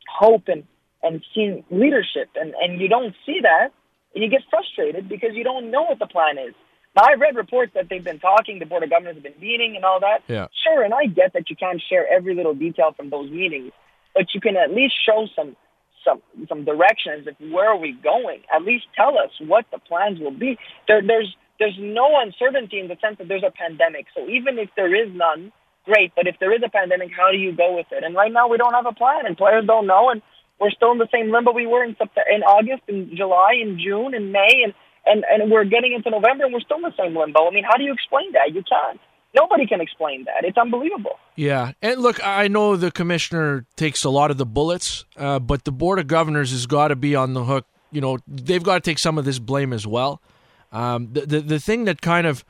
hope 0.09 0.45
and 0.49 0.65
and 1.03 1.25
seeing 1.35 1.65
leadership, 1.71 2.29
and 2.37 2.55
and 2.61 2.81
you 2.81 2.89
don't 2.89 3.15
see 3.25 3.41
that, 3.43 3.73
and 4.15 4.23
you 4.23 4.29
get 4.29 4.43
frustrated 4.51 5.09
because 5.09 5.31
you 5.33 5.45
don't 5.45 5.71
know 5.71 5.83
what 5.83 5.99
the 5.99 6.07
plan 6.07 6.37
is. 6.39 6.55
Now 6.97 7.05
I've 7.05 7.21
read 7.21 7.37
reports 7.37 7.73
that 7.75 7.89
they've 7.89 8.05
been 8.05 8.19
talking, 8.19 8.59
the 8.59 8.67
board 8.67 8.83
of 8.83 8.91
governors 8.91 9.15
have 9.15 9.23
been 9.23 9.41
meeting 9.41 9.77
and 9.77 9.85
all 9.85 10.01
that. 10.01 10.23
Yeah. 10.27 10.49
Sure, 10.65 10.83
and 10.83 10.93
I 10.93 11.07
get 11.07 11.33
that 11.35 11.49
you 11.49 11.57
can't 11.57 11.81
share 11.89 12.07
every 12.11 12.35
little 12.35 12.55
detail 12.55 12.93
from 12.97 13.11
those 13.11 13.31
meetings, 13.31 13.73
but 14.15 14.27
you 14.35 14.41
can 14.41 14.57
at 14.57 14.75
least 14.75 14.95
show 15.07 15.27
some 15.35 15.57
some 16.51 16.67
directions 16.67 17.27
of 17.27 17.35
where 17.55 17.71
are 17.71 17.79
we 17.79 17.93
going. 17.93 18.43
At 18.53 18.65
least 18.65 18.85
tell 18.95 19.17
us 19.17 19.31
what 19.41 19.65
the 19.73 19.79
plans 19.79 20.21
will 20.21 20.37
be. 20.37 20.59
There, 20.87 21.01
there's 21.01 21.35
there's 21.59 21.79
no 21.79 22.21
uncertainty 22.21 22.81
in 22.81 22.89
the 22.89 22.97
sense 23.01 23.19
that 23.19 23.29
there's 23.29 23.47
a 23.47 23.55
pandemic. 23.55 24.07
So 24.17 24.29
even 24.29 24.59
if 24.59 24.71
there 24.77 24.93
is 24.93 25.15
none, 25.15 25.53
great. 25.85 26.13
But 26.17 26.27
if 26.27 26.37
there 26.41 26.53
is 26.53 26.63
a 26.65 26.71
pandemic, 26.71 27.11
how 27.17 27.31
do 27.31 27.39
you 27.39 27.53
go 27.57 27.77
with 27.77 27.87
it? 27.93 28.03
And 28.05 28.15
right 28.15 28.33
now 28.33 28.49
we 28.49 28.57
don't 28.59 28.75
have 28.75 28.87
a 28.87 28.93
plan, 28.93 29.27
and 29.27 29.37
players 29.37 29.65
don't 29.67 29.87
know, 29.87 30.11
and 30.11 30.23
we're 30.61 30.71
still 30.73 30.93
in 30.93 30.99
the 30.99 31.09
same 31.13 31.31
limbo 31.33 31.53
we 31.53 31.67
were 31.67 31.85
in 31.85 31.97
September, 31.97 32.29
in 32.29 32.43
August, 32.43 32.83
in 32.89 33.17
July, 33.17 33.57
in 33.63 33.79
June, 33.79 34.15
in 34.15 34.33
May, 34.33 34.65
and 34.65 34.75
and 35.07 35.25
and 35.25 35.51
we're 35.51 35.65
getting 35.65 35.93
into 35.95 36.11
November, 36.11 36.45
and 36.45 36.53
we're 36.53 36.61
still 36.61 36.77
in 36.77 36.83
the 36.83 36.97
same 36.99 37.17
limbo. 37.17 37.49
I 37.49 37.51
mean, 37.51 37.65
how 37.65 37.77
do 37.77 37.85
you 37.85 37.93
explain 37.93 38.33
that? 38.33 38.53
You 38.55 38.63
can't. 38.63 39.01
Nobody 39.35 39.67
can 39.67 39.81
explain 39.81 40.25
that. 40.25 40.45
It's 40.45 40.59
unbelievable. 40.59 41.19
Yeah, 41.37 41.73
and 41.81 42.01
look, 42.01 42.25
I 42.27 42.49
know 42.49 42.77
the 42.77 42.91
commissioner 42.91 43.65
takes 43.77 44.03
a 44.03 44.11
lot 44.11 44.31
of 44.31 44.39
the 44.39 44.47
bullets, 44.47 45.05
uh, 45.17 45.39
but 45.39 45.65
the 45.65 45.73
board 45.73 45.99
of 45.99 46.09
governors 46.09 46.51
has 46.51 46.67
got 46.67 46.89
to 46.89 46.97
be 46.97 47.15
on 47.15 47.35
the 47.35 47.45
hook. 47.45 47.67
You 47.93 48.01
know, 48.01 48.19
they've 48.27 48.63
got 48.63 48.75
to 48.75 48.81
take 48.81 48.99
some 48.99 49.19
of 49.19 49.25
this 49.25 49.39
blame 49.39 49.73
as 49.73 49.87
well. 49.87 50.21
Um, 50.73 51.13
the, 51.13 51.27
the 51.27 51.41
the 51.41 51.61
thing 51.61 51.85
that 51.85 52.01
kind 52.01 52.27
of 52.27 52.45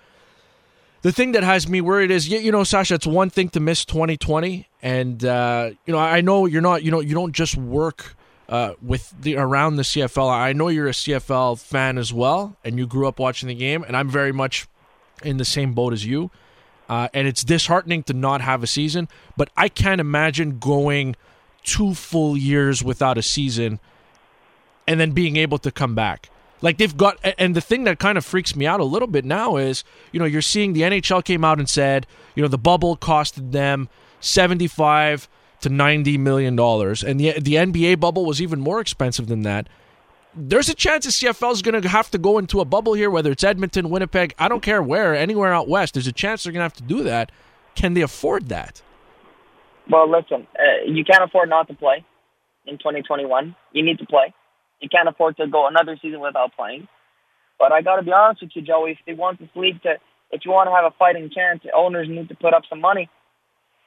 the 1.02 1.12
thing 1.12 1.32
that 1.32 1.42
has 1.42 1.68
me 1.68 1.80
worried 1.80 2.10
is 2.10 2.28
you, 2.28 2.52
know 2.52 2.64
Sasha 2.64 2.94
it's 2.94 3.06
one 3.06 3.30
thing 3.30 3.48
to 3.50 3.60
miss 3.60 3.84
2020 3.86 4.68
and 4.82 5.24
uh, 5.24 5.70
you 5.86 5.92
know 5.92 5.98
I 5.98 6.20
know 6.20 6.44
you're 6.44 6.60
not 6.60 6.82
you 6.82 6.90
know 6.90 7.00
you 7.00 7.14
don't 7.14 7.32
just 7.32 7.56
work 7.56 8.14
uh, 8.48 8.74
with 8.82 9.14
the 9.18 9.36
around 9.36 9.76
the 9.76 9.82
CFL 9.82 10.30
I 10.30 10.52
know 10.52 10.68
you're 10.68 10.88
a 10.88 10.92
CFL 10.92 11.58
fan 11.58 11.96
as 11.96 12.12
well 12.12 12.56
and 12.62 12.78
you 12.78 12.86
grew 12.86 13.08
up 13.08 13.18
watching 13.18 13.48
the 13.48 13.54
game 13.54 13.82
and 13.82 13.96
I'm 13.96 14.10
very 14.10 14.32
much 14.32 14.66
in 15.22 15.38
the 15.38 15.44
same 15.44 15.72
boat 15.72 15.92
as 15.92 16.04
you. 16.04 16.30
Uh, 16.90 17.06
and 17.14 17.28
it's 17.28 17.44
disheartening 17.44 18.02
to 18.02 18.12
not 18.12 18.40
have 18.40 18.64
a 18.64 18.66
season, 18.66 19.08
but 19.36 19.48
I 19.56 19.68
can't 19.68 20.00
imagine 20.00 20.58
going 20.58 21.14
two 21.62 21.94
full 21.94 22.36
years 22.36 22.82
without 22.82 23.16
a 23.16 23.22
season 23.22 23.78
and 24.88 24.98
then 24.98 25.12
being 25.12 25.36
able 25.36 25.58
to 25.58 25.70
come 25.70 25.94
back. 25.94 26.30
Like 26.60 26.78
they've 26.78 26.96
got, 26.96 27.16
and 27.38 27.54
the 27.54 27.60
thing 27.60 27.84
that 27.84 28.00
kind 28.00 28.18
of 28.18 28.24
freaks 28.24 28.56
me 28.56 28.66
out 28.66 28.80
a 28.80 28.84
little 28.84 29.06
bit 29.06 29.24
now 29.24 29.56
is, 29.56 29.84
you 30.10 30.18
know, 30.18 30.26
you're 30.26 30.42
seeing 30.42 30.72
the 30.72 30.82
NHL 30.82 31.24
came 31.24 31.44
out 31.44 31.60
and 31.60 31.70
said, 31.70 32.08
you 32.34 32.42
know, 32.42 32.48
the 32.48 32.58
bubble 32.58 32.96
costed 32.96 33.52
them 33.52 33.88
75 34.18 35.28
to 35.60 35.68
90 35.68 36.18
million 36.18 36.56
dollars, 36.56 37.04
and 37.04 37.20
the 37.20 37.38
the 37.38 37.54
NBA 37.54 38.00
bubble 38.00 38.24
was 38.24 38.42
even 38.42 38.58
more 38.58 38.80
expensive 38.80 39.28
than 39.28 39.42
that. 39.42 39.68
There's 40.34 40.68
a 40.68 40.74
chance 40.74 41.04
the 41.04 41.10
CFL 41.10 41.52
is 41.52 41.62
going 41.62 41.80
to 41.80 41.88
have 41.88 42.10
to 42.12 42.18
go 42.18 42.38
into 42.38 42.60
a 42.60 42.64
bubble 42.64 42.94
here, 42.94 43.10
whether 43.10 43.32
it's 43.32 43.42
Edmonton, 43.42 43.90
Winnipeg, 43.90 44.34
I 44.38 44.48
don't 44.48 44.62
care 44.62 44.82
where, 44.82 45.14
anywhere 45.14 45.52
out 45.52 45.68
west. 45.68 45.94
There's 45.94 46.06
a 46.06 46.12
chance 46.12 46.44
they're 46.44 46.52
going 46.52 46.60
to 46.60 46.64
have 46.64 46.74
to 46.74 46.82
do 46.82 47.02
that. 47.02 47.32
Can 47.74 47.94
they 47.94 48.02
afford 48.02 48.48
that? 48.48 48.82
Well, 49.88 50.08
listen, 50.08 50.46
uh, 50.56 50.86
you 50.86 51.04
can't 51.04 51.24
afford 51.24 51.48
not 51.48 51.66
to 51.68 51.74
play 51.74 52.04
in 52.66 52.78
2021. 52.78 53.56
You 53.72 53.84
need 53.84 53.98
to 53.98 54.06
play. 54.06 54.32
You 54.80 54.88
can't 54.88 55.08
afford 55.08 55.36
to 55.38 55.48
go 55.48 55.66
another 55.66 55.98
season 56.00 56.20
without 56.20 56.54
playing. 56.56 56.86
But 57.58 57.72
I 57.72 57.82
got 57.82 57.96
to 57.96 58.02
be 58.02 58.12
honest 58.12 58.42
with 58.42 58.52
you, 58.54 58.62
Joey. 58.62 58.92
If 58.92 58.98
they 59.06 59.14
want 59.14 59.40
this 59.40 59.50
league 59.54 59.82
to, 59.82 59.96
if 60.30 60.42
you 60.44 60.52
want 60.52 60.68
to 60.68 60.74
have 60.74 60.84
a 60.84 60.94
fighting 60.96 61.28
chance, 61.34 61.62
owners 61.74 62.08
need 62.08 62.28
to 62.28 62.34
put 62.34 62.54
up 62.54 62.62
some 62.70 62.80
money, 62.80 63.10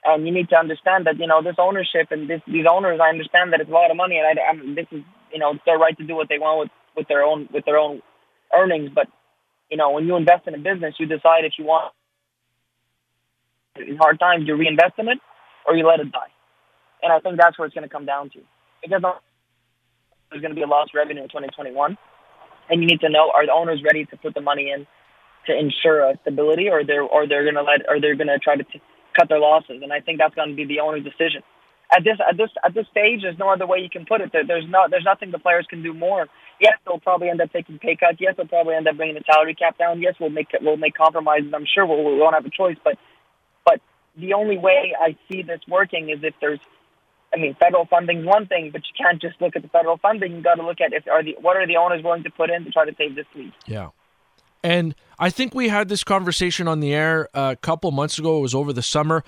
and 0.03 0.27
you 0.27 0.33
need 0.33 0.49
to 0.49 0.55
understand 0.55 1.07
that 1.07 1.17
you 1.17 1.25
know 1.25 1.41
this 1.41 1.55
ownership 1.57 2.11
and 2.11 2.29
this, 2.29 2.41
these 2.45 2.65
owners. 2.69 2.99
I 3.01 3.09
understand 3.09 3.53
that 3.53 3.61
it's 3.61 3.69
a 3.69 3.73
lot 3.73 3.89
of 3.89 3.97
money, 3.97 4.19
and 4.19 4.27
I, 4.27 4.43
I'm, 4.43 4.75
this 4.75 4.85
is 4.91 5.01
you 5.33 5.39
know 5.39 5.51
it's 5.51 5.65
their 5.65 5.77
right 5.77 5.97
to 5.97 6.05
do 6.05 6.15
what 6.15 6.29
they 6.29 6.39
want 6.39 6.59
with 6.59 6.71
with 6.95 7.07
their 7.07 7.23
own 7.23 7.49
with 7.51 7.65
their 7.65 7.77
own 7.77 8.01
earnings. 8.53 8.91
But 8.93 9.07
you 9.69 9.77
know 9.77 9.91
when 9.91 10.05
you 10.05 10.15
invest 10.15 10.47
in 10.47 10.55
a 10.55 10.59
business, 10.59 10.95
you 10.99 11.07
decide 11.07 11.45
if 11.45 11.53
you 11.57 11.65
want 11.65 11.93
in 13.75 13.97
hard 13.97 14.19
times 14.19 14.47
you 14.47 14.55
reinvest 14.55 14.93
in 14.97 15.09
it 15.09 15.19
or 15.67 15.75
you 15.75 15.85
let 15.85 15.99
it 15.99 16.11
die. 16.11 16.31
And 17.01 17.11
I 17.11 17.19
think 17.19 17.37
that's 17.37 17.57
where 17.57 17.65
it's 17.65 17.75
going 17.75 17.87
to 17.87 17.91
come 17.91 18.05
down 18.05 18.29
to. 18.31 18.39
Because 18.81 19.01
there's 20.29 20.41
going 20.41 20.51
to 20.51 20.55
be 20.55 20.63
a 20.63 20.67
lost 20.67 20.93
revenue 20.93 21.23
in 21.23 21.29
2021, 21.29 21.97
and 22.69 22.81
you 22.81 22.87
need 22.87 23.01
to 23.01 23.09
know 23.09 23.31
are 23.33 23.45
the 23.45 23.53
owners 23.53 23.81
ready 23.83 24.05
to 24.05 24.17
put 24.17 24.33
the 24.33 24.41
money 24.41 24.71
in 24.71 24.87
to 25.47 25.57
ensure 25.57 26.09
a 26.09 26.17
stability, 26.21 26.69
or 26.69 26.83
they're 26.85 27.03
or 27.03 27.27
they're 27.27 27.43
going 27.43 27.55
to 27.55 27.63
let 27.63 27.81
or 27.87 27.99
they're 27.99 28.15
going 28.15 28.27
to 28.27 28.39
try 28.39 28.55
to 28.55 28.63
t- 28.63 28.81
cut 29.17 29.29
their 29.29 29.39
losses. 29.39 29.81
And 29.81 29.91
I 29.91 29.99
think 29.99 30.19
that's 30.19 30.35
going 30.35 30.49
to 30.49 30.55
be 30.55 30.65
the 30.65 30.79
owner's 30.79 31.03
decision. 31.03 31.43
At 31.95 32.03
this 32.03 32.17
at 32.27 32.37
this 32.37 32.49
at 32.65 32.73
this 32.73 32.87
stage, 32.89 33.21
there's 33.21 33.37
no 33.37 33.49
other 33.49 33.67
way 33.67 33.77
you 33.79 33.89
can 33.89 34.05
put 34.05 34.21
it. 34.21 34.31
There, 34.33 34.45
there's 34.45 34.65
not 34.67 34.89
there's 34.89 35.05
nothing 35.05 35.29
the 35.31 35.37
players 35.37 35.67
can 35.69 35.83
do 35.83 35.93
more. 35.93 36.27
Yes, 36.59 36.73
they'll 36.85 36.99
probably 36.99 37.29
end 37.29 37.41
up 37.41 37.51
taking 37.51 37.77
pay 37.77 37.95
cuts. 37.95 38.17
Yes, 38.19 38.33
they'll 38.35 38.47
probably 38.47 38.75
end 38.75 38.87
up 38.87 38.97
bringing 38.97 39.15
the 39.15 39.23
salary 39.31 39.53
cap 39.53 39.77
down. 39.77 40.01
Yes, 40.01 40.15
we'll 40.19 40.29
make 40.29 40.47
we'll 40.61 40.77
make 40.77 40.95
compromises. 40.95 41.53
I'm 41.53 41.65
sure 41.71 41.85
we'll, 41.85 42.03
we 42.03 42.17
won't 42.17 42.33
have 42.33 42.45
a 42.45 42.49
choice, 42.49 42.77
but 42.83 42.97
but 43.63 43.79
the 44.17 44.33
only 44.33 44.57
way 44.57 44.95
I 44.99 45.15
see 45.29 45.43
this 45.43 45.61
working 45.67 46.09
is 46.09 46.19
if 46.23 46.33
there's, 46.41 46.59
I 47.33 47.37
mean, 47.37 47.55
federal 47.59 47.85
funding's 47.85 48.25
one 48.25 48.47
thing, 48.47 48.71
but 48.71 48.81
you 48.81 49.03
can't 49.03 49.21
just 49.21 49.39
look 49.41 49.55
at 49.55 49.61
the 49.61 49.69
federal 49.69 49.97
funding. 49.97 50.35
You 50.35 50.41
got 50.41 50.55
to 50.55 50.65
look 50.65 50.81
at 50.81 50.93
if 50.93 51.07
are 51.07 51.23
the 51.23 51.35
what 51.41 51.57
are 51.57 51.67
the 51.67 51.77
owners 51.77 52.03
willing 52.03 52.23
to 52.23 52.31
put 52.31 52.49
in 52.49 52.63
to 52.65 52.71
try 52.71 52.85
to 52.85 52.95
save 52.97 53.15
this 53.15 53.27
league. 53.35 53.53
Yeah. 53.67 53.89
And 54.63 54.95
I 55.19 55.29
think 55.29 55.53
we 55.53 55.67
had 55.67 55.89
this 55.89 56.05
conversation 56.05 56.69
on 56.69 56.79
the 56.79 56.93
air 56.93 57.27
uh, 57.33 57.51
a 57.51 57.55
couple 57.57 57.91
months 57.91 58.17
ago. 58.17 58.37
It 58.37 58.41
was 58.41 58.55
over 58.55 58.71
the 58.71 58.81
summer. 58.81 59.23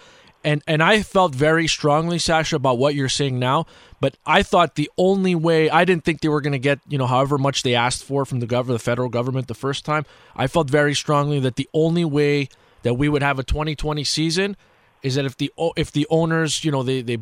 And, 0.46 0.62
and 0.68 0.84
I 0.84 1.02
felt 1.02 1.34
very 1.34 1.68
strongly, 1.68 2.20
Sasha, 2.20 2.58
about 2.58 2.78
what 2.78 2.94
you're 2.94 3.10
saying 3.10 3.40
now. 3.40 3.66
But 4.00 4.16
I 4.28 4.44
thought 4.44 4.76
the 4.76 4.92
only 4.96 5.34
way 5.34 5.72
I 5.72 5.86
didn't 5.86 6.04
think 6.04 6.22
they 6.22 6.28
were 6.28 6.40
going 6.40 6.54
to 6.54 6.60
get, 6.60 6.80
you 6.88 7.00
know, 7.00 7.08
however 7.08 7.40
much 7.40 7.64
they 7.64 7.74
asked 7.74 8.04
for 8.04 8.26
from 8.26 8.42
the 8.42 8.46
government, 8.46 8.80
the 8.80 8.84
federal 8.84 9.10
government, 9.10 9.48
the 9.48 9.56
first 9.56 9.86
time. 9.86 10.06
I 10.36 10.46
felt 10.46 10.70
very 10.70 10.94
strongly 10.94 11.40
that 11.40 11.56
the 11.56 11.68
only 11.74 12.06
way 12.06 12.50
that 12.84 12.94
we 12.94 13.10
would 13.10 13.24
have 13.24 13.40
a 13.40 13.44
2020 13.44 14.04
season 14.04 14.56
is 15.02 15.16
that 15.16 15.26
if 15.26 15.36
the 15.36 15.52
if 15.76 15.92
the 15.92 16.06
owners, 16.12 16.64
you 16.64 16.70
know, 16.72 16.84
they 16.84 17.02
they 17.02 17.18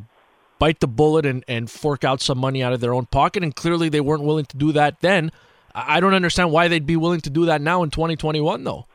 bite 0.59 0.81
the 0.81 0.87
bullet 0.87 1.25
and 1.25 1.45
and 1.47 1.71
fork 1.71 2.03
out 2.03 2.19
some 2.19 2.37
money 2.37 2.61
out 2.61 2.73
of 2.73 2.81
their 2.81 2.93
own 2.93 3.05
pocket, 3.05 3.41
and 3.41 3.55
clearly 3.55 3.87
they 3.87 4.01
weren't 4.01 4.23
willing 4.23 4.45
to 4.45 4.57
do 4.57 4.73
that 4.73 4.99
then. 4.99 5.31
I 5.73 6.01
don't 6.01 6.13
understand 6.13 6.51
why 6.51 6.67
they'd 6.67 6.85
be 6.85 6.97
willing 6.97 7.21
to 7.21 7.29
do 7.29 7.45
that 7.45 7.61
now 7.61 7.83
in 7.83 7.89
2021, 7.89 8.63
though. 8.65 8.85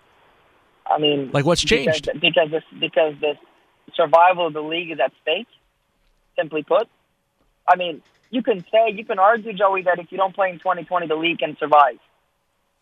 I 0.87 0.99
mean, 0.99 1.31
like 1.33 1.47
what's 1.47 1.65
changed? 1.65 2.11
Because 2.13 2.21
because 2.21 2.51
this, 2.51 2.65
because 2.79 3.15
the 3.21 3.33
survival 3.95 4.47
of 4.47 4.53
the 4.53 4.63
league 4.63 4.91
is 4.91 4.99
at 5.01 5.13
stake. 5.23 5.49
Simply 6.37 6.63
put, 6.63 6.89
I 7.67 7.77
mean, 7.77 8.03
you 8.31 8.43
can 8.43 8.65
say 8.73 8.93
you 8.93 9.05
can 9.05 9.19
argue, 9.19 9.53
Joey, 9.53 9.83
that 9.83 9.99
if 9.99 10.11
you 10.11 10.19
don't 10.19 10.35
play 10.35 10.51
in 10.51 10.59
2020, 10.59 11.07
the 11.07 11.15
league 11.17 11.39
can 11.39 11.57
survive. 11.59 11.99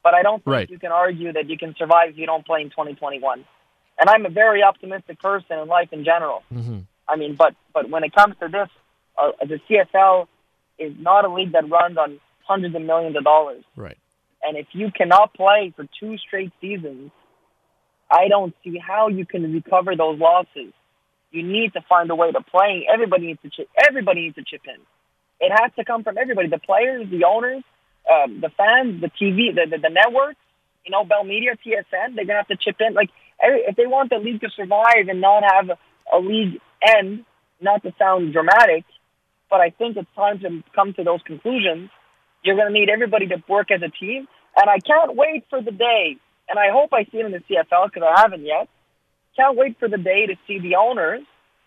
But 0.02 0.14
I 0.14 0.22
don't 0.22 0.44
think 0.44 0.54
right. 0.54 0.70
you 0.70 0.78
can 0.78 0.92
argue 0.92 1.32
that 1.32 1.48
you 1.48 1.58
can 1.58 1.74
survive 1.76 2.10
if 2.10 2.18
you 2.18 2.26
don't 2.26 2.46
play 2.46 2.60
in 2.62 2.70
2021. 2.70 3.44
And 3.98 4.10
I'm 4.10 4.26
a 4.26 4.30
very 4.30 4.62
optimistic 4.62 5.18
person 5.20 5.58
in 5.58 5.68
life 5.68 5.88
in 5.92 6.04
general. 6.04 6.42
Mm-hmm. 6.52 6.80
I 7.08 7.16
mean, 7.16 7.34
but 7.34 7.54
but 7.72 7.88
when 7.88 8.04
it 8.04 8.14
comes 8.14 8.34
to 8.40 8.48
this, 8.48 8.68
uh, 9.16 9.32
the 9.40 9.58
CFL 9.68 10.28
is 10.78 10.92
not 10.98 11.24
a 11.24 11.32
league 11.32 11.52
that 11.52 11.68
runs 11.68 11.96
on 11.96 12.20
hundreds 12.44 12.74
of 12.74 12.82
millions 12.82 13.16
of 13.16 13.24
dollars. 13.24 13.64
Right. 13.74 13.96
And 14.42 14.56
if 14.56 14.66
you 14.72 14.90
cannot 14.92 15.34
play 15.34 15.72
for 15.74 15.86
two 15.98 16.18
straight 16.18 16.52
seasons, 16.60 17.10
I 18.10 18.28
don't 18.28 18.54
see 18.62 18.78
how 18.78 19.08
you 19.08 19.26
can 19.26 19.52
recover 19.52 19.96
those 19.96 20.18
losses. 20.18 20.72
You 21.36 21.42
need 21.42 21.72
to 21.74 21.82
find 21.88 22.10
a 22.10 22.14
way 22.14 22.32
to 22.32 22.40
play. 22.40 22.86
Everybody 22.92 23.28
needs 23.28 23.42
to 23.42 23.50
chip. 23.50 23.68
Everybody 23.88 24.22
needs 24.22 24.36
to 24.36 24.44
chip 24.44 24.62
in. 24.64 24.80
It 25.38 25.52
has 25.52 25.70
to 25.76 25.84
come 25.84 26.02
from 26.02 26.16
everybody: 26.18 26.48
the 26.48 26.58
players, 26.58 27.08
the 27.10 27.24
owners, 27.24 27.62
um, 28.10 28.40
the 28.40 28.50
fans, 28.56 29.00
the 29.00 29.08
TV, 29.08 29.54
the, 29.54 29.66
the 29.70 29.78
the 29.78 29.90
networks. 29.90 30.40
You 30.84 30.92
know, 30.92 31.04
Bell 31.04 31.24
Media, 31.24 31.52
TSN. 31.64 32.14
They're 32.14 32.24
gonna 32.24 32.38
have 32.38 32.48
to 32.48 32.56
chip 32.56 32.76
in. 32.80 32.94
Like 32.94 33.10
if 33.42 33.76
they 33.76 33.86
want 33.86 34.10
the 34.10 34.18
league 34.18 34.40
to 34.40 34.50
survive 34.50 35.08
and 35.08 35.20
not 35.20 35.42
have 35.44 35.70
a 36.12 36.18
league 36.18 36.60
end, 36.82 37.24
not 37.60 37.82
to 37.82 37.92
sound 37.98 38.32
dramatic, 38.32 38.84
but 39.50 39.60
I 39.60 39.70
think 39.70 39.96
it's 39.96 40.08
time 40.14 40.40
to 40.40 40.62
come 40.74 40.94
to 40.94 41.04
those 41.04 41.20
conclusions. 41.24 41.90
You're 42.42 42.56
going 42.56 42.72
to 42.72 42.78
need 42.78 42.88
everybody 42.88 43.26
to 43.28 43.42
work 43.48 43.70
as 43.70 43.82
a 43.82 43.88
team, 43.88 44.28
and 44.56 44.70
I 44.70 44.78
can't 44.78 45.16
wait 45.16 45.44
for 45.50 45.60
the 45.62 45.72
day. 45.72 46.16
And 46.48 46.58
I 46.58 46.70
hope 46.70 46.90
I 46.92 47.04
see 47.04 47.18
it 47.18 47.26
in 47.26 47.32
the 47.32 47.38
CFL 47.38 47.92
because 47.92 48.04
I 48.06 48.20
haven't 48.20 48.44
yet. 48.44 48.68
Can't 49.36 49.56
wait 49.56 49.78
for 49.78 49.88
the 49.88 49.98
day 49.98 50.26
to 50.26 50.36
see 50.46 50.58
the 50.58 50.76
owners 50.76 51.22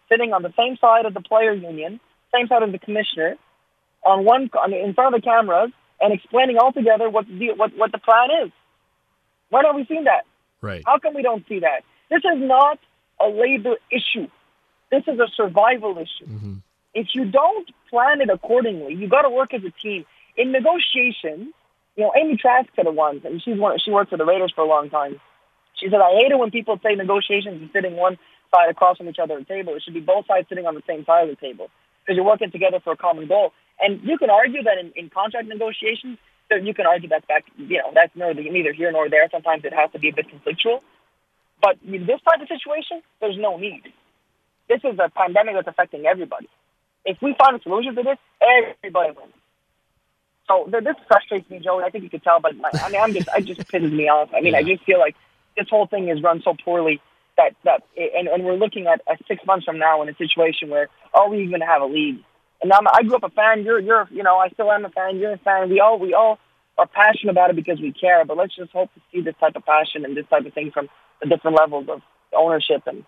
sitting 0.09 0.34
on 0.34 0.41
the 0.41 0.53
same 0.57 0.76
side 0.78 1.05
of 1.05 1.13
the 1.13 1.22
player 1.22 1.53
union, 1.53 1.99
same 2.34 2.47
side 2.47 2.63
of 2.63 2.72
the 2.72 2.80
commissioner, 2.80 3.38
on 4.05 4.26
one 4.26 4.49
on, 4.59 4.74
in 4.74 4.93
front 4.93 5.13
of 5.13 5.22
the 5.22 5.26
cameras, 5.26 5.72
and 6.01 6.13
explaining 6.13 6.57
all 6.57 6.72
together 6.72 7.09
what 7.09 7.28
the 7.28 7.51
what 7.55 7.76
what 7.78 7.91
the 7.91 7.99
plan 7.99 8.30
is. 8.45 8.51
When 9.49 9.65
have 9.65 9.76
we 9.76 9.86
seen 9.86 10.05
that? 10.05 10.26
Right. 10.61 10.84
How 10.86 10.99
come 10.99 11.13
we 11.13 11.22
don't 11.22 11.47
see 11.47 11.59
that? 11.59 11.84
This 12.09 12.20
is 12.20 12.39
not 12.39 12.80
a 13.20 13.28
labor 13.28 13.76
issue. 13.91 14.28
This 14.91 15.03
is 15.07 15.20
a 15.20 15.28
survival 15.36 15.97
issue. 15.97 16.30
Mm-hmm. 16.30 16.53
If 16.93 17.07
you 17.13 17.26
don't 17.26 17.70
plan 17.89 18.22
it 18.22 18.30
accordingly, 18.30 18.95
you 18.95 19.07
got 19.07 19.22
to 19.22 19.30
work 19.30 19.53
as 19.53 19.63
a 19.63 19.72
team. 19.82 20.05
In 20.36 20.51
negotiations, 20.51 21.53
you 21.95 22.03
know, 22.03 22.13
Amy 22.15 22.38
Trask 22.38 22.67
said 22.76 22.88
it 22.88 22.93
once, 22.95 23.22
and 23.26 23.41
she's 23.41 23.57
one, 23.57 23.78
she 23.84 23.91
worked 23.91 24.09
for 24.09 24.17
the 24.17 24.26
Raiders 24.26 24.51
for 24.55 24.61
a 24.63 24.67
long 24.67 24.89
time. 24.89 25.20
She 25.80 25.90
said, 25.90 26.00
I 26.02 26.12
hate 26.12 26.32
it 26.32 26.38
when 26.38 26.52
people 26.52 26.80
say 26.84 26.96
negotiations 26.96 27.62
is 27.62 27.70
sitting 27.72 27.96
one 27.96 28.18
side 28.54 28.70
across 28.70 28.98
from 28.98 29.10
each 29.10 29.20
other 29.20 29.36
at 29.36 29.48
the 29.48 29.54
table. 29.54 29.76
It 29.76 29.84
should 29.84 29.94
be 29.94 30.00
both 30.02 30.28
sides 30.28 30.48
sitting 30.50 30.66
on 30.66 30.76
the 30.76 30.84
same 30.88 31.06
side 31.06 31.24
of 31.24 31.30
the 31.30 31.40
table 31.40 31.70
because 32.02 32.16
you're 32.16 32.26
working 32.26 32.52
together 32.52 32.80
for 32.80 32.94
a 32.94 32.98
common 32.98 33.28
goal. 33.28 33.54
And 33.80 34.02
you 34.04 34.18
can 34.18 34.30
argue 34.30 34.64
that 34.64 34.78
in, 34.78 34.92
in 34.96 35.10
contract 35.10 35.48
negotiations, 35.48 36.18
you 36.52 36.74
can 36.74 36.86
argue 36.86 37.08
that's 37.08 37.26
back, 37.28 37.46
you 37.58 37.78
know, 37.78 37.92
that's 37.94 38.16
neither, 38.16 38.42
neither 38.42 38.74
here 38.74 38.92
nor 38.92 39.10
there. 39.10 39.30
Sometimes 39.32 39.64
it 39.64 39.74
has 39.74 39.92
to 39.92 40.00
be 40.00 40.10
a 40.10 40.14
bit 40.14 40.28
conflictual. 40.28 40.82
But 41.62 41.78
in 41.86 42.06
this 42.06 42.20
type 42.22 42.42
of 42.42 42.48
situation, 42.48 43.02
there's 43.22 43.38
no 43.38 43.58
need. 43.58 43.84
This 44.68 44.82
is 44.84 44.98
a 45.00 45.10
pandemic 45.10 45.56
that's 45.56 45.68
affecting 45.68 46.06
everybody. 46.06 46.50
If 47.06 47.22
we 47.22 47.36
find 47.38 47.56
a 47.56 47.62
solution 47.62 47.96
to 47.96 48.04
this, 48.04 48.18
everybody 48.42 49.12
wins. 49.12 49.34
So 50.48 50.68
this 50.68 50.96
frustrates 51.08 51.50
me, 51.50 51.60
Joe. 51.60 51.80
I 51.84 51.90
think 51.92 52.04
you 52.04 52.10
could 52.10 52.24
tell, 52.24 52.40
but 52.40 52.56
my, 52.58 52.70
I 52.74 52.90
mean, 52.90 53.02
I'm 53.02 53.14
just, 53.14 53.30
it 53.38 53.46
just 53.46 53.62
pisses 53.62 53.92
me 53.92 54.10
off. 54.10 54.30
I 54.34 54.42
mean, 54.42 54.54
yeah. 54.54 54.60
I 54.60 54.64
just 54.64 54.84
feel 54.84 55.00
like 55.00 55.16
this 55.58 55.68
whole 55.70 55.88
thing 55.88 56.10
is 56.10 56.22
run 56.22 56.41
so 56.43 56.56
poorly 56.64 57.02
that 57.38 57.56
that, 57.64 57.84
and, 57.97 58.28
and 58.28 58.43
we're 58.43 58.56
looking 58.56 58.88
at 58.88 59.02
uh, 59.10 59.16
six 59.28 59.45
months 59.45 59.66
from 59.66 59.80
now 59.80 60.02
in 60.02 60.10
a 60.10 60.16
situation 60.16 60.70
where 60.70 60.89
are 61.14 61.30
we 61.30 61.43
even 61.43 61.62
have 61.62 61.82
a 61.82 61.86
league? 61.86 62.24
And 62.62 62.74
I'm, 62.74 62.86
I 62.88 63.04
grew 63.04 63.16
up 63.16 63.24
a 63.24 63.30
fan. 63.30 63.64
You're, 63.64 63.80
you're, 63.80 64.08
you 64.12 64.24
know, 64.24 64.38
I 64.38 64.50
still 64.50 64.72
am 64.72 64.84
a 64.84 64.89
fan. 64.89 65.18
You're 65.18 65.34
a 65.34 65.38
fan. 65.38 65.70
We 65.70 65.80
all, 65.80 65.97
we 65.97 66.14
all 66.14 66.39
are 66.78 66.88
passionate 66.88 67.32
about 67.32 67.50
it 67.50 67.56
because 67.56 67.80
we 67.80 67.93
care. 67.93 68.26
But 68.26 68.36
let's 68.36 68.56
just 68.56 68.72
hope 68.72 68.93
to 68.93 69.02
see 69.12 69.22
this 69.22 69.36
type 69.39 69.56
of 69.56 69.66
passion 69.66 70.04
and 70.04 70.16
this 70.16 70.26
type 70.30 70.45
of 70.45 70.54
thing 70.54 70.72
from 70.74 70.89
the 71.22 71.30
different 71.30 71.58
levels 71.58 71.88
of 71.89 72.02
ownership 72.36 72.84
and 72.86 73.06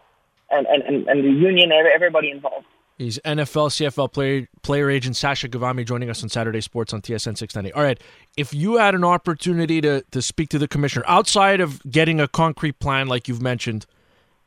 and 0.50 0.68
and, 0.68 1.08
and 1.08 1.24
the 1.24 1.30
union, 1.30 1.72
everybody 1.72 2.30
involved. 2.30 2.66
He's 3.02 3.18
NFL, 3.26 3.72
CFL 3.72 4.14
player, 4.14 4.47
player 4.62 4.89
agent 4.89 5.16
Sasha 5.16 5.49
Ghavami 5.49 5.86
joining 5.86 6.12
us 6.12 6.22
on 6.22 6.30
Saturday 6.30 6.62
Sports 6.62 6.93
on 6.93 7.02
TSN 7.02 7.36
690. 7.36 7.74
All 7.74 7.82
right, 7.82 7.99
if 8.38 8.54
you 8.54 8.78
had 8.78 8.93
an 8.93 9.04
opportunity 9.04 9.82
to, 9.82 10.04
to 10.12 10.22
speak 10.22 10.49
to 10.49 10.60
the 10.60 10.68
commissioner 10.68 11.04
outside 11.08 11.62
of 11.62 11.82
getting 11.89 12.20
a 12.20 12.28
concrete 12.28 12.80
plan 12.80 13.08
like 13.08 13.28
you've 13.28 13.41
mentioned, 13.41 13.88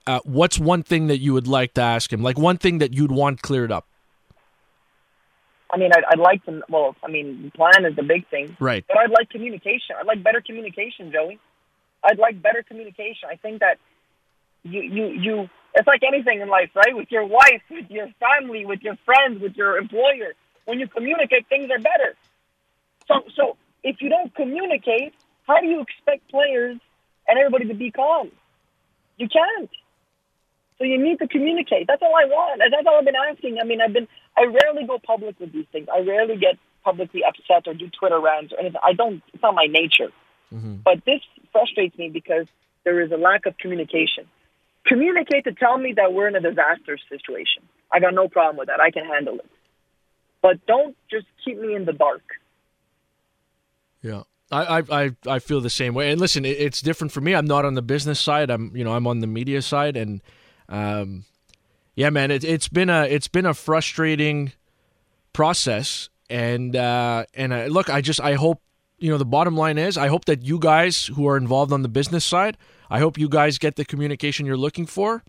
uh, 0.06 0.20
what's 0.22 0.56
one 0.56 0.84
thing 0.84 1.08
that 1.08 1.18
you 1.18 1.32
would 1.32 1.48
like 1.48 1.74
to 1.74 1.80
ask 1.80 2.12
him? 2.12 2.22
Like 2.22 2.38
one 2.38 2.56
thing 2.56 2.78
that 2.78 2.94
you'd 2.94 3.10
want 3.10 3.42
cleared 3.42 3.72
up? 3.72 3.88
I 5.68 5.76
mean, 5.76 5.90
I'd, 5.92 6.04
I'd 6.10 6.20
like 6.20 6.44
to. 6.44 6.62
Well, 6.68 6.94
I 7.02 7.10
mean, 7.10 7.50
plan 7.56 7.84
is 7.84 7.96
the 7.96 8.04
big 8.04 8.28
thing, 8.28 8.56
right? 8.60 8.84
But 8.86 8.98
I'd 8.98 9.10
like 9.10 9.30
communication. 9.30 9.96
I'd 9.98 10.06
like 10.06 10.22
better 10.22 10.40
communication, 10.40 11.10
Joey. 11.10 11.40
I'd 12.04 12.18
like 12.18 12.40
better 12.40 12.62
communication. 12.62 13.28
I 13.28 13.34
think 13.34 13.60
that 13.60 13.78
you 14.62 14.80
you 14.82 15.06
you 15.06 15.48
it's 15.74 15.86
like 15.86 16.02
anything 16.06 16.40
in 16.40 16.48
life, 16.48 16.70
right? 16.74 16.94
With 16.94 17.10
your 17.10 17.26
wife, 17.26 17.62
with 17.70 17.90
your 17.90 18.08
family, 18.20 18.64
with 18.64 18.82
your 18.82 18.96
friends, 19.04 19.40
with 19.40 19.56
your 19.56 19.76
employer. 19.76 20.34
When 20.64 20.78
you 20.78 20.88
communicate, 20.88 21.48
things 21.48 21.70
are 21.70 21.78
better. 21.78 22.16
So 23.08 23.24
so 23.36 23.56
if 23.82 23.96
you 24.00 24.08
don't 24.08 24.34
communicate, 24.34 25.14
how 25.46 25.60
do 25.60 25.66
you 25.66 25.80
expect 25.80 26.30
players 26.30 26.78
and 27.28 27.38
everybody 27.38 27.68
to 27.68 27.74
be 27.74 27.90
calm? 27.90 28.30
You 29.16 29.28
can't. 29.28 29.70
So 30.78 30.84
you 30.84 30.98
need 30.98 31.18
to 31.20 31.28
communicate. 31.28 31.86
That's 31.86 32.02
all 32.02 32.14
I 32.16 32.26
want. 32.26 32.60
That's 32.70 32.86
all 32.86 32.98
I've 32.98 33.04
been 33.04 33.14
asking. 33.14 33.58
I 33.60 33.64
mean, 33.64 33.80
I've 33.80 33.92
been. 33.92 34.08
I 34.36 34.42
rarely 34.42 34.86
go 34.86 34.98
public 34.98 35.38
with 35.38 35.52
these 35.52 35.66
things. 35.70 35.86
I 35.92 36.00
rarely 36.00 36.36
get 36.36 36.58
publicly 36.84 37.22
upset 37.26 37.66
or 37.66 37.74
do 37.74 37.88
Twitter 37.88 38.20
rants 38.20 38.52
or 38.52 38.60
anything. 38.60 38.80
I 38.82 38.92
don't. 38.92 39.22
It's 39.32 39.42
not 39.42 39.54
my 39.54 39.66
nature. 39.66 40.10
Mm-hmm. 40.52 40.76
But 40.84 41.04
this 41.04 41.20
frustrates 41.52 41.96
me 41.98 42.10
because 42.10 42.46
there 42.84 43.00
is 43.00 43.12
a 43.12 43.16
lack 43.16 43.46
of 43.46 43.56
communication. 43.58 44.26
Communicate 44.86 45.44
to 45.44 45.52
tell 45.52 45.78
me 45.78 45.94
that 45.96 46.12
we're 46.12 46.28
in 46.28 46.36
a 46.36 46.40
disaster 46.40 46.98
situation. 47.08 47.62
I 47.92 48.00
got 48.00 48.14
no 48.14 48.28
problem 48.28 48.56
with 48.56 48.68
that. 48.68 48.80
I 48.80 48.90
can 48.90 49.04
handle 49.04 49.36
it. 49.36 49.50
But 50.42 50.66
don't 50.66 50.96
just 51.10 51.26
keep 51.44 51.58
me 51.58 51.74
in 51.74 51.86
the 51.86 51.92
dark. 51.92 52.22
Yeah. 54.02 54.22
I, 54.52 54.82
I 54.90 55.10
I 55.26 55.38
feel 55.40 55.60
the 55.60 55.70
same 55.70 55.94
way. 55.94 56.12
And 56.12 56.20
listen, 56.20 56.44
it's 56.44 56.80
different 56.80 57.12
for 57.12 57.20
me. 57.20 57.34
I'm 57.34 57.46
not 57.46 57.64
on 57.64 57.74
the 57.74 57.82
business 57.82 58.20
side. 58.20 58.50
I'm 58.50 58.76
you 58.76 58.84
know 58.84 58.94
I'm 58.94 59.06
on 59.06 59.20
the 59.20 59.26
media 59.26 59.62
side, 59.62 59.96
and 59.96 60.20
um, 60.68 61.24
yeah, 61.96 62.10
man, 62.10 62.30
it, 62.30 62.44
it's 62.44 62.68
been 62.68 62.90
a 62.90 63.02
it's 63.04 63.26
been 63.26 63.46
a 63.46 63.54
frustrating 63.54 64.52
process. 65.32 66.08
And 66.30 66.76
uh, 66.76 67.24
and 67.34 67.52
uh, 67.52 67.64
look, 67.64 67.90
I 67.90 68.00
just 68.00 68.20
I 68.20 68.34
hope 68.34 68.62
you 68.98 69.10
know 69.10 69.18
the 69.18 69.24
bottom 69.24 69.56
line 69.56 69.78
is 69.78 69.96
I 69.96 70.08
hope 70.08 70.24
that 70.26 70.42
you 70.42 70.58
guys 70.58 71.06
who 71.06 71.28
are 71.28 71.36
involved 71.36 71.72
on 71.72 71.82
the 71.82 71.88
business 71.88 72.24
side, 72.24 72.56
I 72.90 72.98
hope 72.98 73.18
you 73.18 73.28
guys 73.28 73.58
get 73.58 73.76
the 73.76 73.84
communication 73.84 74.46
you're 74.46 74.56
looking 74.56 74.86
for. 74.86 75.22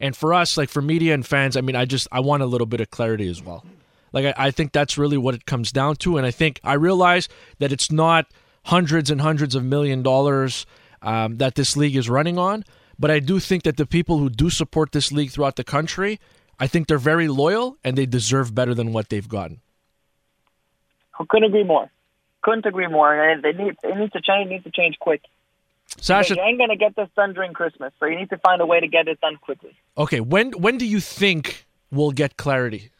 And 0.00 0.16
for 0.16 0.32
us, 0.32 0.56
like 0.56 0.68
for 0.68 0.82
media 0.82 1.14
and 1.14 1.26
fans, 1.26 1.56
I 1.56 1.60
mean, 1.60 1.76
I 1.76 1.84
just 1.84 2.08
I 2.12 2.20
want 2.20 2.42
a 2.42 2.46
little 2.46 2.66
bit 2.66 2.80
of 2.80 2.90
clarity 2.90 3.28
as 3.28 3.42
well. 3.42 3.64
Like 4.12 4.26
I, 4.26 4.46
I 4.46 4.50
think 4.50 4.72
that's 4.72 4.96
really 4.96 5.18
what 5.18 5.34
it 5.34 5.46
comes 5.46 5.72
down 5.72 5.96
to. 5.96 6.16
And 6.16 6.26
I 6.26 6.30
think 6.30 6.60
I 6.64 6.74
realize 6.74 7.28
that 7.58 7.72
it's 7.72 7.90
not 7.90 8.26
hundreds 8.64 9.10
and 9.10 9.20
hundreds 9.20 9.54
of 9.54 9.64
million 9.64 10.02
dollars 10.02 10.66
um, 11.02 11.36
that 11.38 11.54
this 11.54 11.76
league 11.76 11.96
is 11.96 12.08
running 12.08 12.38
on. 12.38 12.64
But 12.98 13.10
I 13.10 13.20
do 13.20 13.38
think 13.38 13.62
that 13.62 13.76
the 13.76 13.86
people 13.86 14.18
who 14.18 14.28
do 14.28 14.50
support 14.50 14.92
this 14.92 15.12
league 15.12 15.30
throughout 15.30 15.56
the 15.56 15.64
country, 15.64 16.18
I 16.58 16.66
think 16.66 16.88
they're 16.88 16.98
very 16.98 17.28
loyal 17.28 17.76
and 17.84 17.96
they 17.96 18.06
deserve 18.06 18.54
better 18.54 18.74
than 18.74 18.92
what 18.92 19.08
they've 19.08 19.28
gotten. 19.28 19.60
I 21.18 21.24
couldn't 21.28 21.48
agree 21.48 21.64
more. 21.64 21.90
Couldn't 22.48 22.64
agree 22.64 22.86
more. 22.86 23.38
They 23.42 23.52
need, 23.52 23.76
it 23.82 23.96
needs 23.98 24.12
to 24.12 24.22
change. 24.22 24.46
It 24.46 24.52
needs 24.52 24.64
to 24.64 24.70
change 24.70 24.98
quick. 24.98 25.20
Sasha, 26.00 26.34
you 26.34 26.40
ain't 26.40 26.58
gonna 26.58 26.76
get 26.76 26.96
this 26.96 27.08
done 27.14 27.34
during 27.34 27.52
Christmas, 27.52 27.92
so 28.00 28.06
you 28.06 28.16
need 28.16 28.30
to 28.30 28.38
find 28.38 28.62
a 28.62 28.66
way 28.66 28.80
to 28.80 28.88
get 28.88 29.06
it 29.06 29.20
done 29.20 29.36
quickly. 29.36 29.76
Okay, 29.98 30.20
when 30.20 30.52
when 30.52 30.78
do 30.78 30.86
you 30.86 31.00
think 31.00 31.66
we'll 31.90 32.10
get 32.10 32.38
clarity? 32.38 32.90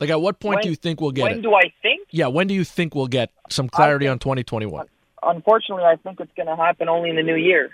Like, 0.00 0.10
at 0.10 0.20
what 0.20 0.38
point 0.38 0.56
when, 0.56 0.62
do 0.64 0.68
you 0.70 0.76
think 0.76 1.00
we'll 1.00 1.12
get 1.12 1.22
when 1.22 1.32
it? 1.32 1.34
When 1.36 1.42
do 1.42 1.54
I 1.54 1.72
think? 1.80 2.08
Yeah, 2.10 2.26
when 2.26 2.46
do 2.46 2.54
you 2.54 2.64
think 2.64 2.94
we'll 2.94 3.06
get 3.06 3.30
some 3.48 3.68
clarity 3.70 4.04
think, 4.04 4.12
on 4.12 4.18
2021? 4.18 4.86
Unfortunately, 5.22 5.84
I 5.84 5.96
think 5.96 6.20
it's 6.20 6.32
going 6.36 6.48
to 6.48 6.56
happen 6.56 6.88
only 6.88 7.10
in 7.10 7.16
the 7.16 7.22
new 7.22 7.36
year. 7.36 7.70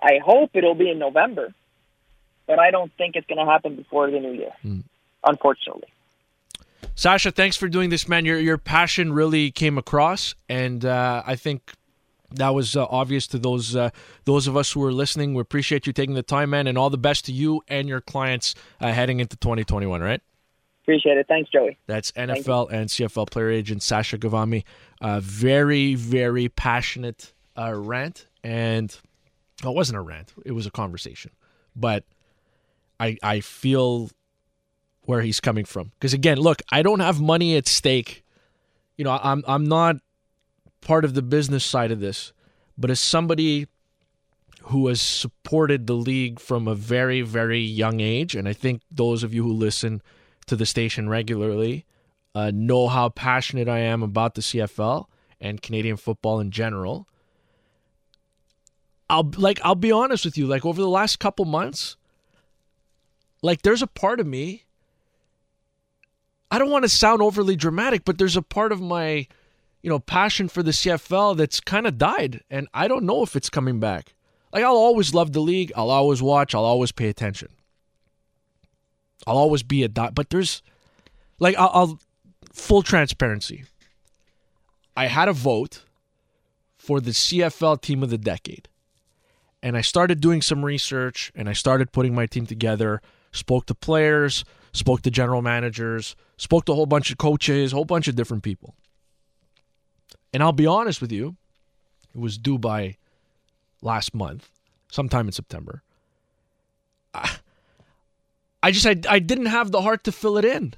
I 0.00 0.18
hope 0.24 0.50
it'll 0.54 0.76
be 0.76 0.90
in 0.90 0.98
November, 1.00 1.52
but 2.46 2.58
I 2.60 2.70
don't 2.70 2.92
think 2.96 3.16
it's 3.16 3.26
going 3.26 3.44
to 3.44 3.50
happen 3.50 3.74
before 3.74 4.10
the 4.10 4.20
new 4.20 4.32
year. 4.32 4.52
Mm. 4.64 4.84
Unfortunately. 5.24 5.88
Sasha, 6.94 7.30
thanks 7.30 7.56
for 7.56 7.68
doing 7.68 7.90
this, 7.90 8.08
man. 8.08 8.24
Your 8.24 8.38
your 8.38 8.58
passion 8.58 9.12
really 9.12 9.50
came 9.50 9.78
across, 9.78 10.34
and 10.48 10.84
uh, 10.84 11.22
I 11.26 11.36
think 11.36 11.72
that 12.32 12.54
was 12.54 12.76
uh, 12.76 12.86
obvious 12.88 13.26
to 13.28 13.38
those 13.38 13.76
uh, 13.76 13.90
those 14.24 14.46
of 14.46 14.56
us 14.56 14.72
who 14.72 14.80
were 14.80 14.92
listening. 14.92 15.34
We 15.34 15.40
appreciate 15.40 15.86
you 15.86 15.92
taking 15.92 16.14
the 16.14 16.22
time, 16.22 16.50
man, 16.50 16.66
and 16.66 16.76
all 16.76 16.90
the 16.90 16.98
best 16.98 17.24
to 17.26 17.32
you 17.32 17.62
and 17.68 17.88
your 17.88 18.00
clients 18.00 18.54
uh, 18.80 18.92
heading 18.92 19.20
into 19.20 19.36
2021. 19.36 20.00
Right. 20.00 20.20
Appreciate 20.82 21.16
it. 21.16 21.26
Thanks, 21.26 21.50
Joey. 21.50 21.78
That's 21.86 22.12
NFL 22.12 22.70
and 22.70 22.90
CFL 22.90 23.30
player 23.30 23.50
agent 23.50 23.82
Sasha 23.82 24.18
Ghavami. 24.18 24.64
Uh, 25.00 25.18
very, 25.20 25.94
very 25.94 26.50
passionate 26.50 27.32
uh, 27.56 27.72
rant. 27.74 28.26
And 28.42 28.94
well, 29.62 29.72
it 29.72 29.76
wasn't 29.76 29.96
a 29.96 30.02
rant, 30.02 30.34
it 30.44 30.52
was 30.52 30.66
a 30.66 30.70
conversation. 30.70 31.30
But 31.74 32.04
I, 33.00 33.16
I 33.22 33.40
feel 33.40 34.10
where 35.04 35.22
he's 35.22 35.40
coming 35.40 35.64
from. 35.64 35.92
Because 35.98 36.12
again, 36.12 36.38
look, 36.38 36.62
I 36.70 36.82
don't 36.82 37.00
have 37.00 37.20
money 37.20 37.56
at 37.56 37.68
stake. 37.68 38.24
You 38.96 39.04
know, 39.04 39.18
I'm, 39.22 39.42
I'm 39.46 39.64
not 39.64 39.96
part 40.80 41.04
of 41.04 41.14
the 41.14 41.22
business 41.22 41.64
side 41.64 41.90
of 41.90 42.00
this. 42.00 42.32
But 42.76 42.90
as 42.90 43.00
somebody 43.00 43.68
who 44.64 44.88
has 44.88 45.00
supported 45.00 45.86
the 45.86 45.94
league 45.94 46.40
from 46.40 46.66
a 46.66 46.74
very, 46.74 47.20
very 47.20 47.60
young 47.60 48.00
age, 48.00 48.34
and 48.34 48.48
I 48.48 48.52
think 48.52 48.82
those 48.90 49.22
of 49.22 49.34
you 49.34 49.42
who 49.42 49.52
listen 49.52 50.02
to 50.46 50.56
the 50.56 50.66
station 50.66 51.08
regularly 51.08 51.84
uh, 52.34 52.50
know 52.52 52.88
how 52.88 53.10
passionate 53.10 53.68
I 53.68 53.78
am 53.80 54.02
about 54.02 54.34
the 54.34 54.40
CFL 54.40 55.06
and 55.40 55.62
Canadian 55.62 55.96
football 55.96 56.40
in 56.40 56.50
general. 56.50 57.06
I'll 59.08 59.30
like 59.36 59.60
I'll 59.62 59.74
be 59.74 59.92
honest 59.92 60.24
with 60.24 60.38
you, 60.38 60.46
like 60.46 60.64
over 60.64 60.80
the 60.80 60.88
last 60.88 61.18
couple 61.18 61.44
months, 61.44 61.96
like 63.42 63.62
there's 63.62 63.82
a 63.82 63.86
part 63.86 64.18
of 64.18 64.26
me 64.26 64.64
I 66.54 66.58
don't 66.60 66.70
want 66.70 66.84
to 66.84 66.88
sound 66.88 67.20
overly 67.20 67.56
dramatic, 67.56 68.04
but 68.04 68.16
there's 68.16 68.36
a 68.36 68.42
part 68.42 68.70
of 68.70 68.80
my 68.80 69.26
you 69.82 69.90
know 69.90 69.98
passion 69.98 70.46
for 70.46 70.62
the 70.62 70.70
CFL 70.70 71.36
that's 71.36 71.58
kind 71.58 71.84
of 71.84 71.98
died 71.98 72.42
and 72.48 72.68
I 72.72 72.86
don't 72.86 73.02
know 73.02 73.24
if 73.24 73.34
it's 73.34 73.50
coming 73.50 73.80
back. 73.80 74.14
Like 74.52 74.62
I'll 74.62 74.76
always 74.76 75.12
love 75.12 75.32
the 75.32 75.40
league, 75.40 75.72
I'll 75.74 75.90
always 75.90 76.22
watch, 76.22 76.54
I'll 76.54 76.64
always 76.64 76.92
pay 76.92 77.08
attention. 77.08 77.48
I'll 79.26 79.36
always 79.36 79.64
be 79.64 79.82
a 79.82 79.88
dot. 79.88 80.14
But 80.14 80.30
there's 80.30 80.62
like 81.40 81.56
I'll, 81.56 81.70
I'll 81.74 82.00
full 82.52 82.82
transparency. 82.82 83.64
I 84.96 85.06
had 85.06 85.28
a 85.28 85.32
vote 85.32 85.82
for 86.76 87.00
the 87.00 87.10
CFL 87.10 87.80
team 87.80 88.04
of 88.04 88.10
the 88.10 88.18
decade. 88.18 88.68
And 89.60 89.76
I 89.76 89.80
started 89.80 90.20
doing 90.20 90.40
some 90.40 90.64
research 90.64 91.32
and 91.34 91.48
I 91.48 91.52
started 91.52 91.90
putting 91.90 92.14
my 92.14 92.26
team 92.26 92.46
together, 92.46 93.02
spoke 93.32 93.66
to 93.66 93.74
players, 93.74 94.44
spoke 94.74 95.00
to 95.02 95.10
general 95.10 95.40
managers, 95.40 96.16
spoke 96.36 96.66
to 96.66 96.72
a 96.72 96.74
whole 96.74 96.84
bunch 96.84 97.10
of 97.10 97.16
coaches, 97.16 97.72
a 97.72 97.76
whole 97.76 97.84
bunch 97.86 98.08
of 98.08 98.16
different 98.16 98.42
people. 98.42 98.74
And 100.34 100.42
I'll 100.42 100.52
be 100.52 100.66
honest 100.66 101.00
with 101.00 101.12
you, 101.12 101.36
it 102.14 102.20
was 102.20 102.36
due 102.36 102.58
by 102.58 102.96
last 103.80 104.14
month, 104.14 104.50
sometime 104.90 105.26
in 105.26 105.32
September. 105.32 105.82
I, 107.14 107.36
I 108.62 108.72
just 108.72 108.84
I, 108.84 108.96
I 109.08 109.20
didn't 109.20 109.46
have 109.46 109.70
the 109.70 109.82
heart 109.82 110.04
to 110.04 110.12
fill 110.12 110.36
it 110.36 110.44
in. 110.44 110.74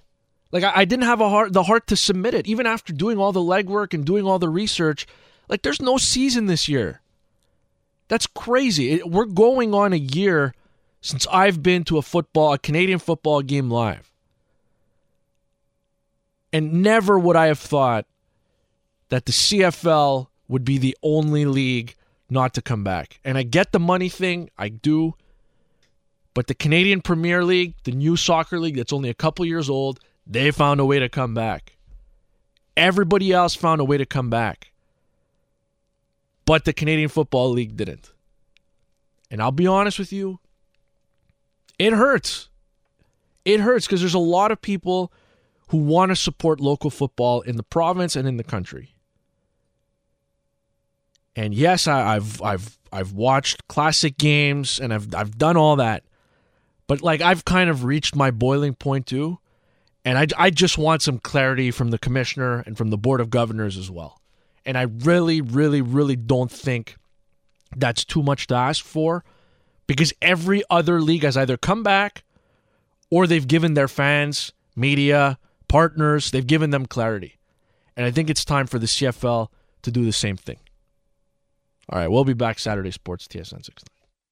Like 0.53 0.63
I, 0.63 0.73
I 0.77 0.85
didn't 0.85 1.07
have 1.07 1.23
a 1.23 1.31
heart 1.31 1.55
the 1.55 1.65
heart 1.65 1.87
to 1.89 1.97
submit 1.97 2.35
it. 2.35 2.47
Even 2.47 2.67
after 2.67 2.93
doing 2.93 3.19
all 3.19 3.33
the 3.33 3.41
legwork 3.41 3.95
and 3.95 4.05
doing 4.05 4.27
all 4.27 4.39
the 4.39 4.49
research, 4.49 5.07
like 5.49 5.63
there's 5.63 5.81
no 5.81 5.97
season 5.97 6.47
this 6.47 6.69
year. 6.69 7.01
That's 8.09 8.27
crazy. 8.27 8.93
It, 8.93 9.11
we're 9.11 9.25
going 9.25 9.73
on 9.73 9.93
a 9.95 9.97
year 9.97 10.55
since 11.01 11.27
I've 11.29 11.63
been 11.63 11.85
to 11.85 11.99
a 11.99 12.03
football, 12.03 12.53
a 12.53 12.59
Canadian 12.59 12.99
football 12.99 13.43
game 13.43 13.71
live. 13.71 14.13
And 16.53 16.83
never 16.83 17.19
would 17.19 17.37
I 17.37 17.47
have 17.47 17.59
thought 17.59 18.07
that 19.09 19.27
the 19.27 19.33
CFL 19.33 20.29
would 20.49 20.65
be 20.65 20.79
the 20.79 20.97
only 21.03 21.45
league 21.45 21.95
not 22.29 22.55
to 22.55 22.63
come 22.63 22.83
back. 22.83 23.21
And 23.25 23.39
I 23.39 23.43
get 23.43 23.73
the 23.73 23.81
money 23.81 24.09
thing, 24.09 24.51
I 24.59 24.69
do. 24.69 25.15
But 26.35 26.49
the 26.49 26.55
Canadian 26.55 27.01
Premier 27.01 27.45
League, 27.45 27.75
the 27.85 27.93
new 27.93 28.17
soccer 28.17 28.59
league 28.59 28.77
that's 28.77 28.93
only 28.93 29.09
a 29.09 29.15
couple 29.15 29.45
years 29.45 29.71
old, 29.71 30.01
they 30.27 30.51
found 30.51 30.81
a 30.81 30.85
way 30.85 30.99
to 30.99 31.09
come 31.09 31.35
back. 31.35 31.77
Everybody 32.77 33.33
else 33.33 33.55
found 33.55 33.81
a 33.81 33.85
way 33.85 33.97
to 33.97 34.05
come 34.05 34.29
back. 34.29 34.73
But 36.45 36.65
the 36.65 36.73
Canadian 36.73 37.09
Football 37.09 37.51
League 37.51 37.77
didn't. 37.77 38.13
And 39.31 39.41
I'll 39.41 39.51
be 39.51 39.67
honest 39.67 39.99
with 39.99 40.13
you, 40.13 40.39
it 41.79 41.93
hurts. 41.93 42.49
It 43.45 43.61
hurts 43.61 43.87
because 43.87 44.01
there's 44.01 44.15
a 44.15 44.19
lot 44.19 44.51
of 44.51 44.61
people 44.61 45.13
who 45.69 45.79
want 45.79 46.11
to 46.11 46.17
support 46.17 46.61
local 46.61 46.91
football 46.91 47.41
in 47.43 47.57
the 47.57 47.63
province 47.63 48.17
and 48.17 48.27
in 48.27 48.37
the 48.37 48.45
country. 48.45 48.95
And 51.35 51.55
yes, 51.55 51.87
I, 51.87 52.15
have 52.15 52.41
I've 52.41 52.79
I've 52.93 53.13
watched 53.13 53.69
classic 53.69 54.17
games 54.17 54.81
and 54.81 54.93
I've 54.93 55.15
I've 55.15 55.37
done 55.37 55.57
all 55.57 55.77
that. 55.77 56.03
But 56.87 57.03
like 57.03 57.21
I've 57.21 57.45
kind 57.45 57.69
of 57.69 57.85
reached 57.85 58.17
my 58.17 58.31
boiling 58.31 58.75
point 58.75 59.07
too, 59.07 59.39
and 60.05 60.17
I 60.19 60.27
I 60.39 60.51
just 60.51 60.79
want 60.79 61.03
some 61.03 61.19
clarity 61.19 61.71
from 61.71 61.91
the 61.91 61.99
commissioner 61.99 62.61
and 62.61 62.77
from 62.79 62.91
the 62.91 62.97
board 62.97 63.21
of 63.21 63.29
governors 63.29 63.77
as 63.77 63.91
well. 63.91 64.21
And 64.65 64.79
I 64.79 64.83
really 64.83 65.41
really 65.41 65.83
really 65.83 66.17
don't 66.17 66.51
think 66.51 66.97
that's 67.77 68.05
too 68.05 68.23
much 68.23 68.47
to 68.47 68.55
ask 68.55 68.85
for 68.85 69.25
because 69.87 70.13
every 70.21 70.63
other 70.71 71.01
league 71.01 71.23
has 71.23 71.37
either 71.37 71.57
come 71.57 71.83
back 71.83 72.25
or 73.11 73.27
they've 73.27 73.47
given 73.47 73.75
their 73.75 73.89
fans, 73.89 74.53
media, 74.75 75.39
partners, 75.69 76.31
they've 76.31 76.47
given 76.47 76.71
them 76.71 76.87
clarity. 76.87 77.39
And 77.97 78.05
I 78.05 78.11
think 78.11 78.29
it's 78.29 78.45
time 78.45 78.67
for 78.67 78.79
the 78.79 78.87
CFL 78.87 79.49
to 79.83 79.91
do 79.91 80.05
the 80.05 80.13
same 80.13 80.37
thing. 80.37 80.59
All 81.89 81.99
right, 81.99 82.11
we'll 82.11 82.25
be 82.25 82.33
back 82.33 82.59
Saturday 82.59 82.91
Sports 82.91 83.29
TSN 83.29 83.65
690. 83.65 83.96